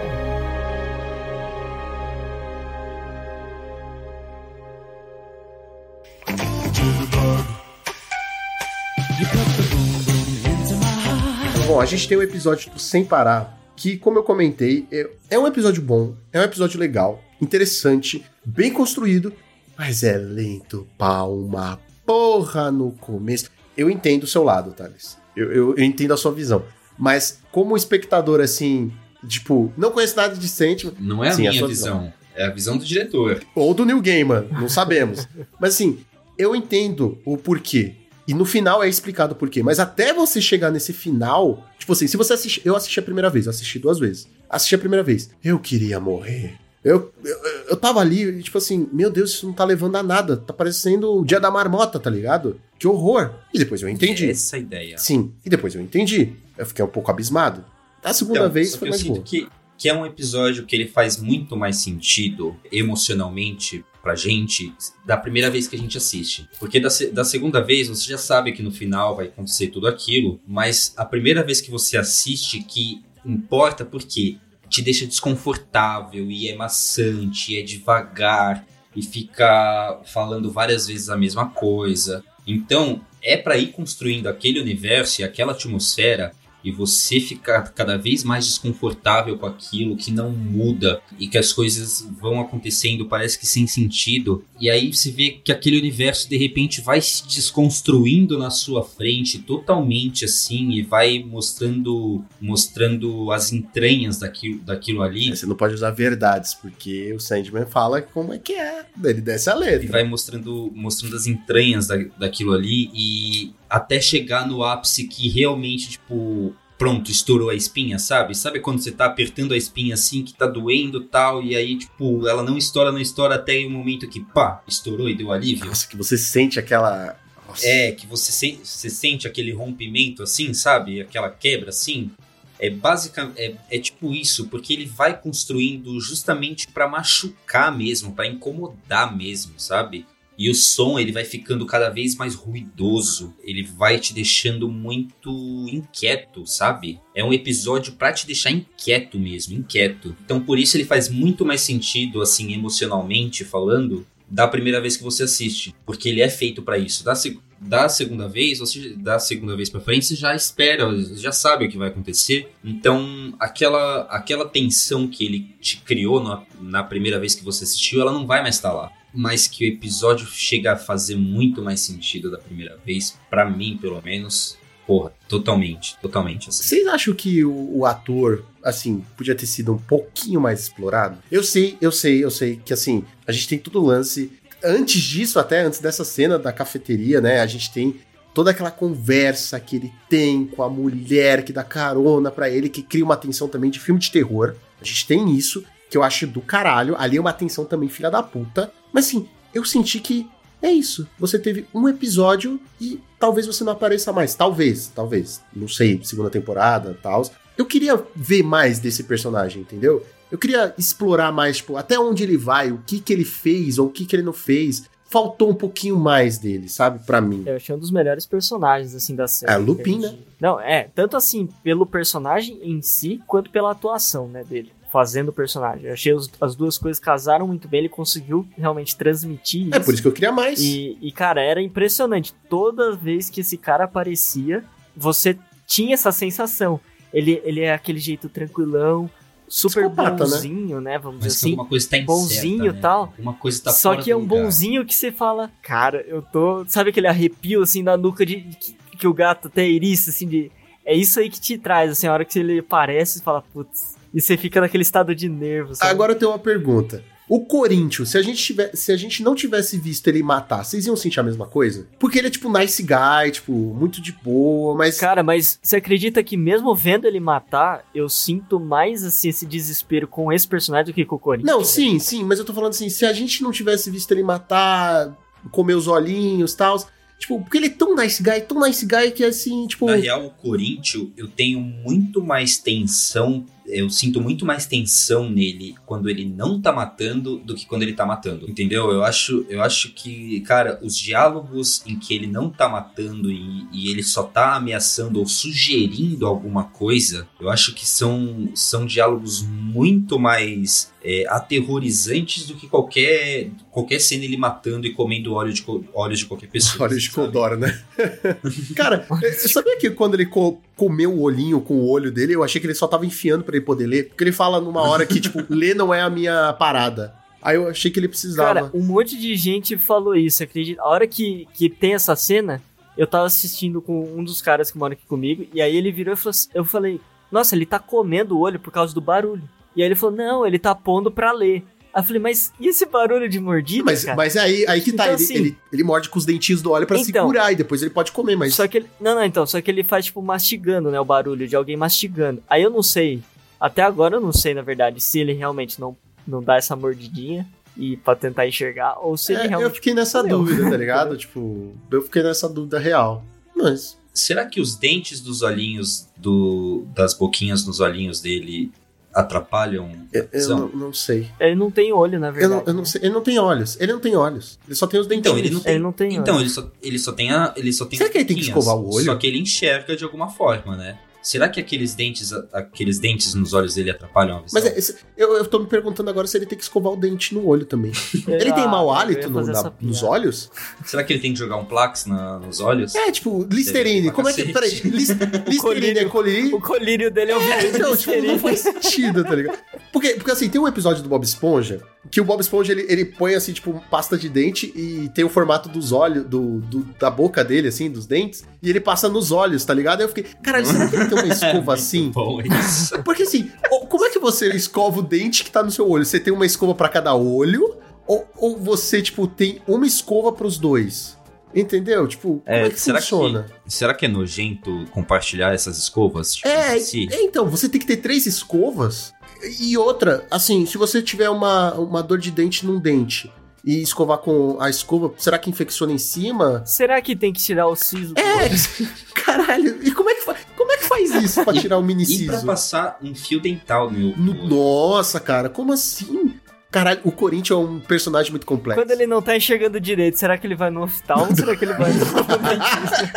[11.67, 15.39] Bom, a gente tem o episódio do Sem Parar, que, como eu comentei, é, é
[15.39, 19.33] um episódio bom, é um episódio legal, interessante, bem construído,
[19.79, 23.51] mas é lento pra uma porra no começo.
[23.77, 25.19] Eu entendo o seu lado, Thales.
[25.37, 26.65] Eu, eu, eu entendo a sua visão.
[26.99, 28.91] Mas, como espectador, assim,
[29.29, 32.45] tipo, não conheço nada de Sentiment, Não é a Sim, a minha sua visão, é
[32.47, 33.43] a visão do diretor.
[33.55, 35.29] ou do New Gaiman, não sabemos.
[35.61, 35.99] Mas assim,
[36.39, 37.95] eu entendo o porquê.
[38.27, 39.63] E no final é explicado o porquê.
[39.63, 42.63] Mas até você chegar nesse final, tipo assim, se você assistir.
[42.65, 44.27] Eu assisti a primeira vez, eu assisti duas vezes.
[44.51, 45.31] Assisti a primeira vez.
[45.45, 46.55] Eu queria morrer.
[46.85, 47.37] Eu, eu,
[47.71, 50.37] eu tava ali, tipo assim, meu Deus, isso não tá levando a nada.
[50.37, 52.61] Tá parecendo o dia da marmota, tá ligado?
[52.79, 53.31] Que horror.
[53.53, 54.31] E depois eu entendi.
[54.31, 54.99] Essa é a ideia.
[54.99, 56.33] Sim, e depois eu entendi.
[56.57, 57.65] Eu fiquei um pouco abismado.
[58.05, 59.21] A segunda Então, vez foi mais boa.
[59.21, 59.49] que
[59.79, 64.73] que é um episódio que ele faz muito mais sentido emocionalmente pra gente
[65.05, 66.49] da primeira vez que a gente assiste.
[66.59, 70.41] Porque da, da segunda vez você já sabe que no final vai acontecer tudo aquilo,
[70.47, 74.39] mas a primeira vez que você assiste que importa porque
[74.69, 81.17] te deixa desconfortável e é maçante, e é devagar e fica falando várias vezes a
[81.17, 82.25] mesma coisa.
[82.47, 86.33] Então, é pra ir construindo aquele universo e aquela atmosfera
[86.69, 91.53] e você ficar cada vez mais desconfortável com aquilo que não muda e que as
[91.53, 96.37] coisas vão acontecendo parece que sem sentido e aí você vê que aquele universo de
[96.37, 104.19] repente vai se desconstruindo na sua frente totalmente assim e vai mostrando mostrando as entranhas
[104.19, 108.53] daquilo, daquilo ali Você não pode usar verdades, porque o Sandman fala como é que
[108.53, 108.85] é.
[109.03, 109.93] Ele desce a e letra.
[109.93, 115.91] vai mostrando, mostrando as entranhas da, daquilo ali e até chegar no ápice que realmente,
[115.91, 118.35] tipo, pronto, estourou a espinha, sabe?
[118.35, 122.27] Sabe quando você tá apertando a espinha assim, que tá doendo tal, e aí, tipo,
[122.29, 125.67] ela não estoura, não estoura até o momento que, pá, estourou e deu alívio?
[125.67, 127.19] Nossa, que você sente aquela.
[127.49, 127.67] Nossa.
[127.67, 131.01] É, que você, se- você sente aquele rompimento assim, sabe?
[131.01, 132.11] Aquela quebra assim.
[132.59, 138.27] É basicamente é, é tipo isso, porque ele vai construindo justamente pra machucar mesmo, pra
[138.27, 140.07] incomodar mesmo, sabe?
[140.39, 145.31] E o som ele vai ficando cada vez mais ruidoso, ele vai te deixando muito
[145.71, 147.01] inquieto, sabe?
[147.15, 150.15] É um episódio pra te deixar inquieto mesmo, inquieto.
[150.25, 155.05] Então por isso ele faz muito mais sentido assim emocionalmente falando da primeira vez que
[155.05, 157.05] você assiste, porque ele é feito pra isso.
[157.05, 160.85] Da, seg- da segunda vez, você da segunda vez pra frente, você já espera,
[161.15, 162.49] já sabe o que vai acontecer.
[162.65, 168.01] Então, aquela aquela tensão que ele te criou na, na primeira vez que você assistiu,
[168.01, 168.91] ela não vai mais estar lá.
[169.13, 173.79] Mas que o episódio chega a fazer muito mais sentido da primeira vez, pra mim,
[173.81, 174.59] pelo menos.
[174.87, 176.63] Porra, totalmente, totalmente assim.
[176.63, 181.19] Vocês acham que o, o ator, assim, podia ter sido um pouquinho mais explorado?
[181.31, 184.31] Eu sei, eu sei, eu sei que, assim, a gente tem todo o lance.
[184.63, 187.41] Antes disso, até antes dessa cena da cafeteria, né?
[187.41, 187.97] A gente tem
[188.37, 192.83] toda aquela conversa que ele tem com a mulher que dá carona pra ele, que
[192.83, 194.55] cria uma tensão também de filme de terror.
[194.79, 196.95] A gente tem isso, que eu acho do caralho.
[196.99, 198.73] Ali é uma tensão também filha da puta.
[198.93, 200.29] Mas, assim, eu senti que
[200.63, 201.07] é isso.
[201.19, 204.35] Você teve um episódio e talvez você não apareça mais.
[204.35, 205.43] Talvez, talvez.
[205.55, 207.23] Não sei, segunda temporada tal.
[207.57, 210.05] Eu queria ver mais desse personagem, entendeu?
[210.31, 213.87] Eu queria explorar mais, tipo, até onde ele vai, o que que ele fez ou
[213.87, 214.85] o que que ele não fez.
[215.09, 216.99] Faltou um pouquinho mais dele, sabe?
[217.07, 217.45] Pra mim.
[217.47, 219.53] Eu achei um dos melhores personagens, assim, da série.
[219.53, 224.43] É, Lupin, de- Não, é, tanto assim, pelo personagem em si, quanto pela atuação, né,
[224.43, 224.73] dele.
[224.97, 225.85] Fazendo o personagem.
[225.89, 229.85] Eu achei os- as duas coisas casaram muito bem, ele conseguiu realmente transmitir É isso.
[229.85, 230.59] por isso que eu queria mais.
[230.59, 232.33] E, e, cara, era impressionante.
[232.49, 234.65] Toda vez que esse cara aparecia,
[234.97, 235.37] você
[235.67, 236.81] tinha essa sensação.
[237.13, 239.11] Ele, ele é aquele jeito tranquilão,
[239.47, 240.11] super né?
[240.13, 240.99] bonzinho, né?
[240.99, 241.51] Vamos Mas dizer assim.
[241.51, 242.79] alguma coisa tá incerta, bonzinho né?
[242.79, 243.01] e tal.
[243.03, 244.43] Alguma coisa tá Só fora que é um lugar.
[244.45, 246.65] bonzinho que você fala, cara, eu tô.
[246.69, 250.51] Sabe aquele arrepio assim na nuca de que, que o gato até eriça, assim, de.
[250.87, 253.96] É isso aí que te traz, assim, a hora que ele aparece, você fala, putz.
[254.17, 255.91] E você fica naquele estado de nervo, sabe?
[255.91, 257.05] Agora eu tenho uma pergunta.
[257.29, 260.87] O Corinthians, se a, gente tiver, se a gente não tivesse visto ele matar, vocês
[260.87, 261.87] iam sentir a mesma coisa?
[261.99, 264.99] Porque ele é tipo nice guy, tipo, muito de boa, mas.
[264.99, 270.09] Cara, mas você acredita que mesmo vendo ele matar, eu sinto mais assim esse desespero
[270.09, 271.55] com esse personagem do que com o Corinthians?
[271.55, 274.23] Não, sim, sim, mas eu tô falando assim, se a gente não tivesse visto ele
[274.23, 275.15] matar,
[275.51, 276.79] comer os olhinhos e tal.
[277.19, 279.87] Tipo, porque ele é tão nice guy, tão nice guy que assim, tipo.
[279.87, 285.75] Na real, o Corinthians, eu tenho muito mais tensão, eu sinto muito mais tensão nele
[285.85, 288.91] quando ele não tá matando do que quando ele tá matando, entendeu?
[288.91, 293.67] Eu acho, eu acho que, cara, os diálogos em que ele não tá matando e,
[293.73, 299.43] e ele só tá ameaçando ou sugerindo alguma coisa, eu acho que são, são diálogos
[299.43, 305.65] muito mais é, aterrorizantes do que qualquer, qualquer cena ele matando e comendo óleo de,
[305.95, 306.89] olhos de qualquer pessoa.
[306.89, 307.15] Olha de sabe?
[307.15, 307.79] Codora, né?
[308.75, 312.43] Cara, eu sabia que quando ele co- comeu o olhinho com o olho dele, eu
[312.43, 314.09] achei que ele só tava enfiando pra ele poder ler?
[314.09, 317.15] Porque ele fala numa hora que, tipo, ler não é a minha parada.
[317.43, 318.55] Aí eu achei que ele precisava.
[318.55, 320.81] Cara, um monte de gente falou isso, acredita?
[320.83, 322.61] A hora que, que tem essa cena,
[322.97, 326.15] eu tava assistindo com um dos caras que mora aqui comigo, e aí ele virou
[326.15, 327.01] e falou assim, eu falei,
[327.31, 329.43] nossa, ele tá comendo o olho por causa do barulho.
[329.77, 331.63] E aí ele falou, não, ele tá pondo pra ler.
[331.95, 334.17] Aí eu falei, mas e esse barulho de mordida, mas, cara?
[334.17, 336.61] mas é aí, aí que tá, Então, ele, assim- ele, ele morde com os dentinhos
[336.61, 337.05] do óleo pra Então.
[337.27, 338.55] segurar e depois ele pode comer, mas.
[338.55, 338.87] Só que ele.
[339.01, 340.99] Não, não, então, só que ele faz, tipo, mastigando, né?
[341.01, 342.43] O barulho de alguém mastigando.
[342.51, 343.23] Aí eu não sei.
[343.61, 345.97] Até agora eu não sei, na verdade, se ele realmente não,
[346.27, 347.47] não dá essa mordidinha
[347.77, 349.75] e pra tentar enxergar, ou se ele É, eu realmente.
[349.75, 350.39] fiquei nessa comeu.
[350.39, 351.17] dúvida, tá ligado?
[351.17, 353.25] tipo, eu fiquei nessa dúvida real.
[353.55, 353.97] Mas.
[354.15, 358.73] Será que os dentes dos olhinhos do das boquinhas nos olhinhos dele
[359.13, 360.59] atrapalham Eu visão?
[360.59, 361.31] não, não sei.
[361.41, 362.55] Ele não tem olho, na Eu verdade.
[362.55, 363.01] não, eu não sei.
[363.05, 363.77] Ele não tem olhos.
[363.81, 364.59] Ele não tem olhos.
[364.67, 365.39] Ele só tem os dentinhos.
[365.39, 365.73] Então, ele não tem.
[365.75, 366.43] Ele não tem então, olho.
[366.43, 367.53] ele só, ele só tem a.
[367.57, 369.05] Ele só tem Será que ele tem que boquinhas, escovar o olho?
[369.05, 370.99] Só que ele enxerga de alguma forma, né?
[371.27, 374.61] Será que aqueles dentes, aqueles dentes nos olhos dele atrapalham a visão?
[374.63, 376.97] Mas é, esse- eu, eu tô me perguntando agora se ele tem que escovar o
[376.97, 377.91] dente no olho também.
[378.29, 380.51] Ele tem Ah, mau hálito no- na- nos olhos?
[380.85, 382.95] Será que ele tem que jogar um Plax na- nos olhos?
[382.95, 384.13] É, tipo, Listerine.
[384.13, 384.53] Como é que.
[384.53, 384.89] Peraí, cacete.
[384.89, 385.09] lis-
[385.49, 386.57] Listerine é colírio.
[386.57, 388.39] O colírio dele é o É, então, tipo, não Listerine.
[388.39, 389.59] faz sentido, tá ligado?
[389.93, 393.05] Porque, porque assim, tem um episódio do Bob Esponja que o Bob Esponja ele, ele
[393.05, 397.11] põe assim, tipo, pasta de dente e tem o formato dos olhos, do, do- da
[397.11, 399.99] boca dele, assim, dos dentes, e ele passa nos olhos, tá ligado?
[400.01, 402.11] Aí eu fiquei, caralho, será que ele tem uma escova assim?
[402.11, 403.01] Bom, isso.
[403.05, 403.51] Porque assim,
[403.89, 406.05] como é que você escova o dente que tá no seu olho?
[406.05, 407.77] Você tem uma escova pra cada olho?
[408.07, 411.17] Ou, ou você, tipo, tem uma escova pros dois?
[411.55, 412.07] Entendeu?
[412.07, 413.47] Tipo, como é, É, que será funciona?
[413.65, 416.35] que, será que é nojento compartilhar essas escovas?
[416.35, 417.09] Tipo, É, si?
[417.11, 419.13] é, então, você tem que ter três escovas.
[419.61, 423.31] E outra, assim, se você tiver uma, uma dor de dente num dente
[423.65, 426.63] e escovar com a escova, será que infecciona em cima?
[426.67, 428.15] Será que tem que tirar o siso?
[428.15, 428.49] do É,
[429.15, 429.79] caralho.
[429.83, 430.37] E como é que, fa-
[430.67, 433.89] como é que faz isso pra tirar o mini E pra passar um fio dental
[433.91, 434.17] no.
[434.17, 436.35] No- Nossa, cara, como assim?
[436.71, 438.83] Caralho, o Corinthians é um personagem muito complexo.
[438.83, 441.65] Quando ele não tá enxergando direito, será que ele vai no hospital ou será que
[441.65, 442.05] ele vai no
[442.39, 443.13] dentista?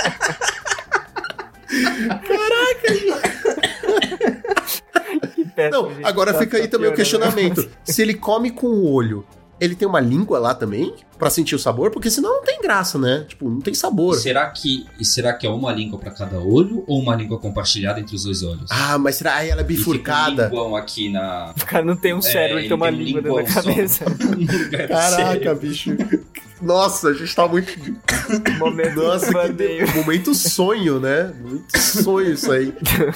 [5.34, 6.05] que péssimo, Não, gente.
[6.05, 6.95] agora Tá- fica aí tá também o piorando.
[6.95, 7.69] questionamento.
[7.84, 9.26] Se ele come com o olho,
[9.59, 10.93] ele tem uma língua lá também?
[11.19, 11.91] Pra sentir o sabor?
[11.91, 13.25] Porque senão não tem graça, né?
[13.27, 14.15] Tipo, não tem sabor.
[14.15, 17.99] Será que, e será que é uma língua pra cada olho ou uma língua compartilhada
[17.99, 18.65] entre os dois olhos?
[18.71, 20.51] Ah, mas será aí ela é E fica um bifurcada?
[20.77, 21.53] aqui na.
[21.61, 23.53] O cara não tem um cérebro, É, ele tem uma um língua dentro da linguão
[23.53, 23.61] só.
[23.61, 24.05] cabeça.
[24.87, 25.91] Caraca, bicho.
[26.61, 27.71] Nossa, a gente tá muito.
[28.57, 31.33] Momento Nossa, que momento sonho, né?
[31.41, 32.73] Muito sonho isso aí.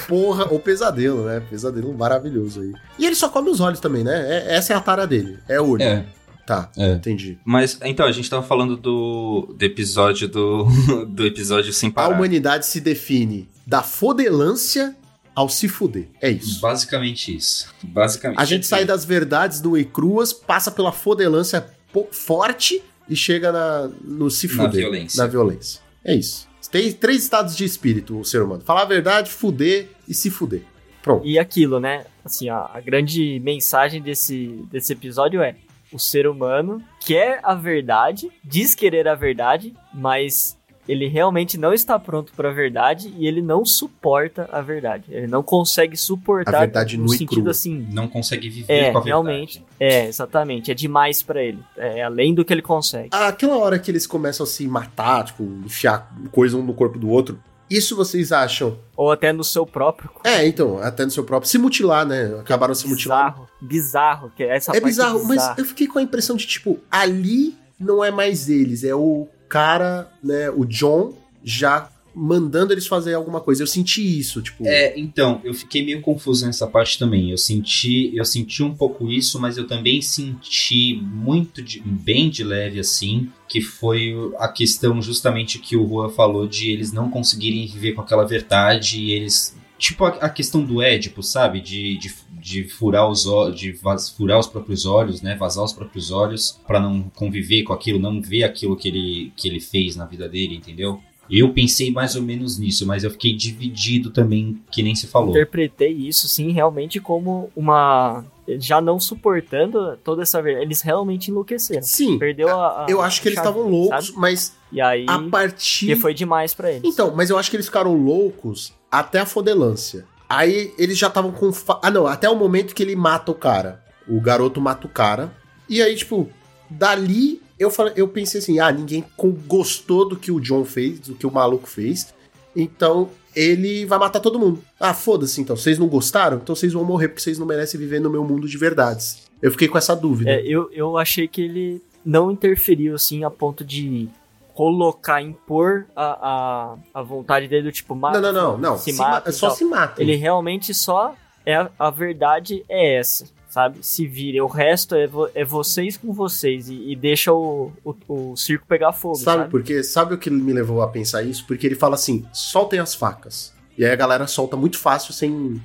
[0.07, 1.41] Porra, ou pesadelo, né?
[1.49, 2.73] Pesadelo maravilhoso aí.
[2.97, 4.13] E ele só come os olhos também, né?
[4.47, 5.39] É- essa é a tara dele.
[5.47, 5.83] É olho.
[5.83, 6.05] É,
[6.45, 6.93] Tá, é.
[6.93, 7.37] entendi.
[7.45, 10.65] Mas, então, a gente tava falando do, do episódio do,
[11.07, 12.15] do episódio sem A parar.
[12.15, 14.95] humanidade se define da fodelância
[15.35, 16.07] ao se fuder.
[16.21, 16.59] É isso.
[16.61, 17.67] Basicamente isso.
[17.81, 18.39] Basicamente.
[18.39, 21.65] A gente sai das verdades do e cruas, passa pela fodelância
[22.11, 24.81] forte e chega na, no se Na fuder.
[24.81, 25.23] violência.
[25.23, 25.81] Na violência.
[26.03, 26.47] É isso.
[26.71, 28.63] Tem três estados de espírito, o ser humano.
[28.65, 30.63] Falar a verdade, fuder e se fuder.
[31.03, 31.25] Pronto.
[31.25, 32.05] E aquilo, né?
[32.25, 35.55] Assim, a, a grande mensagem desse, desse episódio é:
[35.93, 41.97] o ser humano quer a verdade, diz querer a verdade, mas ele realmente não está
[41.97, 45.05] pronto para a verdade e ele não suporta a verdade.
[45.09, 47.51] Ele não consegue suportar A verdade no sentido crua.
[47.51, 47.87] assim.
[47.89, 49.05] Não consegue viver É, com a verdade.
[49.07, 49.63] realmente.
[49.79, 50.71] É, exatamente.
[50.71, 51.59] É demais pra ele.
[51.77, 53.07] É além do que ele consegue.
[53.13, 57.07] Aquela hora que eles começam a se matar, tipo, enfiar coisa um no corpo do
[57.09, 58.77] outro, isso vocês acham?
[58.95, 60.09] Ou até no seu próprio.
[60.23, 61.49] É, então, até no seu próprio.
[61.49, 62.25] Se mutilar, né?
[62.39, 63.31] Acabaram se mutilando.
[63.31, 63.49] Bizarro.
[63.61, 64.31] Bizarro.
[64.35, 65.55] Que essa É parte bizarro, mas bizarra.
[65.57, 70.09] eu fiquei com a impressão de, tipo, ali não é mais eles, é o cara,
[70.23, 71.13] né, o John,
[71.43, 73.63] já mandando eles fazer alguma coisa.
[73.63, 74.65] Eu senti isso, tipo.
[74.65, 77.31] É, então, eu fiquei meio confuso nessa parte também.
[77.31, 82.43] Eu senti, eu senti um pouco isso, mas eu também senti muito de, bem de
[82.43, 87.65] leve assim, que foi a questão justamente que o Rua falou de eles não conseguirem
[87.67, 91.59] viver com aquela verdade e eles tipo a, a questão do Édipo, sabe?
[91.59, 93.23] De, de, de furar os
[93.55, 93.73] de
[94.15, 95.35] furar os próprios olhos, né?
[95.35, 99.47] Vazar os próprios olhos pra não conviver com aquilo, não ver aquilo que ele que
[99.47, 101.01] ele fez na vida dele, entendeu?
[101.31, 105.29] Eu pensei mais ou menos nisso, mas eu fiquei dividido também, que nem se falou.
[105.29, 108.25] interpretei isso, sim, realmente como uma.
[108.59, 110.39] Já não suportando toda essa.
[110.49, 111.81] Eles realmente enlouqueceram.
[111.81, 112.83] Sim, Perdeu a.
[112.83, 114.17] a- eu acho que eles estavam loucos, sabe?
[114.19, 115.05] mas E aí.
[115.07, 115.87] a partir.
[115.87, 116.83] Que foi demais pra eles.
[116.83, 120.05] Então, mas eu acho que eles ficaram loucos até a fodelância.
[120.29, 121.53] Aí eles já estavam com.
[121.53, 123.81] fa- Ah, não, até o momento que ele mata o cara.
[124.07, 125.33] O garoto mata o cara.
[125.69, 126.29] E aí, tipo,
[126.69, 130.99] dali eu, falei, eu pensei assim: ah, ninguém com- gostou do que o John fez,
[130.99, 132.13] do que o maluco fez.
[132.55, 134.63] Então ele vai matar todo mundo.
[134.79, 135.55] Ah, foda-se então.
[135.55, 136.37] Vocês não gostaram?
[136.37, 139.23] Então vocês vão morrer porque vocês não merecem viver no meu mundo de verdades.
[139.41, 140.29] Eu fiquei com essa dúvida.
[140.31, 144.07] É, eu, eu achei que ele não interferiu, assim, a ponto de
[144.53, 148.21] colocar, impor a, a, a vontade dele do tipo, mata.
[148.21, 148.77] não, não, não, não.
[148.77, 149.29] Se Se mata.
[149.29, 150.01] ma- só se mata.
[150.01, 151.15] Ele realmente só.
[151.45, 153.77] É a, a verdade é essa, sabe?
[153.81, 154.41] Se virem.
[154.41, 156.69] O resto é, vo- é vocês com vocês.
[156.69, 159.51] E, e deixa o, o, o circo pegar fogo, Sabe sabe?
[159.51, 159.83] por quê?
[159.83, 161.45] Sabe o que me levou a pensar isso?
[161.45, 163.53] Porque ele fala assim: soltem as facas.
[163.77, 165.61] E aí a galera solta muito fácil, sem.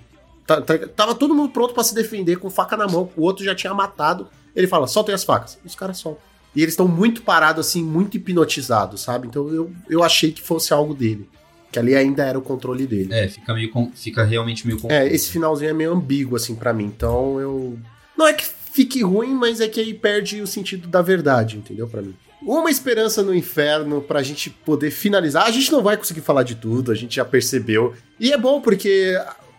[0.46, 3.44] tá- tá- Tava todo mundo pronto pra se defender com faca na mão, o outro
[3.44, 4.28] já tinha matado.
[4.54, 5.58] Ele fala: soltem as facas.
[5.64, 6.22] Os caras soltam.
[6.56, 9.26] E eles estão muito parados, assim, muito hipnotizados, sabe?
[9.28, 11.28] Então eu, eu achei que fosse algo dele.
[11.70, 13.12] Que ali ainda era o controle dele.
[13.12, 14.94] É, fica meio com- fica realmente meio confuso.
[15.00, 16.84] É, esse finalzinho é meio ambíguo, assim, pra mim.
[16.84, 17.78] Então eu.
[18.16, 21.86] Não é que fique ruim, mas é que aí perde o sentido da verdade, entendeu?
[21.86, 22.14] Pra mim.
[22.40, 25.44] Uma esperança no inferno pra gente poder finalizar.
[25.46, 27.92] A gente não vai conseguir falar de tudo, a gente já percebeu.
[28.18, 29.14] E é bom porque,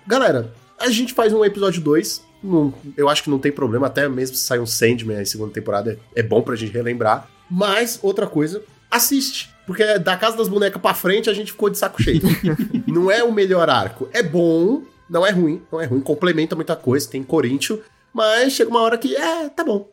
[0.07, 2.27] galera, a gente faz um episódio 2.
[2.41, 5.51] não- eu acho que não tem problema, até mesmo se sair um Sandman aí, segunda
[5.51, 7.27] temporada, é, é bom pra gente relembrar.
[7.51, 9.49] Mas, outra coisa, assiste.
[9.69, 12.21] Porque da Casa das Bonecas pra frente a gente ficou de saco cheio.
[12.87, 14.09] não é o melhor arco.
[14.11, 17.79] É bom, não é ruim, não é ruim, complementa muita coisa, tem Corinthians,
[18.11, 19.87] mas chega uma hora que, é, tá bom.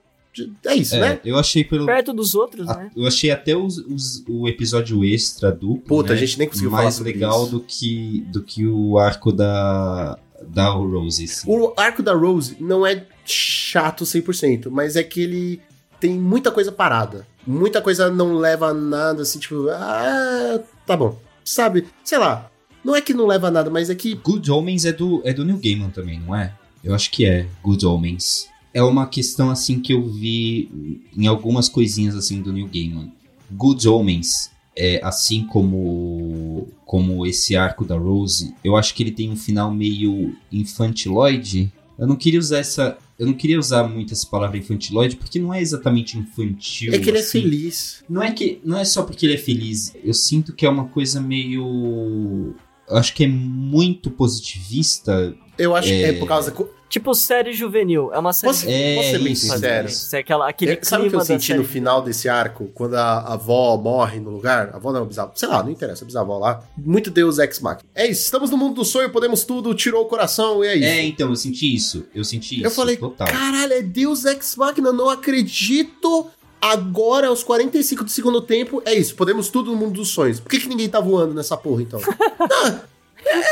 [0.66, 1.20] É isso, É, né?
[1.24, 1.86] eu achei pelo.
[1.86, 2.90] Perto dos outros, a- né?
[2.96, 5.82] eu achei até os, os- o episódio extra duplo.
[5.86, 7.50] Puta, né, a gente nem conseguiu falar mais sobre legal isso.
[7.52, 11.24] do que do que o arco da da Rose.
[11.24, 11.50] assim.
[11.50, 15.60] O arco da Rose não é chato 100%, mas é que ele
[15.98, 17.26] tem muita coisa parada.
[17.46, 21.18] Muita coisa não leva a nada, assim, tipo, ah, tá bom.
[21.44, 21.86] Sabe?
[22.04, 22.50] Sei lá.
[22.84, 24.14] Não é que não leva a nada, mas é que.
[24.14, 26.52] Good Omens é do, é do Neil Gaiman também, não é?
[26.82, 28.48] Eu acho que é, Good Omens.
[28.72, 33.12] É uma questão assim que eu vi em algumas coisinhas assim do Neil Gaiman.
[33.50, 39.30] Good Omens, é, assim como como esse arco da Rose, eu acho que ele tem
[39.30, 41.72] um final meio infantiloide.
[41.98, 45.52] Eu não queria usar essa, eu não queria usar muito essa palavra infantiloide porque não
[45.52, 46.92] é exatamente infantil.
[46.92, 47.42] É que ele é assim.
[47.42, 48.04] feliz.
[48.08, 49.94] Não é que não é só porque ele é feliz.
[50.04, 52.54] Eu sinto que é uma coisa meio
[52.88, 55.34] eu acho que é muito positivista.
[55.58, 56.12] Eu acho que é É.
[56.12, 56.54] por causa.
[56.88, 58.12] Tipo série juvenil.
[58.14, 59.88] É uma série Posso, É, posso ser bem isso, sincero?
[59.88, 62.28] Isso, é aquela, aquele É, sabe o que clima eu senti série no final desse
[62.28, 62.70] arco?
[62.74, 64.70] Quando a, a avó morre no lugar?
[64.72, 65.32] A avó não, bisavó.
[65.34, 66.62] Sei lá, não interessa, a bisavó lá.
[66.78, 67.88] Muito Deus Ex Machina.
[67.94, 70.84] É isso, estamos no mundo do sonho, podemos tudo, tirou o coração e é isso.
[70.86, 72.06] É, então, eu senti isso.
[72.14, 72.66] Eu senti isso.
[72.66, 73.26] eu falei, total.
[73.26, 76.28] caralho, é Deus Ex Machina, não acredito.
[76.60, 80.40] Agora, aos 45 do segundo tempo, é isso, podemos tudo no mundo dos sonhos.
[80.40, 82.00] Por que, que ninguém tá voando nessa porra, então?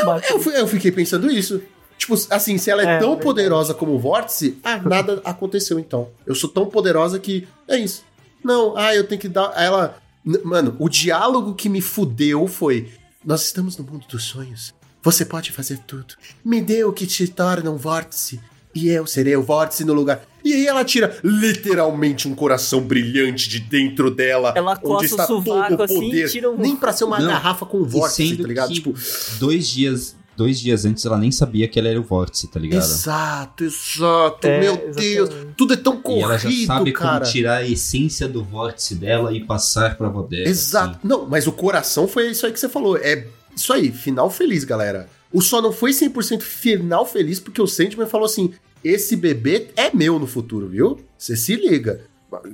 [0.07, 1.61] Ah, eu, fui- eu fiquei pensando isso.
[1.97, 3.23] Tipo, assim, se ela é, É, tão verdade.
[3.23, 6.09] poderosa como o Vórtice, ah, nada aconteceu então.
[6.25, 8.03] Eu sou tão poderosa que é isso.
[8.43, 9.51] Não, ah, eu tenho que dar.
[9.55, 9.97] Aí Ela.
[10.43, 12.89] Mano, o diálogo que me fudeu foi:
[13.23, 14.73] Nós estamos no mundo dos sonhos.
[15.03, 16.15] Você pode fazer tudo.
[16.43, 18.39] Me dê o que te torna um vórtice.
[18.73, 20.23] E eu serei o vórtice no lugar.
[20.43, 24.51] E aí ela tira literalmente um coração brilhante de dentro dela.
[24.55, 26.29] Ela onde coça o está todo o assim poder.
[26.29, 28.73] tira um- Nem pra ser uma Não, garrafa com vórtice, tá ligado?
[28.73, 28.93] Tipo,
[29.39, 32.81] dois dias, dois dias antes ela nem sabia que ela era o vórtice, tá ligado?
[32.83, 34.47] Exato, exato.
[34.47, 34.95] É, Meu exatamente.
[34.99, 37.19] Deus, tudo é tão E ela já corrido, sabe cara.
[37.19, 40.47] como tirar a essência do vórtice dela e passar pra avó dela.
[40.47, 40.89] Exato.
[40.97, 40.99] assim.
[41.03, 42.97] Não, mas o coração foi isso aí que você falou.
[42.97, 45.09] É isso aí, final feliz, galera.
[45.31, 48.53] O só não foi 100% final feliz porque o Sandman falou assim:
[48.83, 50.99] esse bebê é meu no futuro, viu?
[51.17, 52.01] Você se liga.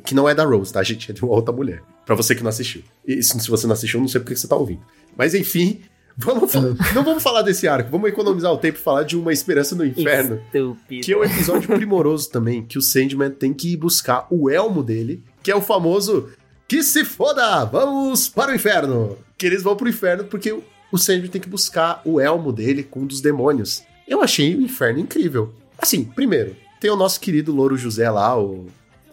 [0.05, 1.09] Que não é da Rose, tá, gente?
[1.09, 1.81] É de uma outra mulher.
[2.05, 2.83] Pra você que não assistiu.
[3.05, 4.81] E se se você não assistiu, eu não sei porque você tá ouvindo.
[5.17, 5.81] Mas enfim,
[6.23, 6.61] vamos fa-
[6.93, 7.89] não vamos falar desse arco.
[7.91, 10.39] Vamos economizar o tempo e falar de uma esperança no inferno.
[10.45, 11.03] Estúpido.
[11.05, 14.83] Que é um episódio primoroso também, que o Sandman tem que ir buscar o elmo
[14.83, 16.29] dele, que é o famoso
[16.67, 19.17] que se foda, vamos para o inferno.
[19.37, 22.83] Que eles vão pro inferno porque o- o Sandman tem que buscar o elmo dele
[22.83, 23.83] com um dos demônios.
[24.07, 25.53] Eu achei o inferno incrível.
[25.77, 28.67] Assim, primeiro, tem o nosso querido Louro José lá, o...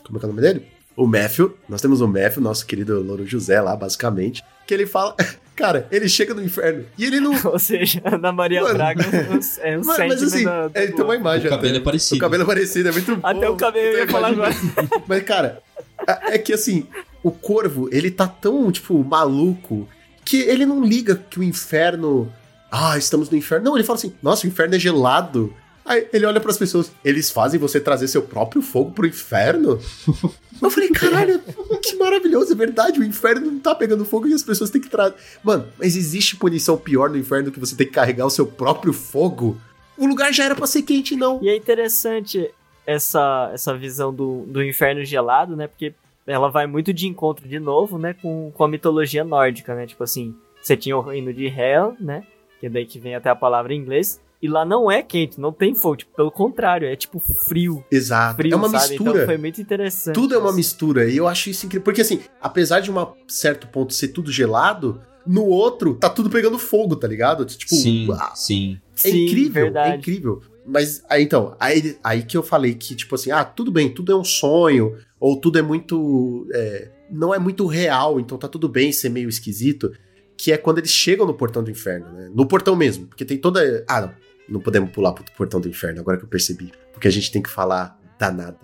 [0.05, 0.67] Como é que é o nome dele?
[0.97, 1.55] O Matthew.
[1.69, 4.43] Nós temos o Matthew, nosso querido Louro José lá, basicamente.
[4.67, 5.15] Que ele fala...
[5.59, 7.33] Cara, ele chega no inferno e ele não...
[7.51, 8.75] Ou seja, Ana Maria Mano.
[8.75, 11.49] Braga é um, é Mas, mas assim, da- é, tem uma imagem.
[11.49, 11.79] O cabelo até.
[11.79, 12.17] é parecido.
[12.17, 13.27] O cabelo é parecido, é muito bom.
[13.27, 14.55] Até o cabelo eu ia falar agora.
[15.09, 15.61] Mas, cara,
[16.07, 16.87] é é que assim,
[17.25, 19.89] o corvo, ele tá tão, tipo, maluco
[20.25, 22.33] que ele não liga que o inferno.
[22.71, 23.65] Ah, estamos no inferno.
[23.65, 25.53] Não, ele fala assim: nossa, o inferno é gelado.
[25.89, 29.81] Aí ele olha pras pessoas, eles fazem você trazer seu próprio fogo pro inferno?
[30.61, 31.41] Eu falei, caralho,
[31.81, 34.91] que maravilhoso, é verdade, o inferno não tá pegando fogo e as pessoas têm que
[34.91, 35.15] trazer.
[35.43, 38.93] Mano, mas existe punição pior no inferno que você ter que carregar o seu próprio
[38.93, 39.57] fogo?
[39.97, 41.39] O lugar já era pra ser quente, não.
[41.43, 42.51] E é interessante
[42.85, 45.69] essa, essa visão do, do inferno gelado, né?
[45.69, 45.95] Porque
[46.27, 48.15] ela vai muito de encontro de novo, né?
[48.15, 49.87] Com, com a mitologia nórdica, né?
[49.87, 52.25] Tipo assim, você tinha o reino de Hel, né?
[52.61, 54.21] Que é daí que vem até a palavra em inglês.
[54.41, 55.97] E lá não é quente, não tem fogo.
[55.97, 57.85] Tipo, pelo contrário, é tipo frio.
[57.91, 58.37] Exato.
[58.37, 58.91] Frio, é uma sabe?
[58.91, 59.11] mistura.
[59.11, 60.15] Então foi muito interessante.
[60.15, 61.11] Tudo é uma mistura.
[61.11, 61.85] E eu acho isso incrível.
[61.85, 66.59] Porque, assim, apesar de um certo ponto ser tudo gelado, no outro tá tudo pegando
[66.59, 67.45] fogo, tá ligado?
[67.45, 68.81] Tipo, sim, ah, sim.
[69.05, 69.95] é Sim, incrível, verdade.
[69.95, 70.41] é incrível.
[70.65, 74.13] Mas, aí então, aí, aí que eu falei que, tipo assim, ah, tudo bem, tudo
[74.13, 76.47] é um sonho, ou tudo é muito.
[76.53, 79.91] é, não é muito real, então tá tudo bem ser meio esquisito.
[80.37, 82.31] Que é quando eles chegam no portão do inferno, né?
[82.33, 83.09] No portão mesmo.
[83.09, 83.85] Porque tem toda.
[83.89, 84.13] Ah, não.
[84.49, 86.73] Não podemos pular pro portão do inferno, agora que eu percebi.
[86.93, 88.59] Porque a gente tem que falar danada.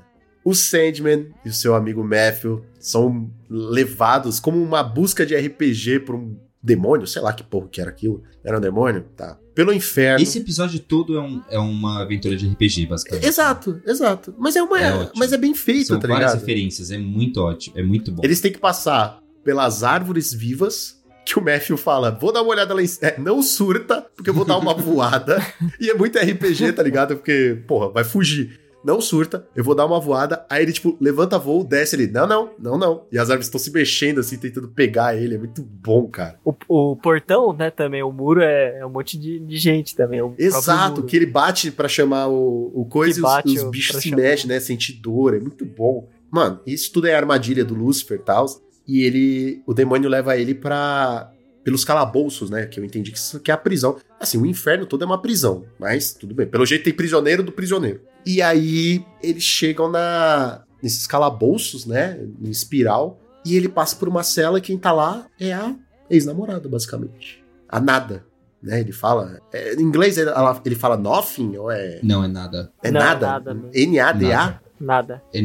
[0.44, 6.14] O Sandman e o seu amigo Matthew são levados como uma busca de RPG por
[6.16, 8.22] um demônio, sei lá que porra que era aquilo.
[8.42, 9.04] Era um demônio?
[9.16, 9.38] Tá.
[9.54, 10.22] Pelo inferno.
[10.22, 13.26] Esse episódio todo é, um- é uma aventura de RPG, basicamente.
[13.26, 14.34] Exato, exato.
[14.38, 16.40] Mas é, uma, É mas é bem feito, São tá várias ligado?
[16.46, 18.22] referências, é muito ótimo, é muito bom.
[18.24, 21.02] Eles têm que passar pelas árvores vivas.
[21.24, 23.08] Que o Matthew fala, vou dar uma olhada lá em cima.
[23.08, 25.40] É, não surta, porque eu vou dar uma voada.
[25.80, 27.16] e é muito RPG, tá ligado?
[27.16, 28.60] Porque, porra, vai fugir.
[28.84, 30.44] Não surta, eu vou dar uma voada.
[30.50, 32.06] Aí ele, tipo, levanta voo, desce ele.
[32.08, 33.06] Não, não, não, não.
[33.10, 35.36] E as árvores estão se mexendo, assim, tentando pegar ele.
[35.36, 36.38] É muito bom, cara.
[36.44, 40.20] O, o portão, né, também, o muro é, é um monte de, de gente também.
[40.20, 43.96] próprio Exato, que ele bate pra chamar o, o coisa Que e os, os bichos
[44.02, 44.20] se chamar.
[44.20, 44.60] mexem, né?
[44.60, 46.06] Sente dor, é muito bom.
[46.30, 48.44] Mano, isso tudo é armadilha do Lucifer e tal.
[48.86, 49.62] E ele.
[49.66, 51.30] O demônio leva ele pra.
[51.62, 52.66] Pelos calabouços, né?
[52.66, 53.96] Que eu entendi que isso que é a prisão.
[54.20, 55.64] Assim, o inferno todo é uma prisão.
[55.78, 56.46] Mas tudo bem.
[56.46, 58.02] Pelo jeito tem prisioneiro do prisioneiro.
[58.26, 60.62] E aí eles chegam na.
[60.82, 62.20] Nesses calabouços, né?
[62.42, 63.18] Em espiral.
[63.46, 65.74] E ele passa por uma cela e quem tá lá é a
[66.10, 67.42] ex-namorada, basicamente.
[67.68, 68.24] A nada.
[68.62, 69.40] Né, ele fala.
[69.52, 72.00] é, em inglês ele, fala nothing ou é.
[72.02, 72.72] Não, é nada.
[72.82, 73.26] É Não, nada?
[73.26, 73.56] nada.
[73.74, 74.60] N-A-D-A?
[74.80, 75.22] Nada.
[75.32, 75.38] É.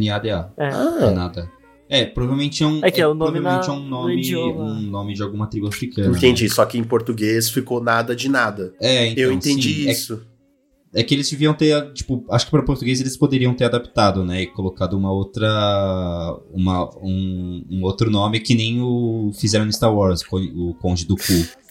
[0.57, 1.51] É Ah, nada.
[1.89, 2.79] É, provavelmente é um.
[2.85, 5.47] É que é o nome provavelmente na- é um no nome, um nome de alguma
[5.47, 6.15] tribo africana.
[6.15, 6.47] entendi.
[6.47, 8.73] Só que em português ficou nada de nada.
[8.79, 9.87] É, então, eu entendi sim.
[9.87, 10.21] É- isso.
[10.93, 14.41] É, que eles deviam ter, tipo, acho que para português eles poderiam ter adaptado, né,
[14.41, 15.47] e colocado uma outra,
[16.51, 21.15] uma, um, um outro nome que nem o fizeram no Star Wars, o Conde do
[21.15, 21.23] Cu.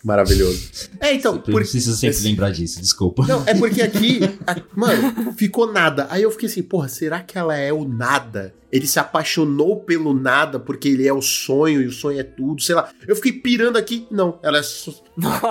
[0.05, 0.89] Maravilhoso.
[1.01, 1.55] É, então, eu por...
[1.55, 3.27] preciso sempre lembrar disso, desculpa.
[3.27, 6.07] Não, é porque aqui, a- mano, ficou nada.
[6.11, 8.55] Aí eu fiquei assim, porra, será que ela é o nada?
[8.71, 12.61] Ele se apaixonou pelo nada porque ele é o sonho e o sonho é tudo,
[12.63, 12.91] sei lá.
[13.07, 14.63] Eu fiquei pirando aqui, não, ela é.
[14.63, 14.93] Só...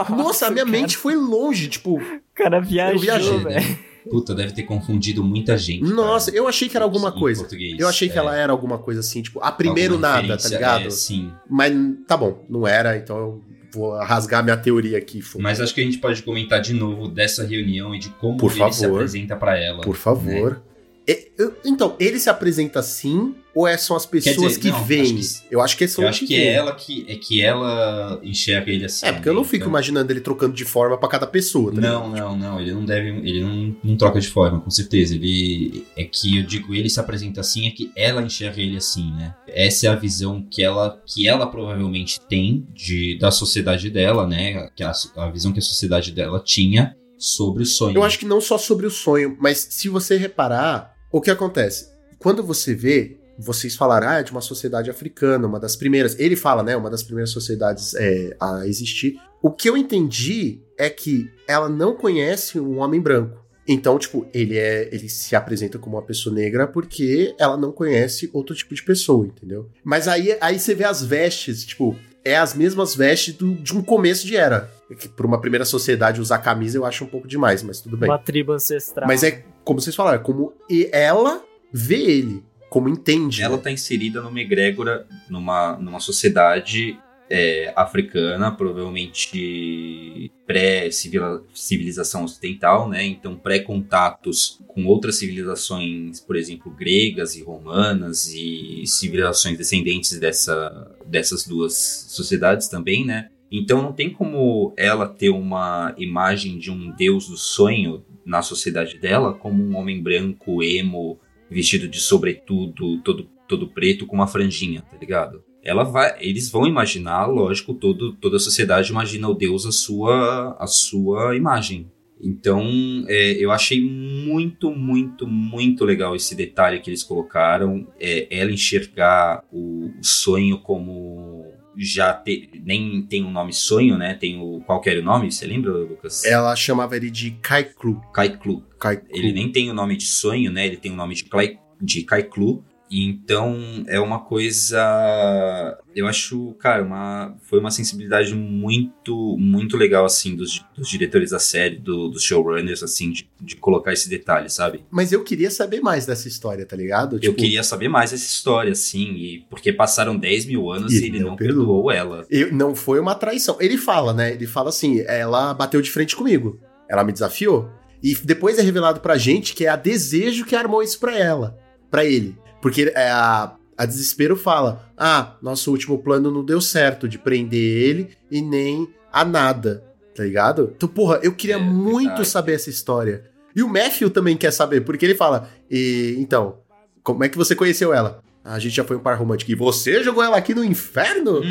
[0.10, 2.02] Nossa, a minha cara, mente foi longe, tipo, O
[2.36, 3.50] cara viajou, Eu viajei, velho.
[3.50, 3.80] né?
[4.10, 5.84] Puta, deve ter confundido muita gente.
[5.84, 7.42] nossa, cara, eu achei que era alguma em coisa.
[7.42, 7.78] português.
[7.78, 10.48] Eu achei que É, ela era alguma coisa assim, tipo, a primeiro alguma nada, tá
[10.48, 10.86] ligado?
[10.88, 11.30] é, sim.
[11.50, 11.74] Mas
[12.08, 13.42] tá bom, não era, então eu
[13.74, 15.22] vou rasgar minha teoria aqui.
[15.22, 15.44] foda.
[15.44, 18.52] Mas acho que a gente pode comentar de novo dessa reunião e de como Por
[18.52, 18.96] ele se favor.
[18.98, 19.82] apresenta pra ela.
[19.82, 20.62] Por favor.
[21.10, 24.84] É, eu- então, ele se apresenta assim ou é, são as pessoas dizer, que não,
[24.84, 25.18] veem?
[25.18, 28.20] acho que- eu acho que são Eu acho que é ela que é que ela
[28.24, 29.06] enxerga ele assim.
[29.06, 29.48] É, porque eu não né?
[29.48, 32.20] fico Então- imaginando ele trocando de forma pra cada pessoa, tá Não, ligado?
[32.30, 35.16] não, não, ele não deve, ele não, não troca de forma, com certeza.
[35.16, 39.10] Ele é que eu digo, ele se apresenta assim, é que ela enxerga ele assim,
[39.14, 39.34] né?
[39.48, 44.70] Essa é a visão que ela, que ela provavelmente tem de, da sociedade dela, né?
[44.76, 47.96] Que a, a visão que a sociedade dela tinha sobre o sonho.
[47.98, 51.90] Eu acho que não só sobre o sonho, mas se você reparar, o que acontece?
[52.20, 56.18] Quando você vê, vocês falaram, ah, é de uma sociedade africana, uma das primeiras.
[56.20, 56.76] Ele fala, né?
[56.76, 59.16] Uma das primeiras sociedades é, a existir.
[59.42, 63.46] O que eu entendi é que ela não conhece um homem branco.
[63.68, 64.90] Então, tipo, ele é.
[64.94, 69.28] Ele se apresenta como uma pessoa negra porque ela não conhece outro tipo de pessoa,
[69.28, 69.70] entendeu?
[69.84, 73.84] Mas aí, aí você vê as vestes, tipo, é as mesmas vestes do- de um
[73.84, 74.72] começo de era.
[75.00, 78.10] Que por uma primeira sociedade usar camisa eu acho um pouco demais, mas tudo bem.
[78.10, 79.08] Uma tribo ancestral.
[79.08, 81.44] Mas é como vocês falaram, é como e- ela
[81.74, 83.44] vê ele, como entende.
[83.44, 83.64] Ela né?
[83.64, 86.98] tá inserida numa egrégora, numa, numa sociedade
[87.30, 93.04] é, africana, provavelmente pré-civilização ocidental, né?
[93.04, 101.46] Então, pré-contatos com outras civilizações, por exemplo, gregas e romanas, e civilizações descendentes dessa, dessas
[101.46, 101.74] duas
[102.08, 103.30] sociedades também, né?
[103.52, 108.98] Então, não tem como ela ter uma imagem de um deus do sonho na sociedade
[109.00, 111.18] dela como um homem branco, emo,
[111.50, 115.44] vestido de sobretudo, todo, todo preto, com uma franjinha, tá ligado?
[115.64, 120.56] Ela vai, eles vão imaginar, lógico, todo, toda a sociedade imagina o Deus a sua,
[120.60, 121.90] a sua imagem.
[122.20, 122.66] Então,
[123.08, 127.88] é, eu achei muito, muito, muito legal esse detalhe que eles colocaram.
[128.00, 131.46] É, ela enxergar o, o sonho como
[131.78, 134.14] já te- nem tem um nome sonho, né?
[134.16, 135.32] Tem o qual que era o nome?
[135.32, 136.26] Você lembra, Lucas?
[136.26, 138.02] Ela chamava ele de Kaiklu.
[138.14, 138.64] Kaiklu.
[138.80, 139.08] Kaiklu.
[139.12, 140.66] Ele nem tem o nome de sonho, né?
[140.66, 142.64] Ele tem o nome de, Klai, de Kaiklu.
[142.90, 145.78] Então é uma coisa.
[145.96, 151.40] Eu acho, cara, uma, foi uma sensibilidade muito, muito legal, assim, dos, dos diretores da
[151.40, 154.86] série, do- dos showrunners, assim, de, de colocar esse detalhe, sabe?
[154.92, 157.20] Mas eu queria saber mais dessa história, tá ligado?
[157.22, 161.06] eu queria saber mais essa história, assim, e porque passaram 10 mil anos E e
[161.08, 161.66] ele não não perdoou.
[161.84, 162.26] perdoou ela.
[162.30, 163.58] Eu- não foi uma traição.
[163.60, 164.34] Ele fala, né?
[164.34, 166.60] Ele fala assim: ela bateu de frente comigo.
[166.90, 167.70] Ela me desafiou.
[168.04, 171.58] E depois é revelado pra gente que é a desejo que armou isso pra ela.
[171.90, 172.38] Pra ele.
[172.68, 177.60] Porque é, a, a desespero fala: ah, nosso último plano não deu certo de prender
[177.60, 179.84] ele e nem a nada.
[180.14, 180.74] Tá ligado?
[180.76, 182.28] Então, porra, eu queria É, muito verdade.
[182.28, 183.24] saber essa história.
[183.56, 186.58] E o Matthew também quer saber, porque ele fala: e, então,
[187.04, 188.22] como é que você conheceu ela?
[188.44, 189.52] "Ah, A gente já foi um par romântico.
[189.52, 191.42] E você jogou ela aqui no inferno?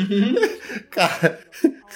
[0.91, 1.39] Cara,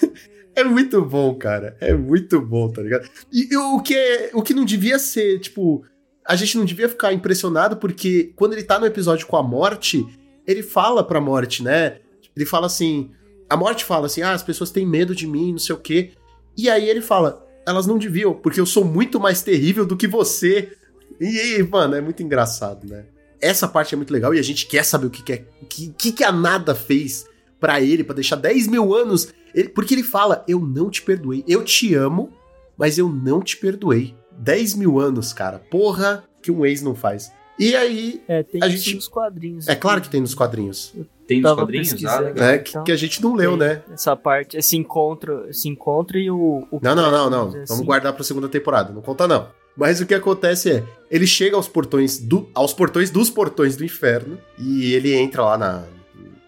[0.54, 1.78] É muito bom, cara.
[1.80, 3.08] É muito bom, tá ligado?
[3.32, 5.86] E, e o, que é, o que não devia ser, tipo.
[6.32, 10.08] A gente não devia ficar impressionado porque quando ele tá no episódio com a morte,
[10.48, 11.98] ele fala pra morte, né?
[12.34, 13.12] Ele fala assim.
[13.50, 16.14] A morte fala assim: ah, as pessoas têm medo de mim, não sei o quê.
[16.58, 20.08] E aí ele fala: elas não deviam, porque eu sou muito mais terrível do que
[20.08, 20.72] você.
[21.20, 23.08] E, mano, é muito engraçado, né?
[23.42, 26.14] Essa parte é muito legal e a gente quer saber o que, que, é, que,
[26.14, 27.26] que, a Nada fez
[27.60, 29.34] para ele, para deixar 10 mil anos.
[29.54, 31.44] Ele, porque ele fala: Eu não te perdoei.
[31.46, 32.32] Eu te amo,
[32.78, 34.16] mas eu não te perdoei.
[34.42, 35.60] 10 mil anos, cara.
[35.60, 37.32] Porra, que um ex não faz.
[37.60, 38.22] E aí.
[38.28, 39.68] É, tem a gente- nos quadrinhos.
[39.68, 40.94] É claro que tem nos quadrinhos.
[41.28, 41.94] Tem nos quadrinhos?
[42.06, 42.48] Ah, legal.
[42.48, 42.58] Né?
[42.58, 43.84] Que, Então, que a gente não leu, né?
[43.94, 46.68] Essa parte, esse encontro, esse encontro e o.
[46.72, 47.40] o Não, não, não, não.
[47.40, 47.86] vamos dizer Vamos assim.
[47.86, 48.92] guardar pra segunda temporada.
[48.92, 49.48] Não conta, não.
[49.78, 53.86] Mas o que acontece é, ele chega aos portões do, aos portões dos portões do
[53.86, 55.84] inferno e ele entra lá na,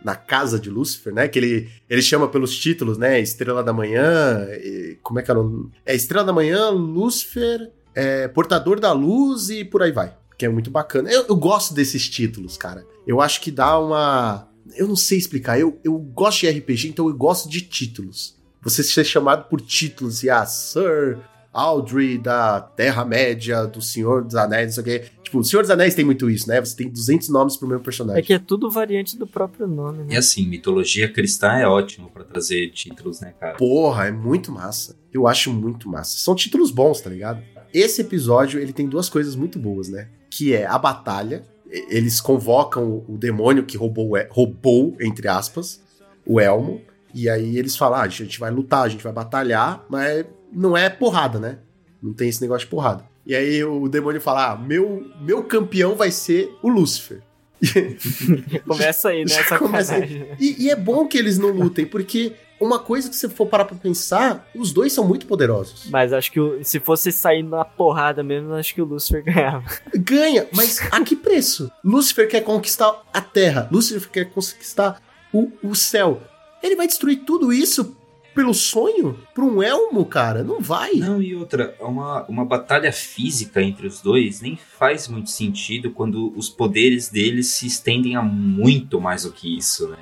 [0.03, 1.27] na casa de Lúcifer, né?
[1.29, 3.21] Que ele, ele chama pelos títulos, né?
[3.21, 5.39] Estrela da Manhã, e- como é que era?
[5.39, 10.13] o- É Estrela da Manhã, Lúcifer, é, Portador da Luz e por aí vai.
[10.37, 11.11] Que é muito bacana.
[11.11, 12.85] Eu, eu gosto desses títulos, cara.
[13.05, 14.47] Eu acho que dá uma.
[14.75, 15.59] Eu não sei explicar.
[15.59, 18.35] Eu, eu gosto de RPG, então eu gosto de títulos.
[18.61, 21.19] Você ser chamado por títulos e ah, Sir
[21.51, 25.05] Audrey da Terra-média, do Senhor dos Anéis, não sei o quê.
[25.23, 26.59] Tipo, o Senhor dos Anéis tem muito isso, né?
[26.59, 28.19] Você tem 200 nomes pro mesmo personagem.
[28.19, 30.17] É que é tudo variante do próprio nome, E né?
[30.17, 33.55] assim, mitologia cristã é ótimo pra trazer títulos, né, cara?
[33.57, 34.95] Porra, é muito massa.
[35.11, 36.17] Eu acho muito massa.
[36.17, 37.43] São títulos bons, tá ligado?
[37.73, 40.07] Esse episódio, ele tem duas coisas muito boas, né?
[40.29, 41.43] Que é a batalha.
[41.89, 45.81] Eles convocam o demônio que roubou, roubou entre aspas,
[46.25, 46.81] o Elmo.
[47.13, 50.77] E aí eles falam, ah, a gente vai lutar, a gente vai batalhar, mas não
[50.77, 51.59] é porrada, né?
[52.01, 53.05] Não tem esse negócio de porrada.
[53.25, 57.21] E aí o demônio fala, ah, meu, meu campeão vai ser o Lúcifer.
[58.67, 59.43] Começa aí, né?
[59.57, 60.31] Começa aí.
[60.39, 62.33] E, e é bom que eles não lutem, porque
[62.63, 65.89] uma coisa que você for parar pra pensar, os dois são muito poderosos.
[65.89, 69.65] Mas acho que se fosse sair na porrada mesmo, acho que o Lucifer ganhava.
[69.95, 71.71] Ganha, mas a que preço?
[71.83, 75.01] Lúcifer quer conquistar a Terra, Lúcifer quer conquistar
[75.33, 76.21] o, o céu.
[76.61, 77.95] Ele vai destruir tudo isso
[78.33, 79.17] pelo sonho?
[79.33, 80.43] Pra um elmo, cara?
[80.43, 80.93] Não vai.
[80.93, 86.33] Não, e outra, uma, uma batalha física entre os dois nem faz muito sentido quando
[86.35, 89.97] os poderes deles se estendem a muito mais do que isso, né?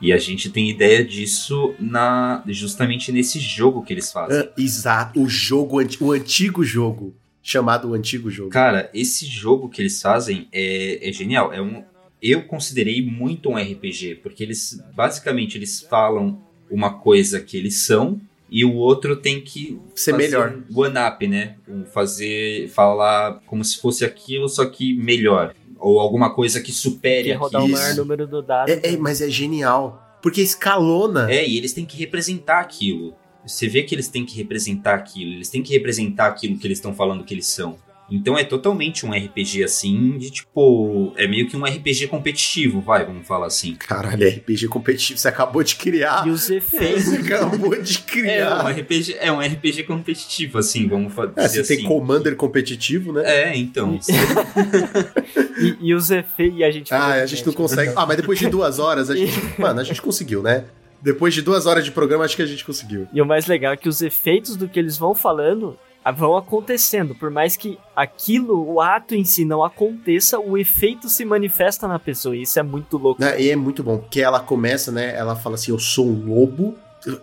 [0.00, 4.40] E a gente tem ideia disso na justamente nesse jogo que eles fazem.
[4.40, 8.50] Ah, exato, o jogo, o antigo jogo, chamado o antigo jogo.
[8.50, 11.52] Cara, esse jogo que eles fazem é, é genial.
[11.52, 11.82] É um,
[12.22, 18.20] eu considerei muito um RPG, porque eles basicamente eles falam uma coisa que eles são
[18.50, 20.58] e o outro tem que Ser melhor.
[20.70, 21.56] um one-up, né?
[21.68, 25.54] Um fazer, falar como se fosse aquilo, só que melhor.
[25.78, 27.78] Ou alguma coisa que supere Que rodar o aquilo.
[27.78, 28.68] maior número do dado.
[28.68, 31.30] É, é, mas é genial, porque escalona.
[31.30, 33.14] É, e eles têm que representar aquilo.
[33.46, 36.78] Você vê que eles têm que representar aquilo, eles têm que representar aquilo que eles
[36.78, 37.76] estão falando que eles são.
[38.10, 41.12] Então é totalmente um RPG assim, de tipo.
[41.16, 43.74] É meio que um RPG competitivo, vai, vamos falar assim.
[43.74, 46.26] Caralho, é RPG competitivo, você acabou de criar.
[46.26, 47.04] E os efeitos.
[47.04, 48.70] Você acabou de É um criar.
[48.70, 51.86] RPG, é um RPG competitivo, assim, vamos fa- É, você tem assim.
[51.86, 53.22] Commander competitivo, né?
[53.24, 53.98] É, então.
[55.60, 56.58] e, e os efeitos.
[56.58, 56.92] E a gente.
[56.94, 57.92] Ah, a gente não consegue.
[57.94, 59.32] Ah, mas depois de duas horas, a gente.
[59.60, 60.64] Mano, a gente conseguiu, né?
[61.00, 63.06] Depois de duas horas de programa, acho que a gente conseguiu.
[63.12, 65.78] E o mais legal é que os efeitos do que eles vão falando
[66.10, 67.14] vão acontecendo.
[67.14, 71.98] Por mais que aquilo, o ato em si não aconteça, o efeito se manifesta na
[71.98, 72.36] pessoa.
[72.36, 73.20] E isso é muito louco.
[73.20, 73.40] Né?
[73.40, 75.14] E é muito bom, porque ela começa, né?
[75.14, 76.76] Ela fala assim: Eu sou um lobo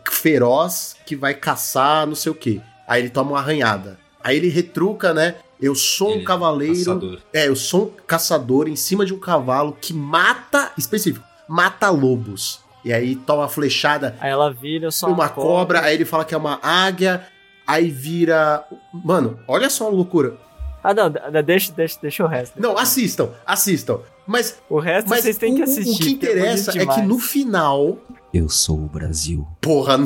[0.09, 2.61] feroz que vai caçar não sei o quê.
[2.87, 3.99] Aí ele toma uma arranhada.
[4.23, 5.35] Aí ele retruca, né?
[5.61, 6.75] Eu sou um Ele é cavaleiro.
[6.75, 7.19] Caçador.
[7.33, 10.71] É, eu sou um caçador em cima de um cavalo que mata.
[10.77, 12.59] Específico, mata lobos.
[12.83, 16.35] E aí toma uma flechada Aí ela vira só uma cobra, aí ele fala que
[16.35, 17.25] é uma águia,
[17.67, 18.63] aí vira.
[18.93, 20.35] Mano, olha só a loucura.
[20.83, 21.11] Ah, não,
[21.43, 22.61] deixa, deixa, deixa o resto.
[22.61, 23.99] Não, assistam, assistam.
[24.27, 26.01] Mas, O resto mas vocês têm que assistir.
[26.01, 27.97] o que interessa é é bonito que no final.
[28.33, 29.47] Eu sou o Brasil.
[29.61, 29.97] Porra.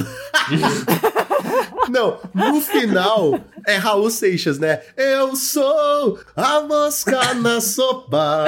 [1.90, 4.82] Não, no final é Raul Seixas, né?
[4.96, 8.46] Eu sou a mosca na sopa.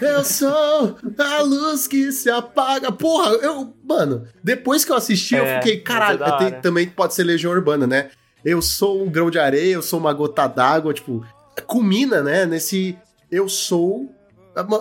[0.00, 2.92] Eu sou a luz que se apaga.
[2.92, 3.74] Porra, eu.
[3.84, 7.24] Mano, depois que eu assisti, eu É, fiquei, caralho, muito da tem- também pode ser
[7.24, 8.10] Legião Urbana, né?
[8.46, 11.26] Eu sou um grão de areia, eu sou uma gota d'água, tipo,
[11.66, 12.46] culmina, né?
[12.46, 12.96] Nesse.
[13.28, 14.08] Eu sou.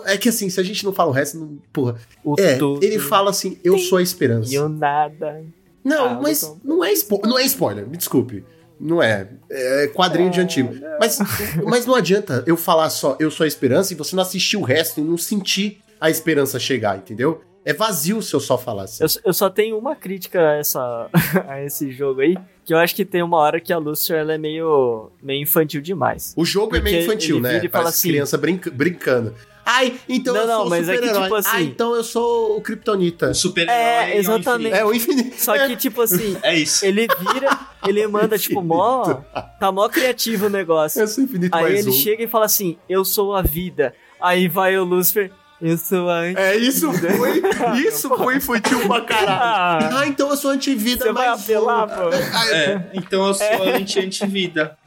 [0.06, 1.96] É que assim, se a gente não fala o resto, não, porra.
[2.24, 4.54] O É, ele fala assim, eu sou a esperança.
[4.54, 5.44] E o nada.
[5.84, 6.60] Não, Ah, mas então.
[6.64, 8.46] não é, spo não é spoiler, me desculpe.
[8.80, 9.28] Não é.
[9.50, 10.74] É quadrinho de antigo.
[11.00, 11.18] Mas,
[11.66, 14.62] mas não adianta eu falar só eu sou a esperança e você não assistir o
[14.62, 17.42] resto e não sentir a esperança chegar, entendeu?
[17.66, 19.04] É vazio se eu só falar assim.
[19.04, 21.10] Eu, eu só tenho uma crítica a, essa,
[21.50, 24.34] a esse jogo aí, que eu acho que tem uma hora que a Lucifer ela
[24.34, 26.34] é meio, meio infantil demais.
[26.38, 27.54] O jogo é meio infantil, ele né?
[27.54, 29.34] vira e fala Parece assim- criança brinca- brincando.
[29.68, 31.24] Ai, então Não, eu não, sou o mas é que, super-herói.
[31.24, 33.32] tipo assim- Ah, então eu sou o Kryptonita.
[33.32, 33.76] O super-herói
[34.12, 34.76] É, o exatamente.
[34.76, 35.36] É o infinito.
[35.42, 36.86] Só que, tipo assim, É isso.
[36.86, 39.22] ele vira, ele manda, tipo, mó.
[39.60, 41.02] Tá mó criativo o negócio.
[41.02, 41.94] Eu sou o infinito Aí mais ele um.
[42.00, 43.96] chega e fala assim: Eu sou a vida.
[44.22, 46.12] Aí vai o Lucifer, eu sou.
[46.12, 47.42] É, isso foi,
[47.88, 49.86] isso foi infantil pra caralho.
[49.96, 52.10] Ah, Ah, então eu sou antivida você vai mais apelar, pô?
[52.54, 54.78] É, então eu sou anti-antivida.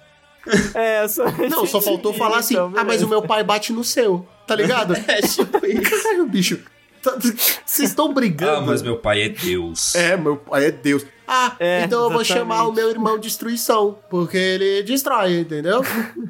[0.74, 3.73] É, eu sou Não, só faltou falar assim, Então, ah, mas o meu pai bate
[3.73, 4.95] no seu, tá ligado?
[5.09, 5.82] É tipo isso.
[6.03, 6.59] Caralho, bicho.
[7.03, 7.16] Tá-
[7.65, 8.57] Vocês estão brigando.
[8.57, 9.95] Ah, mas meu pai é Deus.
[9.95, 11.05] É, meu pai é Deus.
[11.27, 12.49] Ah, É, então eu vou exatamente.
[12.49, 15.82] chamar o meu irmão Destruição, porque ele destrói, entendeu?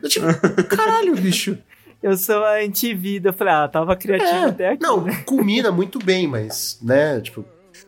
[0.03, 0.27] Eu, tipo,
[0.69, 1.57] caralho, bicho.
[2.03, 3.31] Eu sou a antivida.
[3.31, 4.83] Eu falei, ah, tava criativo É, até aqui.
[4.83, 5.23] não, né?
[5.27, 7.45] combina muito bem, mas, né, tipo...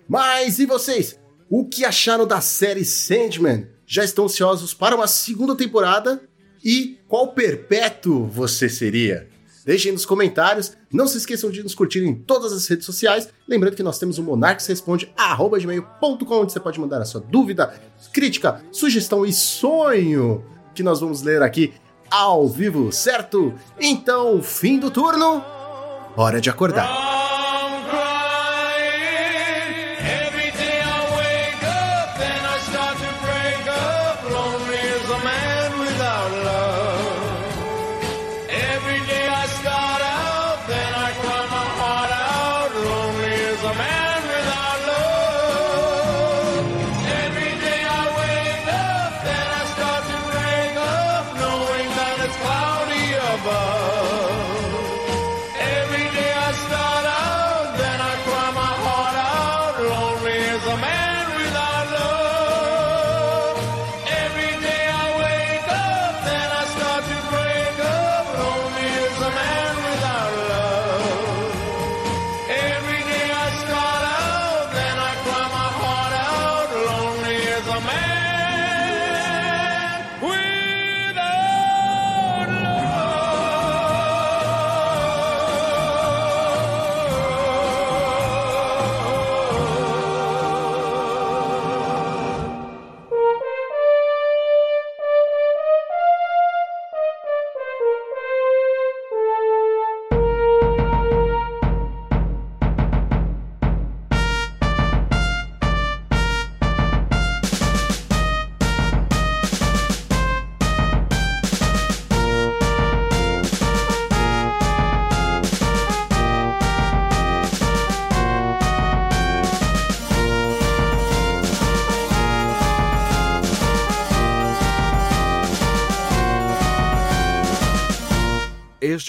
[0.08, 1.18] Mas e vocês?
[1.48, 3.68] O que acharam da série Sandman?
[3.86, 6.22] Já estão ansiosos para uma segunda temporada?
[6.64, 9.28] E qual perpétuo você seria?
[9.64, 10.76] Deixem nos comentários.
[10.92, 13.28] Não se esqueçam de nos curtir em todas as redes sociais.
[13.48, 17.20] Lembrando que nós temos o Monarques Responde, arroba gmail.com, onde você pode mandar a sua
[17.20, 17.74] dúvida,
[18.12, 21.72] crítica, sugestão e sonho, que nós vamos ler aqui
[22.10, 23.54] ao vivo, certo?
[23.78, 25.44] Então, fim do turno,
[26.16, 27.29] hora de acordar.